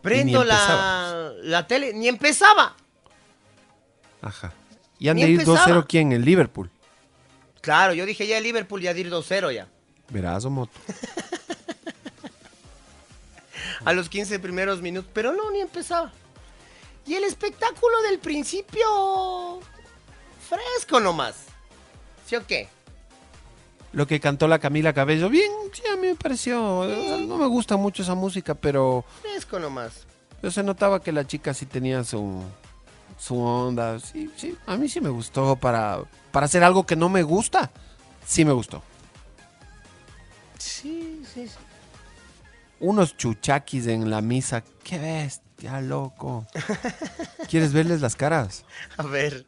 Prendo 0.00 0.44
la, 0.44 0.54
empezaba. 0.54 1.32
la 1.42 1.66
tele, 1.66 1.92
ni 1.92 2.08
empezaba. 2.08 2.76
Ajá. 4.24 4.52
Y 4.98 5.08
han 5.08 5.16
Ni 5.16 5.22
de 5.22 5.30
ir 5.30 5.40
empezaba. 5.40 5.82
2-0 5.82 5.86
quién? 5.86 6.12
El 6.12 6.24
Liverpool. 6.24 6.70
Claro, 7.60 7.94
yo 7.94 8.06
dije 8.06 8.26
ya 8.26 8.38
el 8.38 8.44
Liverpool 8.44 8.80
ya 8.80 8.94
de 8.94 9.00
ir 9.00 9.10
2-0 9.10 9.54
ya. 9.54 9.68
Verás, 10.08 10.44
o 10.44 10.50
Moto. 10.50 10.72
a 13.84 13.92
los 13.92 14.08
15 14.08 14.38
primeros 14.38 14.80
minutos, 14.80 15.10
pero 15.12 15.32
no, 15.32 15.50
ni 15.50 15.60
empezaba. 15.60 16.12
Y 17.06 17.14
el 17.14 17.24
espectáculo 17.24 18.00
del 18.02 18.18
principio, 18.18 19.60
fresco 20.48 21.00
nomás. 21.00 21.46
¿Sí 22.26 22.36
o 22.36 22.46
qué? 22.46 22.68
Lo 23.92 24.06
que 24.06 24.20
cantó 24.20 24.48
la 24.48 24.58
Camila 24.58 24.92
Cabello, 24.92 25.28
bien, 25.28 25.52
sí, 25.72 25.82
a 25.92 25.96
mí 25.96 26.08
me 26.08 26.14
pareció. 26.14 26.78
o 26.78 26.88
sea, 26.88 27.16
no 27.18 27.36
me 27.36 27.46
gusta 27.46 27.76
mucho 27.76 28.02
esa 28.02 28.14
música, 28.14 28.54
pero, 28.54 29.04
Fresco 29.20 29.58
nomás. 29.58 30.06
pero 30.40 30.50
se 30.50 30.62
notaba 30.62 31.02
que 31.02 31.12
la 31.12 31.26
chica 31.26 31.54
sí 31.54 31.66
tenía 31.66 32.02
su, 32.02 32.42
su 33.18 33.38
onda. 33.38 33.98
Sí, 34.00 34.30
sí, 34.36 34.56
a 34.66 34.76
mí 34.76 34.88
sí 34.88 35.00
me 35.00 35.08
gustó 35.08 35.56
para, 35.56 36.00
para 36.32 36.46
hacer 36.46 36.62
algo 36.64 36.84
que 36.84 36.96
no 36.96 37.08
me 37.08 37.22
gusta. 37.22 37.70
Sí 38.26 38.44
me 38.44 38.52
gustó. 38.52 38.82
Sí, 40.58 41.22
sí, 41.32 41.46
sí. 41.48 41.54
unos 42.80 43.16
chuchaquis 43.16 43.86
en 43.86 44.10
la 44.10 44.20
misa. 44.20 44.62
¡Qué 44.82 44.98
bestia, 44.98 45.80
loco! 45.80 46.46
¿Quieres 47.50 47.72
verles 47.72 48.00
las 48.00 48.16
caras? 48.16 48.64
A 48.96 49.02
ver. 49.02 49.46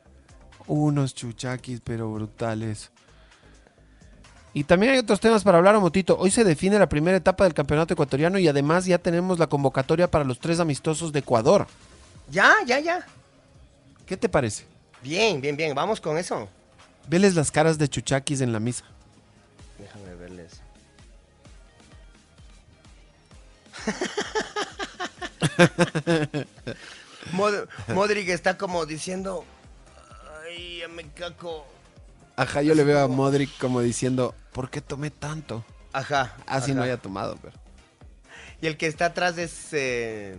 Unos 0.66 1.14
chuchaquis, 1.14 1.80
pero 1.82 2.12
brutales. 2.12 2.90
Y 4.52 4.64
también 4.64 4.92
hay 4.92 4.98
otros 4.98 5.20
temas 5.20 5.44
para 5.44 5.58
hablar, 5.58 5.78
Motito. 5.78 6.16
Hoy 6.18 6.30
se 6.30 6.42
define 6.42 6.78
la 6.78 6.88
primera 6.88 7.18
etapa 7.18 7.44
del 7.44 7.52
campeonato 7.52 7.92
ecuatoriano 7.92 8.38
y 8.38 8.48
además 8.48 8.86
ya 8.86 8.96
tenemos 8.96 9.38
la 9.38 9.48
convocatoria 9.48 10.10
para 10.10 10.24
los 10.24 10.38
tres 10.38 10.60
amistosos 10.60 11.12
de 11.12 11.18
Ecuador. 11.18 11.66
Ya, 12.30 12.54
ya, 12.66 12.80
ya. 12.80 13.06
¿Qué 14.06 14.16
te 14.16 14.28
parece? 14.28 14.64
Bien, 15.02 15.40
bien, 15.40 15.56
bien. 15.56 15.74
Vamos 15.74 16.00
con 16.00 16.16
eso. 16.18 16.48
Veles 17.08 17.34
las 17.34 17.50
caras 17.50 17.78
de 17.78 17.88
chuchaquis 17.88 18.40
en 18.40 18.52
la 18.52 18.60
misa. 18.60 18.84
Déjame 19.78 20.14
verles. 20.14 20.60
Mod- 27.32 27.68
Modric 27.88 28.28
está 28.28 28.56
como 28.56 28.86
diciendo. 28.86 29.44
Ay, 30.44 30.78
ya 30.80 30.88
me 30.88 31.08
caco. 31.10 31.66
Ajá, 32.36 32.62
yo 32.62 32.74
le 32.74 32.84
veo 32.84 33.00
a 33.00 33.08
Modric 33.08 33.50
como 33.58 33.80
diciendo, 33.80 34.34
¿por 34.52 34.70
qué 34.70 34.80
tomé 34.80 35.10
tanto? 35.10 35.64
Ajá. 35.92 36.36
Así 36.46 36.72
no 36.72 36.82
ajá. 36.82 36.92
haya 36.92 37.00
tomado, 37.00 37.36
pero. 37.40 37.54
Y 38.60 38.66
el 38.66 38.76
que 38.76 38.86
está 38.86 39.06
atrás 39.06 39.38
es. 39.38 39.68
eh, 39.72 40.36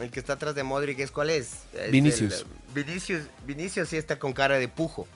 el 0.00 0.10
que 0.10 0.20
está 0.20 0.34
atrás 0.34 0.54
de 0.54 0.62
Modric 0.62 0.98
es 1.00 1.10
cuál 1.10 1.30
es? 1.30 1.50
Vinicius. 1.90 2.40
el- 2.40 2.46
Vinicius. 2.74 3.24
Vinicius 3.46 3.88
sí 3.88 3.96
está 3.96 4.18
con 4.18 4.32
cara 4.32 4.58
de 4.58 4.68
pujo. 4.68 5.06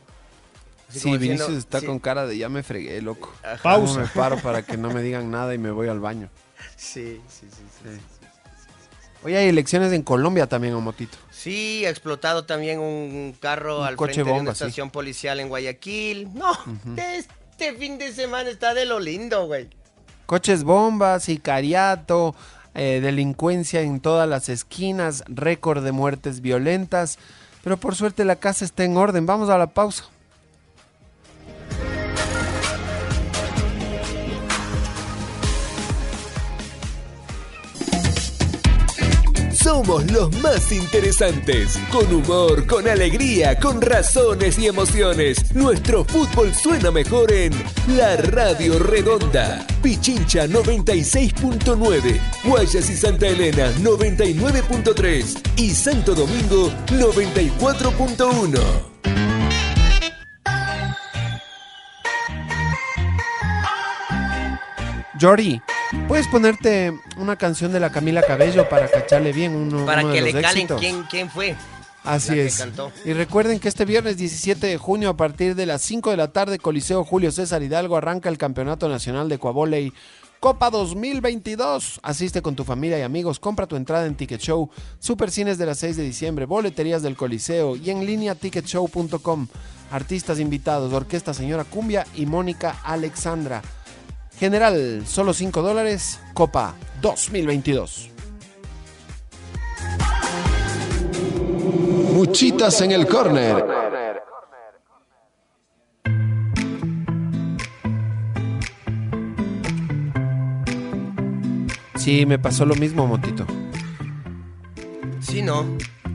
Así 0.88 1.00
Sí, 1.00 1.10
Vinicius 1.10 1.30
diciendo, 1.38 1.58
está 1.58 1.80
sí, 1.80 1.86
con 1.86 1.98
cara 1.98 2.26
de 2.26 2.38
ya 2.38 2.48
me 2.48 2.62
fregué, 2.62 3.00
loco. 3.02 3.32
Ajá. 3.42 3.58
¿Cómo 3.74 3.86
Pausa. 3.86 4.00
me 4.00 4.06
paro 4.06 4.38
para 4.38 4.62
que 4.62 4.76
no 4.76 4.90
me 4.90 5.02
digan 5.02 5.30
nada 5.30 5.54
y 5.54 5.58
me 5.58 5.70
voy 5.70 5.88
al 5.88 6.00
baño. 6.00 6.28
Sí, 6.76 7.20
sí, 7.28 7.46
sí. 7.50 7.62
sí, 7.82 7.90
sí. 7.90 8.00
Hoy 9.24 9.34
hay 9.34 9.48
elecciones 9.48 9.92
en 9.92 10.02
Colombia 10.02 10.46
también, 10.46 10.74
Omotito. 10.74 11.18
Sí, 11.30 11.84
ha 11.84 11.90
explotado 11.90 12.44
también 12.44 12.78
un 12.78 13.36
carro 13.40 13.80
Un 13.80 13.86
al 13.86 13.96
coche 13.96 14.14
frente 14.14 14.32
de 14.32 14.40
una 14.40 14.54
sí. 14.54 14.64
estación 14.64 14.90
policial 14.90 15.40
en 15.40 15.48
Guayaquil. 15.48 16.32
No, 16.34 16.52
este 16.96 17.74
fin 17.74 17.98
de 17.98 18.12
semana 18.12 18.50
está 18.50 18.72
de 18.74 18.84
lo 18.84 19.00
lindo, 19.00 19.46
güey. 19.46 19.68
Coches 20.26 20.62
bombas, 20.64 21.24
sicariato, 21.24 22.34
eh, 22.74 23.00
delincuencia 23.02 23.80
en 23.80 24.00
todas 24.00 24.28
las 24.28 24.48
esquinas, 24.48 25.24
récord 25.26 25.82
de 25.82 25.92
muertes 25.92 26.40
violentas. 26.40 27.18
Pero 27.66 27.78
por 27.78 27.96
suerte 27.96 28.24
la 28.24 28.36
casa 28.36 28.64
está 28.64 28.84
en 28.84 28.96
orden. 28.96 29.26
Vamos 29.26 29.50
a 29.50 29.58
la 29.58 29.66
pausa. 29.66 30.04
Somos 39.66 40.08
los 40.12 40.30
más 40.42 40.70
interesantes, 40.70 41.76
con 41.90 42.06
humor, 42.14 42.68
con 42.68 42.86
alegría, 42.86 43.58
con 43.58 43.82
razones 43.82 44.60
y 44.60 44.68
emociones. 44.68 45.52
Nuestro 45.56 46.04
fútbol 46.04 46.54
suena 46.54 46.92
mejor 46.92 47.32
en 47.32 47.52
La 47.96 48.14
Radio 48.16 48.78
Redonda. 48.78 49.66
Pichincha 49.82 50.46
96.9, 50.46 52.20
Guayas 52.44 52.88
y 52.88 52.96
Santa 52.96 53.26
Elena 53.26 53.72
99.3 53.82 55.56
y 55.56 55.70
Santo 55.70 56.14
Domingo 56.14 56.70
94.1. 56.86 58.60
Jordi, 65.20 65.60
¿puedes 66.08 66.26
ponerte 66.28 66.92
una 67.16 67.36
canción 67.36 67.72
de 67.72 67.80
la 67.80 67.90
Camila 67.90 68.22
Cabello 68.22 68.68
para 68.68 68.88
cacharle 68.88 69.32
bien 69.32 69.54
uno, 69.54 69.86
Para 69.86 70.02
uno 70.04 70.12
que 70.12 70.20
de 70.20 70.26
le 70.26 70.32
los 70.32 70.42
calen 70.42 70.58
éxitos? 70.62 70.80
quién, 70.80 71.02
quién 71.04 71.30
fue. 71.30 71.56
Así 72.04 72.38
es. 72.38 72.58
cantó. 72.58 72.92
Y 73.04 73.12
recuerden 73.14 73.58
que 73.58 73.68
este 73.68 73.84
viernes 73.84 74.16
17 74.16 74.64
de 74.66 74.76
junio 74.78 75.10
a 75.10 75.16
partir 75.16 75.56
de 75.56 75.66
las 75.66 75.82
5 75.82 76.10
de 76.12 76.16
la 76.16 76.32
tarde 76.32 76.58
Coliseo 76.58 77.04
Julio 77.04 77.32
César 77.32 77.62
Hidalgo 77.62 77.96
arranca 77.96 78.28
el 78.28 78.38
Campeonato 78.38 78.88
Nacional 78.88 79.28
de 79.28 79.38
Coavoley 79.38 79.92
Copa 80.38 80.70
2022. 80.70 81.98
Asiste 82.04 82.42
con 82.42 82.54
tu 82.54 82.62
familia 82.62 82.98
y 82.98 83.02
amigos, 83.02 83.40
compra 83.40 83.66
tu 83.66 83.74
entrada 83.74 84.06
en 84.06 84.14
Ticket 84.14 84.40
Show, 84.40 84.70
Supercines 85.00 85.58
de 85.58 85.66
las 85.66 85.78
6 85.78 85.96
de 85.96 86.04
diciembre, 86.04 86.44
boleterías 86.46 87.02
del 87.02 87.16
Coliseo 87.16 87.74
y 87.74 87.90
en 87.90 88.06
línea 88.06 88.36
ticketshow.com. 88.36 89.48
Artistas 89.90 90.38
invitados, 90.38 90.92
Orquesta 90.92 91.34
Señora 91.34 91.64
Cumbia 91.64 92.06
y 92.14 92.26
Mónica 92.26 92.76
Alexandra. 92.84 93.62
General, 94.38 95.06
solo 95.06 95.32
5 95.32 95.62
dólares, 95.62 96.20
Copa 96.34 96.74
2022. 97.00 98.10
Muchitas 102.12 102.80
en 102.82 102.92
el 102.92 103.06
córner. 103.06 103.64
Sí, 111.96 112.24
me 112.24 112.38
pasó 112.38 112.64
lo 112.64 112.74
mismo, 112.74 113.06
Motito. 113.06 113.46
Sí, 115.20 115.42
no. 115.42 115.64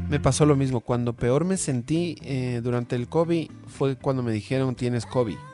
Me 0.09 0.19
pasó 0.19 0.45
lo 0.45 0.55
mismo. 0.55 0.81
Cuando 0.81 1.13
peor 1.13 1.43
me 1.43 1.57
sentí 1.57 2.17
eh, 2.21 2.61
durante 2.63 2.95
el 2.95 3.07
COVID 3.07 3.49
fue 3.67 3.95
cuando 3.95 4.23
me 4.23 4.31
dijeron 4.31 4.75
tienes 4.75 5.05
COVID. 5.05 5.37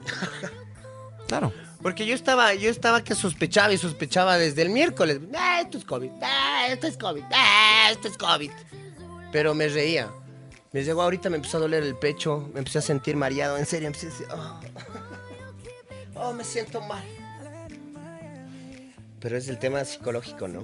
Claro. 1.27 1.51
Porque 1.81 2.05
yo 2.05 2.15
estaba, 2.15 2.53
yo 2.55 2.69
estaba 2.69 3.03
que 3.03 3.15
sospechaba 3.15 3.71
y 3.71 3.77
sospechaba 3.77 4.37
desde 4.37 4.63
el 4.63 4.69
miércoles. 4.69 5.19
Ah, 5.35 5.61
esto 5.61 5.77
es 5.77 5.85
COVID. 5.85 6.09
Ah, 6.21 6.67
esto 6.69 6.87
es 6.87 6.97
COVID. 6.97 7.23
Ah, 7.31 7.89
esto 7.91 8.07
es 8.07 8.17
COVID. 8.17 8.51
Pero 9.31 9.53
me 9.53 9.67
reía. 9.67 10.09
Me 10.71 10.83
llegó 10.83 11.01
ahorita, 11.01 11.29
me 11.29 11.37
empezó 11.37 11.57
a 11.57 11.61
doler 11.61 11.83
el 11.83 11.95
pecho, 11.95 12.49
me 12.53 12.59
empecé 12.59 12.79
a 12.79 12.81
sentir 12.81 13.15
mareado. 13.15 13.57
En 13.57 13.65
serio, 13.65 13.87
empecé 13.87 14.07
a 14.07 14.09
decir, 14.09 14.27
oh, 14.31 14.59
oh, 16.15 16.33
me 16.33 16.43
siento 16.43 16.81
mal. 16.81 17.03
Pero 19.19 19.37
es 19.37 19.47
el 19.47 19.57
tema 19.57 19.83
psicológico, 19.85 20.47
¿no? 20.47 20.63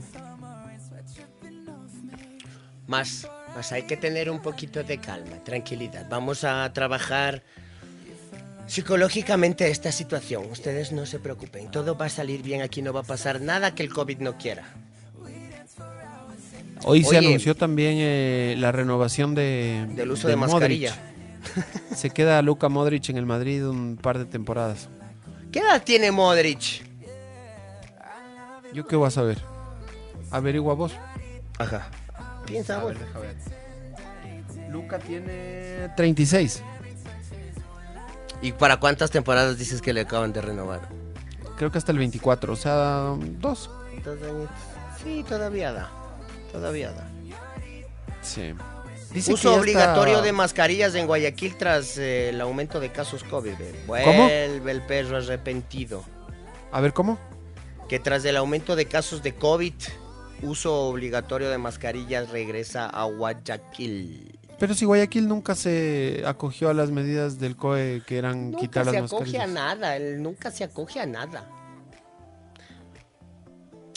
Más, 2.87 3.27
más 3.55 3.71
hay 3.71 3.83
que 3.83 3.97
tener 3.97 4.29
un 4.29 4.41
poquito 4.41 4.83
de 4.83 4.99
calma, 4.99 5.43
tranquilidad. 5.43 6.07
Vamos 6.09 6.43
a 6.43 6.71
trabajar 6.73 7.43
psicológicamente 8.67 9.69
esta 9.69 9.91
situación. 9.91 10.45
Ustedes 10.51 10.91
no 10.91 11.05
se 11.05 11.19
preocupen, 11.19 11.71
todo 11.71 11.97
va 11.97 12.05
a 12.05 12.09
salir 12.09 12.41
bien. 12.41 12.61
Aquí 12.61 12.81
no 12.81 12.93
va 12.93 13.01
a 13.01 13.03
pasar 13.03 13.41
nada 13.41 13.75
que 13.75 13.83
el 13.83 13.89
COVID 13.89 14.19
no 14.19 14.37
quiera. 14.37 14.63
Hoy 16.85 17.03
se 17.03 17.17
anunció 17.17 17.55
también 17.55 17.95
eh, 17.99 18.55
la 18.57 18.71
renovación 18.71 19.35
de, 19.35 19.87
Del 19.95 20.11
uso 20.11 20.27
de 20.27 20.35
mascarilla. 20.35 20.91
Modric. 20.91 21.13
Se 21.95 22.09
queda 22.09 22.41
Luca 22.41 22.67
Modric 22.69 23.09
en 23.09 23.17
el 23.17 23.25
Madrid 23.25 23.65
un 23.65 23.97
par 23.97 24.17
de 24.17 24.25
temporadas. 24.25 24.89
¿Qué 25.51 25.59
edad 25.59 25.81
tiene 25.83 26.11
Modric? 26.11 26.83
¿Yo 28.73 28.87
qué 28.87 28.95
voy 28.95 29.07
a 29.07 29.11
saber? 29.11 29.37
Averigua 30.31 30.73
vos. 30.73 30.93
Ajá. 31.59 31.89
Piensa 32.45 32.79
vos. 32.79 32.95
Luca 34.71 34.99
tiene 34.99 35.89
36. 35.95 36.63
¿Y 38.43 38.51
para 38.51 38.77
cuántas 38.77 39.09
temporadas 39.09 39.57
dices 39.57 39.81
que 39.81 39.93
le 39.93 40.01
acaban 40.01 40.33
de 40.33 40.41
renovar? 40.41 40.87
Creo 41.57 41.71
que 41.71 41.77
hasta 41.79 41.91
el 41.91 41.97
24, 41.97 42.53
o 42.53 42.55
sea, 42.55 43.15
dos. 43.39 43.71
Sí, 45.03 45.25
todavía 45.27 45.71
da. 45.71 45.89
Todavía 46.51 46.91
da. 46.91 47.07
Sí. 48.21 48.53
Dice 49.11 49.33
Uso 49.33 49.55
obligatorio 49.55 50.15
está- 50.15 50.25
de 50.25 50.31
mascarillas 50.33 50.95
en 50.95 51.07
Guayaquil 51.07 51.55
tras 51.57 51.97
eh, 51.97 52.29
el 52.29 52.41
aumento 52.41 52.79
de 52.79 52.91
casos 52.91 53.23
COVID. 53.23 53.53
eh. 53.59 53.83
¿Cómo? 54.03 54.23
Vuelve 54.27 54.71
el 54.71 54.81
perro 54.81 55.17
arrepentido. 55.17 56.03
A 56.71 56.81
ver, 56.81 56.93
¿cómo? 56.93 57.17
Que 57.87 57.99
tras 57.99 58.25
el 58.25 58.35
aumento 58.37 58.75
de 58.75 58.85
casos 58.87 59.21
de 59.23 59.35
COVID, 59.35 59.73
uso 60.41 60.73
obligatorio 60.87 61.49
de 61.49 61.57
mascarillas 61.59 62.29
regresa 62.29 62.87
a 62.87 63.03
Guayaquil. 63.05 64.32
Pero 64.59 64.73
si 64.75 64.85
Guayaquil 64.85 65.27
nunca 65.27 65.55
se 65.55 66.23
acogió 66.25 66.69
a 66.69 66.73
las 66.73 66.91
medidas 66.91 67.39
del 67.39 67.55
COE 67.55 68.03
que 68.05 68.17
eran 68.17 68.51
Nunca 68.51 68.59
quitar 68.59 68.85
se 68.85 68.91
las 68.93 69.11
acoge 69.11 69.37
a 69.39 69.47
mascarillas. 69.47 69.53
nada, 69.53 69.95
él 69.97 70.21
nunca 70.21 70.51
se 70.51 70.63
acoge 70.63 70.99
a 70.99 71.05
nada. 71.05 71.49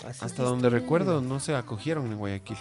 Así 0.05 0.25
Hasta 0.25 0.43
donde 0.43 0.71
recuerdo, 0.71 1.21
no 1.21 1.41
se 1.41 1.55
acogieron 1.55 2.07
en 2.07 2.19
Guayaquil. 2.19 2.59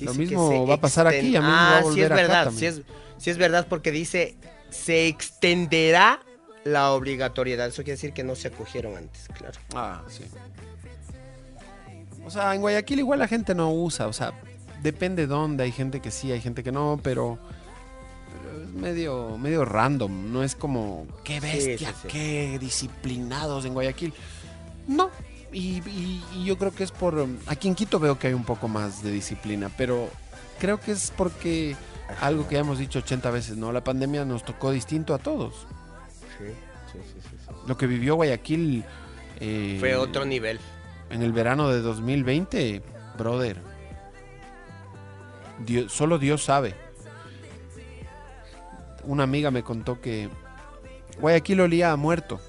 Lo 0.00 0.14
mismo 0.14 0.48
se 0.50 0.66
va 0.66 0.74
a 0.74 0.80
pasar 0.80 1.06
aquí, 1.06 1.36
a 1.36 1.40
mí 1.40 1.46
me 1.46 1.52
va 1.52 1.76
a 1.76 1.78
Ah, 1.78 1.82
sí 1.82 1.88
es 1.88 1.94
volver 2.08 2.12
acá 2.12 2.22
verdad, 2.22 2.52
sí 2.52 2.66
es, 2.66 2.82
sí 3.18 3.30
es 3.30 3.38
verdad 3.38 3.66
porque 3.68 3.90
dice 3.92 4.36
se 4.70 5.06
extenderá 5.06 6.20
la 6.64 6.92
obligatoriedad. 6.92 7.68
Eso 7.68 7.82
quiere 7.82 7.92
decir 7.92 8.12
que 8.12 8.24
no 8.24 8.34
se 8.34 8.48
acogieron 8.48 8.96
antes, 8.96 9.28
claro. 9.36 9.58
Ah, 9.74 10.02
sí. 10.08 10.24
O 12.24 12.30
sea, 12.30 12.54
en 12.54 12.60
Guayaquil 12.60 13.00
igual 13.00 13.18
la 13.18 13.28
gente 13.28 13.54
no 13.54 13.72
usa, 13.72 14.06
o 14.06 14.12
sea, 14.12 14.32
depende 14.82 15.26
dónde, 15.26 15.64
hay 15.64 15.72
gente 15.72 16.00
que 16.00 16.10
sí, 16.10 16.32
hay 16.32 16.40
gente 16.40 16.62
que 16.62 16.72
no, 16.72 16.98
pero, 17.02 17.38
pero 18.42 18.62
es 18.62 18.68
medio, 18.70 19.38
medio 19.38 19.64
random, 19.64 20.32
no 20.32 20.42
es 20.42 20.54
como, 20.54 21.06
qué 21.24 21.40
bestia, 21.40 21.90
sí, 21.90 21.94
sí. 22.02 22.08
qué 22.08 22.58
disciplinados 22.60 23.64
en 23.64 23.74
Guayaquil. 23.74 24.12
No. 24.88 25.10
Y, 25.52 25.82
y- 25.88 26.24
y 26.34 26.44
yo 26.44 26.56
creo 26.56 26.74
que 26.74 26.82
es 26.82 26.90
por... 26.90 27.26
Aquí 27.46 27.68
en 27.68 27.74
Quito 27.74 28.00
veo 28.00 28.18
que 28.18 28.28
hay 28.28 28.32
un 28.34 28.44
poco 28.44 28.68
más 28.68 29.02
de 29.02 29.10
disciplina, 29.10 29.70
pero 29.76 30.08
creo 30.58 30.80
que 30.80 30.92
es 30.92 31.12
porque 31.16 31.76
algo 32.22 32.48
que 32.48 32.54
ya 32.54 32.62
hemos 32.62 32.78
dicho 32.78 33.00
80 33.00 33.30
veces, 33.30 33.56
¿no? 33.58 33.70
La 33.70 33.84
pandemia 33.84 34.24
nos 34.24 34.44
tocó 34.44 34.70
distinto 34.70 35.14
a 35.14 35.18
todos. 35.18 35.66
Sí, 36.38 36.46
sí, 36.90 36.98
sí, 37.04 37.20
sí. 37.46 37.52
Lo 37.66 37.76
que 37.76 37.86
vivió 37.86 38.14
Guayaquil... 38.14 38.82
eh, 39.40 39.76
Fue 39.78 39.94
otro 39.94 40.24
nivel. 40.24 40.58
En 41.10 41.20
el 41.22 41.32
verano 41.32 41.68
de 41.68 41.82
2020, 41.82 42.82
brother. 43.18 43.58
Solo 45.88 46.18
Dios 46.18 46.44
sabe. 46.44 46.74
Una 49.04 49.24
amiga 49.24 49.50
me 49.50 49.62
contó 49.62 50.00
que 50.00 50.28
Guayaquil 51.20 51.60
olía 51.60 51.92
a 51.92 51.96
muerto. 51.96 52.40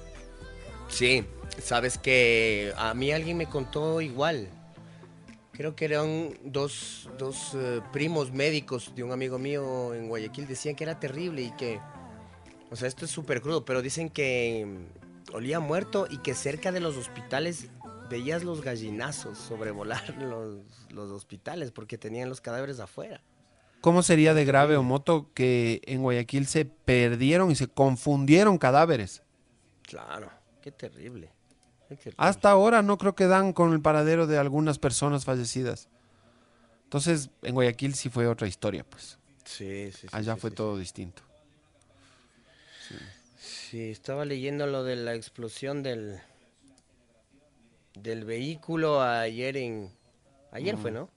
Sí, 0.88 1.24
sabes 1.62 1.98
que 1.98 2.72
a 2.76 2.94
mí 2.94 3.12
alguien 3.12 3.36
me 3.36 3.46
contó 3.46 4.00
igual. 4.00 4.48
Creo 5.52 5.76
que 5.76 5.84
eran 5.84 6.34
dos, 6.44 7.08
dos 7.16 7.52
eh, 7.54 7.80
primos 7.92 8.32
médicos 8.32 8.92
de 8.96 9.04
un 9.04 9.12
amigo 9.12 9.38
mío 9.38 9.94
en 9.94 10.08
Guayaquil. 10.08 10.48
Decían 10.48 10.74
que 10.74 10.84
era 10.84 10.98
terrible 10.98 11.42
y 11.42 11.50
que... 11.52 11.80
O 12.70 12.76
sea, 12.76 12.88
esto 12.88 13.04
es 13.04 13.10
súper 13.12 13.40
crudo, 13.40 13.64
pero 13.64 13.80
dicen 13.80 14.10
que 14.10 14.66
mm, 14.66 15.34
olía 15.34 15.60
muerto 15.60 16.08
y 16.10 16.18
que 16.18 16.34
cerca 16.34 16.72
de 16.72 16.80
los 16.80 16.96
hospitales 16.96 17.68
veías 18.10 18.44
los 18.44 18.62
gallinazos 18.62 19.38
sobrevolar 19.38 20.16
los, 20.18 20.58
los 20.90 21.10
hospitales 21.10 21.70
porque 21.70 21.98
tenían 21.98 22.28
los 22.28 22.40
cadáveres 22.40 22.80
afuera. 22.80 23.20
¿Cómo 23.80 24.02
sería 24.02 24.32
de 24.32 24.46
grave 24.46 24.76
o 24.76 24.82
moto 24.82 25.30
que 25.34 25.82
en 25.84 26.02
Guayaquil 26.02 26.46
se 26.46 26.64
perdieron 26.64 27.50
y 27.50 27.54
se 27.54 27.68
confundieron 27.68 28.56
cadáveres? 28.56 29.22
Claro, 29.82 30.30
qué 30.62 30.72
terrible. 30.72 31.30
qué 31.88 31.96
terrible. 31.96 32.14
Hasta 32.16 32.50
ahora 32.50 32.80
no 32.80 32.96
creo 32.96 33.14
que 33.14 33.26
dan 33.26 33.52
con 33.52 33.74
el 33.74 33.82
paradero 33.82 34.26
de 34.26 34.38
algunas 34.38 34.78
personas 34.78 35.26
fallecidas. 35.26 35.88
Entonces, 36.84 37.28
en 37.42 37.54
Guayaquil 37.54 37.94
sí 37.94 38.08
fue 38.08 38.26
otra 38.26 38.48
historia, 38.48 38.84
pues. 38.88 39.18
Sí, 39.44 39.90
sí, 39.92 40.02
sí, 40.02 40.08
Allá 40.12 40.34
sí, 40.34 40.40
fue 40.40 40.50
sí, 40.50 40.56
todo 40.56 40.78
distinto. 40.78 41.22
Sí, 43.38 43.90
estaba 43.90 44.24
leyendo 44.24 44.66
lo 44.66 44.84
de 44.84 44.96
la 44.96 45.14
explosión 45.14 45.82
del 45.82 46.20
del 47.94 48.24
vehículo 48.24 49.00
ayer 49.02 49.56
en 49.56 49.90
ayer 50.52 50.76
fue, 50.76 50.90
¿no? 50.90 51.08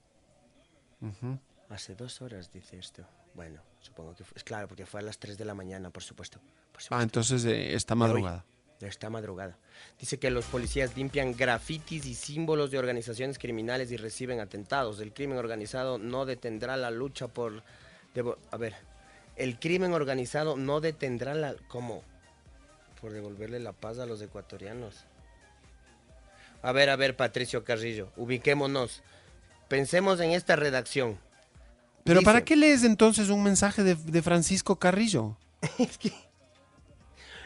Ujú. 1.00 1.38
Hace 1.68 1.94
dos 1.94 2.20
horas 2.22 2.52
dice 2.52 2.78
esto. 2.78 3.04
Bueno, 3.34 3.60
supongo 3.80 4.14
que 4.14 4.24
fue, 4.24 4.36
es 4.36 4.44
claro 4.44 4.68
porque 4.68 4.86
fue 4.86 5.00
a 5.00 5.02
las 5.02 5.18
3 5.18 5.36
de 5.38 5.44
la 5.44 5.54
mañana, 5.54 5.90
por 5.90 6.02
supuesto. 6.02 6.40
por 6.72 6.82
Ah, 6.90 7.02
entonces 7.02 7.44
eh, 7.44 7.74
está 7.74 7.94
De 7.94 7.98
madrugada. 8.00 8.44
Esta 8.80 9.10
madrugada. 9.10 9.58
Dice 9.98 10.18
que 10.18 10.30
los 10.30 10.44
policías 10.46 10.96
limpian 10.96 11.36
grafitis 11.36 12.06
y 12.06 12.14
símbolos 12.14 12.70
de 12.70 12.78
organizaciones 12.78 13.36
criminales 13.38 13.90
y 13.90 13.96
reciben 13.96 14.38
atentados. 14.40 15.00
El 15.00 15.12
crimen 15.12 15.36
organizado 15.38 15.98
no 15.98 16.24
detendrá 16.26 16.76
la 16.76 16.90
lucha 16.92 17.26
por... 17.26 17.64
devo- 18.14 18.38
a 18.52 18.56
ver, 18.56 18.74
el 19.34 19.58
crimen 19.58 19.92
organizado 19.92 20.56
no 20.56 20.80
detendrá 20.80 21.34
la... 21.34 21.54
¿Cómo? 21.66 22.02
Por 23.00 23.12
devolverle 23.12 23.58
la 23.58 23.72
paz 23.72 23.98
a 23.98 24.06
los 24.06 24.22
ecuatorianos. 24.22 25.04
A 26.62 26.72
ver, 26.72 26.90
a 26.90 26.96
ver, 26.96 27.16
Patricio 27.16 27.64
Carrillo, 27.64 28.10
ubiquémonos. 28.16 29.02
Pensemos 29.68 30.20
en 30.20 30.32
esta 30.32 30.56
redacción. 30.56 31.18
Pero 32.04 32.22
¿para 32.22 32.44
qué 32.44 32.56
lees 32.56 32.84
entonces 32.84 33.28
un 33.28 33.42
mensaje 33.42 33.82
de, 33.82 33.94
de 33.94 34.22
Francisco 34.22 34.76
Carrillo? 34.76 35.36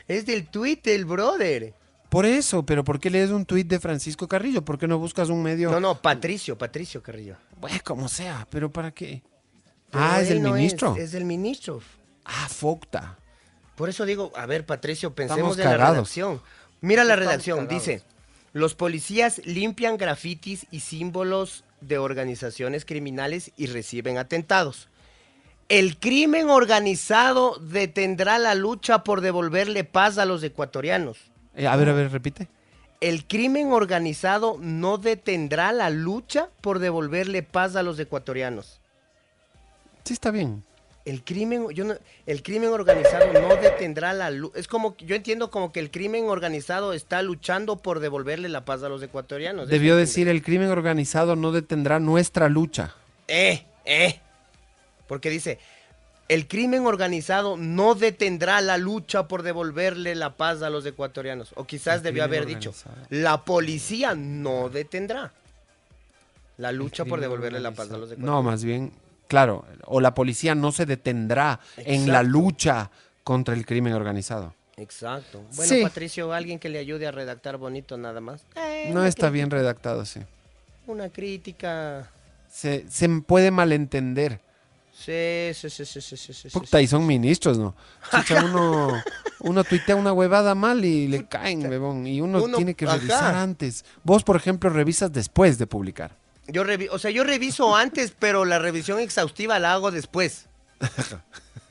Es 0.09 0.27
del 0.27 0.49
tweet 0.49 0.81
del 0.83 1.05
brother. 1.05 1.75
Por 2.09 2.27
eso, 2.27 2.67
pero 2.67 2.85
¿por 2.85 3.01
qué 3.01 3.09
lees 3.09 3.31
un 3.31 3.47
tuit 3.47 3.67
de 3.67 3.81
Francisco 3.81 4.29
Carrillo? 4.29 4.63
¿Por 4.65 4.79
qué 4.79 4.87
no 4.87 4.99
buscas 4.99 5.31
un 5.31 5.43
medio? 5.43 5.71
No, 5.71 5.81
no, 5.81 6.03
Patricio, 6.03 6.59
Patricio 6.59 7.03
Carrillo. 7.03 7.37
Bueno, 7.59 7.79
como 7.85 8.09
sea, 8.09 8.47
pero 8.51 8.71
¿para 8.71 8.91
qué? 8.91 9.23
Pero 9.91 10.05
ah, 10.05 10.21
es 10.21 10.31
el 10.31 10.43
no 10.43 10.53
ministro. 10.53 10.95
Es, 10.97 11.13
del 11.13 11.25
ministro. 11.25 11.81
Ah, 12.25 12.49
Focta. 12.51 13.17
Por 13.77 13.89
eso 13.89 14.05
digo, 14.05 14.33
a 14.37 14.45
ver, 14.45 14.67
Patricio, 14.67 15.15
pensemos 15.15 15.57
en 15.59 15.65
la 15.65 15.77
redacción. 15.77 16.43
Mira 16.83 17.05
la 17.05 17.15
Estamos 17.15 17.31
redacción, 17.31 17.59
cagados. 17.61 17.87
dice, 17.87 18.03
los 18.53 18.75
policías 18.75 19.41
limpian 19.45 19.97
grafitis 19.97 20.67
y 20.71 20.81
símbolos 20.81 21.65
de 21.81 21.99
organizaciones 21.99 22.85
criminales 22.85 23.53
y 23.57 23.67
reciben 23.67 24.19
atentados. 24.19 24.89
El 25.69 25.99
crimen 25.99 26.51
organizado 26.51 27.57
detendrá 27.59 28.39
la 28.39 28.55
lucha 28.55 29.05
por 29.05 29.21
devolverle 29.23 29.85
paz 29.85 30.19
a 30.19 30.27
los 30.27 30.43
ecuatorianos. 30.43 31.19
Eh, 31.55 31.67
a 31.67 31.77
ver, 31.77 31.89
a 31.89 31.93
ver, 31.95 32.11
repite. 32.11 32.49
El 33.01 33.27
crimen 33.27 33.73
organizado 33.73 34.59
no 34.61 34.99
detendrá 34.99 35.73
la 35.73 35.91
lucha 35.91 36.51
por 36.61 36.79
devolverle 36.79 37.43
paz 37.43 37.75
a 37.75 37.83
los 37.83 37.99
ecuatorianos. 37.99 38.81
Sí, 40.05 40.13
está 40.13 40.31
bien. 40.31 40.63
El 41.05 41.25
crimen, 41.25 41.69
yo 41.71 41.85
no- 41.85 41.97
el 42.27 42.43
crimen 42.45 42.71
organizado 42.71 43.33
no 43.33 43.57
detendrá 43.57 44.13
la 44.13 44.31
lucha. 44.31 44.59
Es 44.61 44.69
como, 44.69 44.97
yo 44.99 45.17
entiendo 45.17 45.51
como 45.51 45.73
que 45.73 45.81
el 45.81 45.91
crimen 45.91 46.27
organizado 46.27 46.93
está 46.93 47.23
luchando 47.23 47.77
por 47.77 47.99
devolverle 47.99 48.49
la 48.49 48.65
paz 48.65 48.85
a 48.85 48.89
los 48.89 49.03
ecuatorianos. 49.03 49.69
Debió 49.69 49.97
decir, 49.97 50.29
el 50.29 50.43
crimen 50.43 50.69
organizado 50.71 51.35
no 51.35 51.51
detendrá 51.51 51.99
nuestra 51.99 52.49
lucha. 52.49 52.95
Eh, 53.27 53.65
eh. 53.85 54.21
Porque 55.09 55.29
dice, 55.29 55.59
el 56.29 56.47
crimen 56.47 56.87
organizado 56.87 57.57
no 57.57 57.97
detendrá 57.97 58.61
la 58.61 58.79
lucha 58.79 59.27
por 59.27 59.43
devolverle 59.43 60.15
la 60.15 60.37
paz 60.37 60.63
a 60.63 60.71
los 60.71 60.87
ecuatorianos. 60.87 61.53
O 61.57 61.65
quizás 61.65 61.97
El 61.97 62.03
debió 62.05 62.23
haber 62.23 62.47
dicho, 62.47 62.73
la 63.11 63.45
policía 63.45 64.15
no 64.15 64.69
detendrá 64.69 65.33
la 66.59 66.71
lucha 66.71 67.05
por 67.05 67.21
devolverle 67.21 67.59
la 67.59 67.73
paz 67.73 67.91
a 67.91 67.99
los 67.99 68.13
ecuatorianos. 68.13 68.25
No, 68.37 68.43
más 68.43 68.63
bien, 68.63 68.93
claro, 69.29 69.65
o 69.87 70.01
la 70.01 70.15
policía 70.15 70.55
no 70.55 70.73
se 70.73 70.87
detendrá 70.87 71.61
en 71.77 72.11
la 72.11 72.23
lucha 72.23 72.91
contra 73.25 73.55
el 73.55 73.65
crimen 73.67 73.93
organizado. 73.95 74.55
Exacto. 74.77 75.43
Bueno, 75.55 75.73
Sí. 75.75 75.83
Patricio, 75.83 76.33
alguien 76.33 76.59
que 76.59 76.69
le 76.69 76.79
ayude 76.79 77.07
a 77.07 77.11
redactar 77.11 77.57
bonito 77.59 77.97
nada 77.97 78.21
más. 78.21 78.45
Eh, 78.57 78.91
No 78.93 79.05
está 79.05 79.27
crítica- 79.27 79.31
bien 79.31 79.51
redactado, 79.51 80.05
sí. 80.05 80.21
Una 80.87 81.09
crítica. 81.11 82.11
Se, 82.51 82.85
se 82.89 83.09
puede 83.21 83.51
malentender. 83.51 84.41
Sí, 84.93 85.51
sí, 85.55 85.71
sí, 85.71 85.85
sí, 85.87 86.01
sí, 86.01 86.17
sí, 86.17 86.33
sí, 86.35 86.49
Puta, 86.51 86.79
sí. 86.79 86.85
y 86.85 86.87
son 86.87 87.07
ministros, 87.07 87.59
¿no? 87.59 87.75
Chucha, 88.11 88.45
uno, 88.45 89.03
uno 89.41 89.65
tuitea 89.65 89.97
una 89.97 90.13
huevada 90.13 90.55
mal 90.55 90.85
y 90.85 91.09
le 91.09 91.27
caen, 91.27 91.67
huevón. 91.67 92.07
Y 92.07 92.21
uno, 92.21 92.43
Uno- 92.43 92.57
tiene 92.57 92.75
que 92.75 92.85
ajá. 92.85 92.97
revisar 92.97 93.35
antes. 93.35 93.85
Vos, 94.05 94.23
por 94.23 94.37
ejemplo, 94.37 94.69
revisas 94.71 95.13
después 95.13 95.59
de 95.59 95.67
publicar. 95.67 96.17
Yo 96.49 96.65
revi- 96.65 96.89
o 96.91 96.99
sea, 96.99 97.11
yo 97.11 97.25
reviso 97.25 97.77
antes, 97.77 98.13
pero 98.19 98.45
la 98.45 98.59
revisión 98.59 98.99
exhaustiva 98.99 99.59
la 99.59 99.73
hago 99.75 99.91
después. 99.91 100.47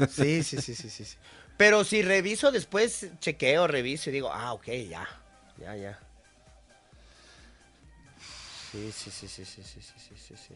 Sí, 0.09 0.43
sí, 0.43 0.61
sí, 0.61 0.73
sí, 0.75 0.89
sí. 0.89 1.05
sí. 1.05 1.17
Pero 1.57 1.83
si 1.83 2.01
reviso 2.01 2.51
después, 2.51 3.07
chequeo, 3.19 3.67
reviso 3.67 4.09
y 4.09 4.13
digo, 4.13 4.31
ah, 4.33 4.53
ok, 4.53 4.67
ya, 4.89 5.07
ya, 5.57 5.75
ya. 5.75 5.99
Sí, 8.71 8.91
sí, 8.91 9.11
sí, 9.11 9.27
sí, 9.27 9.45
sí, 9.45 9.61
sí, 9.63 9.81
sí, 9.81 9.99
sí, 9.99 10.15
sí, 10.27 10.35
sí. 10.47 10.53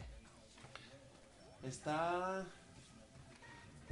Está... 1.66 2.44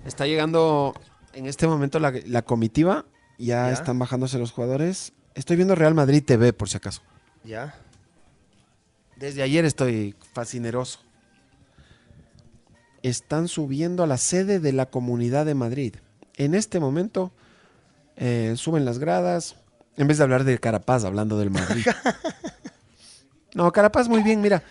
Está 0.07 0.27
llegando 0.27 0.95
en 1.35 1.47
este 1.47 1.66
momento 1.66 1.99
la, 2.01 2.12
la 2.27 2.43
comitiva. 2.43 3.05
Ya, 3.39 3.66
Ya. 3.66 3.72
están 3.72 3.99
bajándose 3.99 4.39
los 4.39 4.51
jugadores. 4.53 5.12
Estoy 5.35 5.57
viendo 5.57 5.75
Real 5.75 5.95
Madrid 5.95 6.25
TV, 6.25 6.53
por 6.53 6.68
si 6.68 6.77
acaso. 6.79 7.03
¿Ya? 7.45 7.75
Desde 9.17 9.43
ayer 9.43 9.65
estoy 9.65 10.15
fascineroso. 10.33 11.01
Están 13.03 13.49
subiendo 13.49 14.03
a 14.03 14.07
la 14.07 14.17
sede 14.17 14.61
de 14.61 14.73
la 14.73 14.87
Comunidad 14.87 15.47
de 15.47 15.55
Madrid. 15.55 15.97
En 16.37 16.55
este 16.55 16.81
momento 16.81 17.33
eh, 18.17 18.55
suben 18.57 18.85
las 18.85 18.99
gradas. 18.99 19.57
En 19.97 20.09
vez 20.09 20.19
de 20.19 20.25
hablar 20.25 20.45
de 20.45 20.59
Carapaz, 20.59 21.05
hablando 21.05 21.39
del 21.39 21.51
Madrid. 21.51 21.85
no, 23.55 23.71
Carapaz 23.73 24.09
muy 24.09 24.23
bien. 24.23 24.41
Mira, 24.41 24.62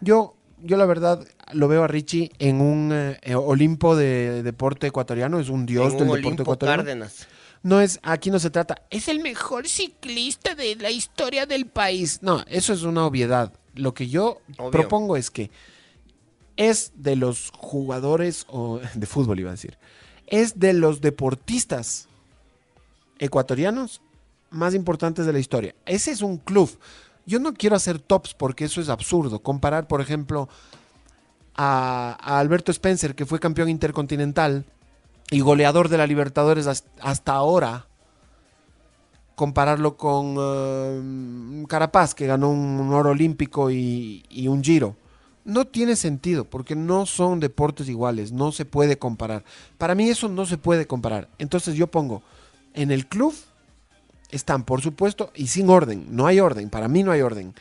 yo, 0.00 0.34
yo 0.62 0.76
la 0.76 0.86
verdad 0.86 1.24
lo 1.52 1.68
veo 1.68 1.84
a 1.84 1.86
Richie 1.86 2.32
en 2.38 2.60
un 2.60 2.90
eh, 2.92 3.18
eh, 3.22 3.34
Olimpo 3.34 3.94
de 3.94 4.42
deporte 4.42 4.88
ecuatoriano. 4.88 5.38
Es 5.38 5.50
un 5.50 5.66
dios 5.66 5.92
En 5.92 5.98
del 5.98 6.02
un 6.02 6.06
deporte 6.08 6.26
Olimpo 6.26 6.42
ecuatoriano. 6.42 6.82
Cárdenas. 6.82 7.28
No 7.62 7.80
es, 7.80 7.98
aquí 8.02 8.30
no 8.30 8.38
se 8.38 8.50
trata, 8.50 8.82
es 8.90 9.08
el 9.08 9.20
mejor 9.20 9.66
ciclista 9.66 10.54
de 10.54 10.76
la 10.76 10.90
historia 10.90 11.46
del 11.46 11.64
país. 11.64 12.18
No, 12.20 12.44
eso 12.46 12.74
es 12.74 12.82
una 12.82 13.06
obviedad. 13.06 13.54
Lo 13.74 13.94
que 13.94 14.08
yo 14.08 14.38
Obvio. 14.58 14.70
propongo 14.70 15.16
es 15.16 15.30
que 15.30 15.50
es 16.56 16.92
de 16.96 17.16
los 17.16 17.50
jugadores, 17.56 18.46
o 18.48 18.80
de 18.94 19.06
fútbol 19.06 19.40
iba 19.40 19.50
a 19.50 19.54
decir, 19.58 19.76
es 20.26 20.58
de 20.58 20.72
los 20.72 21.00
deportistas 21.00 22.08
ecuatorianos 23.18 24.00
más 24.50 24.74
importantes 24.74 25.26
de 25.26 25.32
la 25.32 25.38
historia. 25.38 25.74
Ese 25.86 26.10
es 26.12 26.22
un 26.22 26.38
club. 26.38 26.70
Yo 27.26 27.38
no 27.40 27.54
quiero 27.54 27.76
hacer 27.76 27.98
tops 27.98 28.34
porque 28.34 28.64
eso 28.66 28.80
es 28.80 28.88
absurdo. 28.88 29.40
Comparar, 29.40 29.86
por 29.88 30.00
ejemplo, 30.00 30.48
a, 31.56 32.16
a 32.20 32.38
Alberto 32.38 32.70
Spencer, 32.70 33.14
que 33.14 33.26
fue 33.26 33.40
campeón 33.40 33.68
intercontinental 33.68 34.64
y 35.30 35.40
goleador 35.40 35.88
de 35.88 35.98
la 35.98 36.06
Libertadores 36.06 36.66
has- 36.66 36.84
hasta 37.00 37.32
ahora, 37.32 37.86
compararlo 39.34 39.96
con 39.96 40.36
eh, 40.38 41.64
Carapaz, 41.68 42.14
que 42.14 42.26
ganó 42.26 42.50
un, 42.50 42.92
oro 42.92 43.10
olímpico 43.10 43.70
y, 43.70 44.24
y 44.28 44.48
un 44.48 44.62
giro. 44.62 44.96
No 45.44 45.66
tiene 45.66 45.96
sentido, 45.96 46.44
porque 46.44 46.74
no 46.74 47.04
son 47.04 47.40
deportes 47.40 47.88
iguales, 47.88 48.32
no 48.32 48.52
se 48.52 48.64
puede 48.64 48.98
comparar. 48.98 49.44
Para 49.76 49.94
mí 49.94 50.08
eso 50.08 50.28
no 50.28 50.46
se 50.46 50.56
puede 50.56 50.86
comparar. 50.86 51.28
Entonces 51.38 51.74
yo 51.74 51.86
pongo, 51.88 52.22
en 52.72 52.90
el 52.90 53.06
club 53.06 53.34
están, 54.30 54.64
por 54.64 54.80
supuesto, 54.80 55.30
y 55.34 55.48
sin 55.48 55.68
orden, 55.68 56.06
no 56.10 56.26
hay 56.26 56.40
orden, 56.40 56.70
para 56.70 56.88
mí 56.88 57.02
no 57.02 57.12
hay 57.12 57.20
orden. 57.20 57.54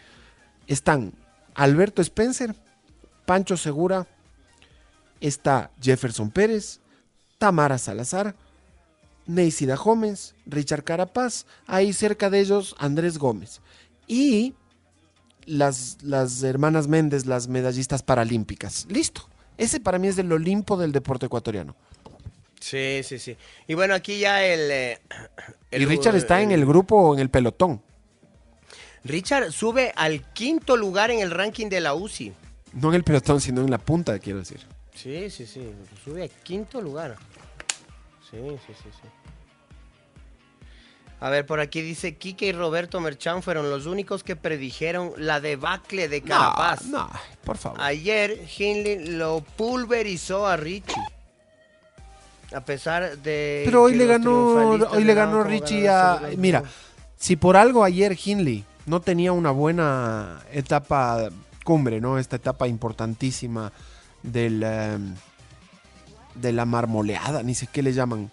Están 0.68 1.14
Alberto 1.56 2.02
Spencer, 2.02 2.56
Pancho 3.26 3.58
Segura, 3.58 4.08
está 5.20 5.72
Jefferson 5.82 6.32
Pérez, 6.32 6.80
Tamara 7.38 7.78
Salazar, 7.78 8.36
Neisida 9.26 9.76
Gómez, 9.76 10.36
Richard 10.46 10.84
Carapaz, 10.84 11.46
ahí 11.68 11.94
cerca 11.94 12.30
de 12.30 12.40
ellos 12.40 12.76
Andrés 12.78 13.18
Gómez. 13.18 13.62
Y 14.08 14.54
las, 15.46 15.98
las 16.02 16.44
hermanas 16.44 16.88
Méndez, 16.88 17.26
las 17.26 17.48
medallistas 17.48 18.04
paralímpicas. 18.04 18.86
Listo. 18.90 19.28
Ese 19.58 19.80
para 19.80 20.00
mí 20.00 20.08
es 20.08 20.18
el 20.18 20.32
Olimpo 20.32 20.78
del 20.78 20.92
deporte 20.92 21.28
ecuatoriano. 21.28 21.76
Sí, 22.60 23.02
sí, 23.04 23.20
sí. 23.20 23.36
Y 23.68 23.74
bueno, 23.74 23.94
aquí 23.94 24.20
ya 24.20 24.44
el... 24.46 24.72
eh, 24.72 25.02
y 25.72 25.86
Richard 25.86 26.16
está 26.16 26.42
en 26.42 26.52
el 26.52 26.66
grupo, 26.66 27.14
en 27.14 27.20
el 27.20 27.30
pelotón. 27.30 27.82
Richard 29.04 29.52
sube 29.52 29.92
al 29.96 30.32
quinto 30.32 30.78
lugar 30.78 31.12
en 31.12 31.20
el 31.20 31.32
ranking 31.32 31.68
de 31.68 31.82
la 31.82 31.94
UCI. 31.94 32.32
No 32.74 32.90
en 32.90 32.96
el 32.96 33.04
pelotón, 33.04 33.42
sino 33.42 33.62
en 33.62 33.70
la 33.70 33.78
punta, 33.78 34.18
quiero 34.18 34.40
decir. 34.40 34.62
Sí, 34.96 35.30
sí, 35.30 35.46
sí. 35.46 35.72
Sube 36.06 36.24
a 36.24 36.28
quinto 36.30 36.82
lugar. 36.82 37.18
Sí, 38.34 38.40
sí, 38.66 38.74
sí, 38.74 38.90
sí. 38.90 39.08
A 41.20 41.30
ver, 41.30 41.46
por 41.46 41.60
aquí 41.62 41.82
dice, 41.82 42.18
Quique 42.18 42.48
y 42.48 42.52
Roberto 42.52 43.00
Merchán 43.00 43.44
fueron 43.44 43.70
los 43.70 43.86
únicos 43.86 44.24
que 44.24 44.36
predijeron 44.36 45.14
la 45.18 45.40
debacle 45.40 46.10
de 46.10 46.22
Carapaz. 46.22 46.88
No, 46.88 47.10
por 47.46 47.58
favor. 47.58 47.80
Ayer 47.80 48.42
Hindley 48.58 49.08
lo 49.08 49.42
pulverizó 49.56 50.48
a 50.48 50.58
Richie. 50.58 51.02
A 52.54 52.62
pesar 52.62 53.18
de... 53.20 53.62
Pero 53.64 53.84
hoy 53.84 53.96
le 53.96 54.06
ganó, 54.06 54.70
hoy 54.92 55.04
le 55.04 55.14
ganó 55.14 55.44
Richie 55.44 55.88
a... 55.88 56.22
Mira, 56.38 56.64
si 57.16 57.38
por 57.38 57.56
algo 57.56 57.86
ayer 57.86 58.18
Hindley 58.22 58.66
no 58.86 59.00
tenía 59.00 59.32
una 59.32 59.52
buena 59.52 60.42
etapa 60.52 61.30
cumbre, 61.64 62.02
¿no? 62.02 62.18
Esta 62.18 62.36
etapa 62.36 62.68
importantísima 62.68 63.72
del, 64.24 64.62
em, 64.62 65.16
de 66.36 66.52
la 66.52 66.66
marmoleada, 66.66 67.44
ni 67.44 67.56
sé 67.56 67.68
qué 67.68 67.82
le 67.84 67.94
llaman. 67.94 68.32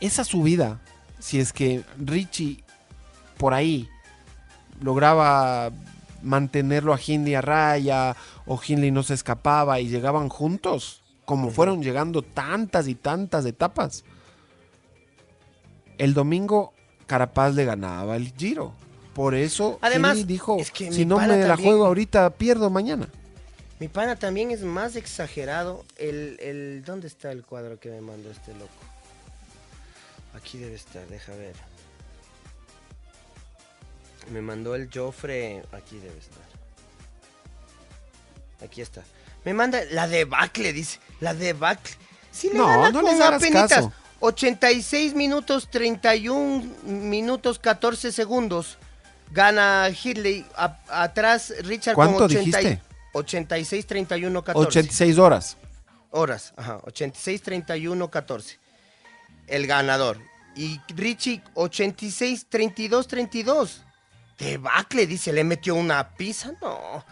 Esa 0.00 0.24
subida, 0.24 0.80
si 1.18 1.40
es 1.40 1.52
que 1.52 1.82
Richie 1.98 2.62
por 3.38 3.54
ahí 3.54 3.88
lograba 4.80 5.70
mantenerlo 6.22 6.92
a 6.94 7.00
Hindley 7.04 7.34
a 7.34 7.40
raya 7.40 8.16
o 8.46 8.60
Hindley 8.64 8.90
no 8.90 9.02
se 9.02 9.14
escapaba 9.14 9.80
y 9.80 9.88
llegaban 9.88 10.28
juntos, 10.28 11.02
como 11.24 11.50
fueron 11.50 11.82
llegando 11.82 12.22
tantas 12.22 12.88
y 12.88 12.94
tantas 12.94 13.44
etapas. 13.46 14.04
El 15.98 16.14
domingo 16.14 16.72
Carapaz 17.06 17.54
le 17.54 17.64
ganaba 17.64 18.16
el 18.16 18.32
Giro. 18.36 18.72
Por 19.14 19.34
eso 19.34 19.78
Además, 19.80 20.18
Hindley 20.18 20.24
dijo, 20.34 20.58
es 20.58 20.70
que 20.70 20.92
si 20.92 21.06
no 21.06 21.16
me 21.18 21.26
la 21.26 21.46
también- 21.46 21.68
juego 21.70 21.86
ahorita, 21.86 22.30
pierdo 22.30 22.68
mañana. 22.68 23.08
Mi 23.78 23.88
pana 23.88 24.16
también 24.16 24.50
es 24.50 24.62
más 24.62 24.96
exagerado. 24.96 25.84
El, 25.96 26.38
el, 26.40 26.82
¿Dónde 26.84 27.06
está 27.08 27.30
el 27.30 27.44
cuadro 27.44 27.78
que 27.78 27.90
me 27.90 28.00
mandó 28.00 28.30
este 28.30 28.52
loco? 28.54 28.70
Aquí 30.34 30.58
debe 30.58 30.74
estar, 30.76 31.06
deja 31.08 31.32
ver. 31.34 31.54
Me 34.30 34.40
mandó 34.40 34.74
el 34.74 34.88
Joffre. 34.92 35.62
Aquí 35.72 35.98
debe 35.98 36.18
estar. 36.18 36.42
Aquí 38.64 38.80
está. 38.80 39.02
Me 39.44 39.52
manda 39.54 39.80
la 39.90 40.08
debacle, 40.08 40.72
dice. 40.72 40.98
La 41.20 41.34
debacle. 41.34 41.94
Le 42.42 42.54
No, 42.54 42.90
no 42.90 43.24
apenitas. 43.24 43.68
caso. 43.70 43.92
86 44.20 45.14
minutos 45.14 45.68
31 45.70 46.64
minutos 46.84 47.58
14 47.58 48.10
segundos. 48.12 48.78
Gana 49.32 49.88
Hidley. 49.90 50.46
A- 50.56 50.78
atrás 50.88 51.52
Richard 51.60 51.94
¿Cuánto 51.94 52.16
con 52.18 52.24
80 52.24 52.40
y- 52.62 52.64
dijiste? 52.64 52.82
86 53.16 53.86
31 53.86 54.42
14 54.42 54.68
86 54.68 55.18
horas. 55.18 55.56
horas, 56.10 56.52
ajá, 56.56 56.80
86 56.84 57.42
31 57.42 58.10
14. 58.10 58.58
El 59.46 59.66
ganador. 59.66 60.18
Y 60.54 60.80
Richie 60.94 61.42
86 61.54 62.46
32 62.48 63.06
32. 63.08 63.82
Debacle, 64.38 65.06
dice, 65.06 65.32
le 65.32 65.44
metió 65.44 65.74
una 65.74 66.10
pizza, 66.10 66.52
no. 66.60 67.04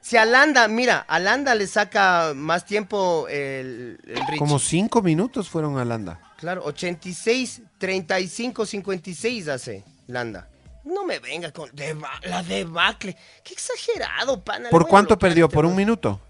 Si 0.00 0.16
a 0.16 0.24
Landa, 0.24 0.66
mira, 0.68 1.04
a 1.06 1.18
Landa 1.18 1.54
le 1.54 1.66
saca 1.66 2.32
más 2.34 2.64
tiempo 2.64 3.26
el, 3.28 3.98
el 4.06 4.16
Richie. 4.26 4.38
Como 4.38 4.58
cinco 4.58 5.02
minutos 5.02 5.48
fueron 5.48 5.78
a 5.78 5.84
Landa. 5.84 6.20
Claro, 6.38 6.64
86 6.64 7.62
35 7.78 8.64
56 8.66 9.48
hace 9.48 9.84
Landa. 10.06 10.48
No 10.90 11.04
me 11.04 11.18
venga 11.18 11.52
con 11.52 11.70
deba- 11.70 12.20
la 12.24 12.42
debacle. 12.42 13.16
Qué 13.44 13.54
exagerado, 13.54 14.40
pana. 14.42 14.70
¿Por 14.70 14.86
cuánto 14.88 15.18
perdió? 15.18 15.48
¿Por 15.48 15.64
un 15.64 15.72
dos. 15.72 15.78
minuto? 15.78 16.20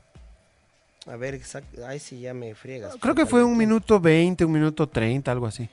A 1.06 1.16
ver, 1.16 1.34
exacto. 1.34 1.86
Ay, 1.86 1.98
sí, 1.98 2.20
ya 2.20 2.34
me 2.34 2.54
friegas. 2.54 2.94
Creo 3.00 3.14
que 3.14 3.26
fue 3.26 3.42
un 3.42 3.56
minuto 3.56 3.98
20, 3.98 4.44
un 4.44 4.52
minuto 4.52 4.88
30, 4.88 5.32
algo 5.32 5.46
así. 5.46 5.68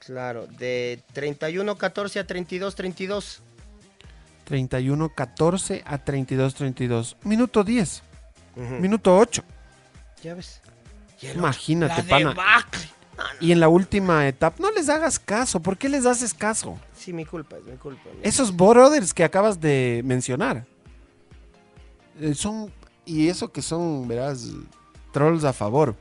Claro, 0.00 0.46
de 0.46 1.00
31-14 1.14 2.20
a 2.20 2.26
32-32. 2.26 3.40
31-14 4.48 5.82
a 5.84 5.98
32-32. 6.04 7.16
Minuto 7.24 7.64
10. 7.64 8.02
Ujú. 8.56 8.64
Minuto 8.76 9.16
8. 9.16 9.42
Ya 10.22 10.34
ves. 10.34 10.60
Imagínate, 11.34 12.02
la 12.02 12.08
pana. 12.08 12.28
debacle. 12.30 12.88
Y 13.40 13.52
en 13.52 13.60
la 13.60 13.68
última 13.68 14.26
etapa, 14.28 14.56
no 14.60 14.70
les 14.72 14.88
hagas 14.88 15.18
caso. 15.18 15.60
¿Por 15.60 15.76
qué 15.78 15.88
les 15.88 16.04
haces 16.06 16.34
caso? 16.34 16.78
Sí, 16.96 17.12
mi 17.12 17.24
culpa, 17.24 17.56
es 17.56 17.64
mi 17.64 17.76
culpa. 17.76 18.02
mi- 18.14 18.20
Esos 18.22 18.54
brothers 18.54 19.14
que 19.14 19.24
acabas 19.24 19.60
de 19.60 20.02
mencionar 20.04 20.64
eh, 22.20 22.34
son, 22.34 22.70
y 23.04 23.28
eso 23.28 23.50
que 23.52 23.62
son, 23.62 24.06
verás, 24.08 24.48
trolls 25.12 25.44
a 25.44 25.52
favor, 25.52 25.94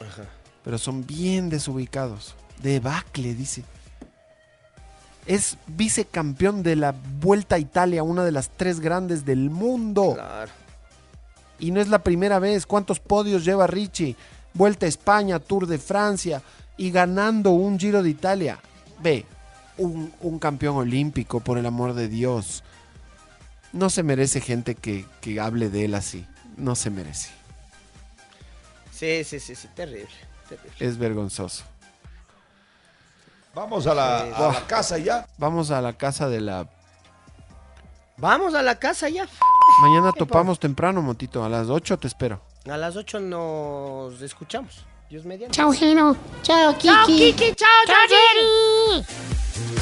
Ajá. 0.00 0.24
pero 0.64 0.78
son 0.78 1.06
bien 1.06 1.48
desubicados. 1.50 2.34
Debacle, 2.62 3.34
dice. 3.34 3.64
Es 5.26 5.56
vicecampeón 5.68 6.62
de 6.64 6.74
la 6.76 6.94
Vuelta 7.20 7.54
a 7.56 7.58
Italia, 7.58 8.02
una 8.02 8.24
de 8.24 8.32
las 8.32 8.50
tres 8.50 8.80
grandes 8.80 9.24
del 9.24 9.50
mundo. 9.50 10.14
Claro. 10.14 10.50
Y 11.60 11.70
no 11.70 11.80
es 11.80 11.88
la 11.88 12.02
primera 12.02 12.40
vez. 12.40 12.66
¿Cuántos 12.66 12.98
podios 12.98 13.44
lleva 13.44 13.68
Richie? 13.68 14.16
Vuelta 14.54 14.86
a 14.86 14.88
España, 14.88 15.38
Tour 15.38 15.66
de 15.66 15.78
Francia 15.78 16.42
y 16.76 16.90
ganando 16.90 17.50
un 17.50 17.78
Giro 17.78 18.02
de 18.02 18.10
Italia. 18.10 18.58
Ve, 19.00 19.24
un, 19.78 20.12
un 20.20 20.38
campeón 20.38 20.76
olímpico, 20.76 21.40
por 21.40 21.58
el 21.58 21.66
amor 21.66 21.94
de 21.94 22.08
Dios. 22.08 22.62
No 23.72 23.88
se 23.88 24.02
merece 24.02 24.40
gente 24.40 24.74
que, 24.74 25.06
que 25.20 25.40
hable 25.40 25.70
de 25.70 25.86
él 25.86 25.94
así. 25.94 26.26
No 26.56 26.74
se 26.74 26.90
merece. 26.90 27.30
Sí, 28.92 29.24
sí, 29.24 29.40
sí, 29.40 29.54
sí, 29.54 29.68
terrible. 29.74 30.08
terrible. 30.48 30.76
Es 30.78 30.98
vergonzoso. 30.98 31.64
Vamos 33.54 33.86
a 33.86 33.94
la, 33.94 34.20
a 34.20 34.52
la 34.52 34.66
casa 34.66 34.98
ya. 34.98 35.26
Vamos 35.38 35.70
a 35.70 35.80
la 35.80 35.92
casa 35.92 36.28
de 36.28 36.40
la... 36.40 36.68
Vamos 38.16 38.54
a 38.54 38.62
la 38.62 38.78
casa 38.78 39.08
ya. 39.08 39.26
Mañana 39.80 40.12
topamos 40.12 40.58
temprano, 40.60 41.02
Motito. 41.02 41.44
A 41.44 41.48
las 41.48 41.68
8 41.68 41.98
te 41.98 42.06
espero. 42.06 42.40
A 42.68 42.76
las 42.76 42.96
8 42.96 43.18
nos 43.20 44.22
escuchamos. 44.22 44.86
Dios 45.10 45.24
mediante. 45.24 45.54
Chao, 45.54 45.72
Gino. 45.72 46.16
Chao, 46.42 46.72
Kiki. 46.74 46.86
Chao, 46.88 47.06
Kiki. 47.06 47.54
Chao, 47.54 47.68
Chao, 47.86 49.81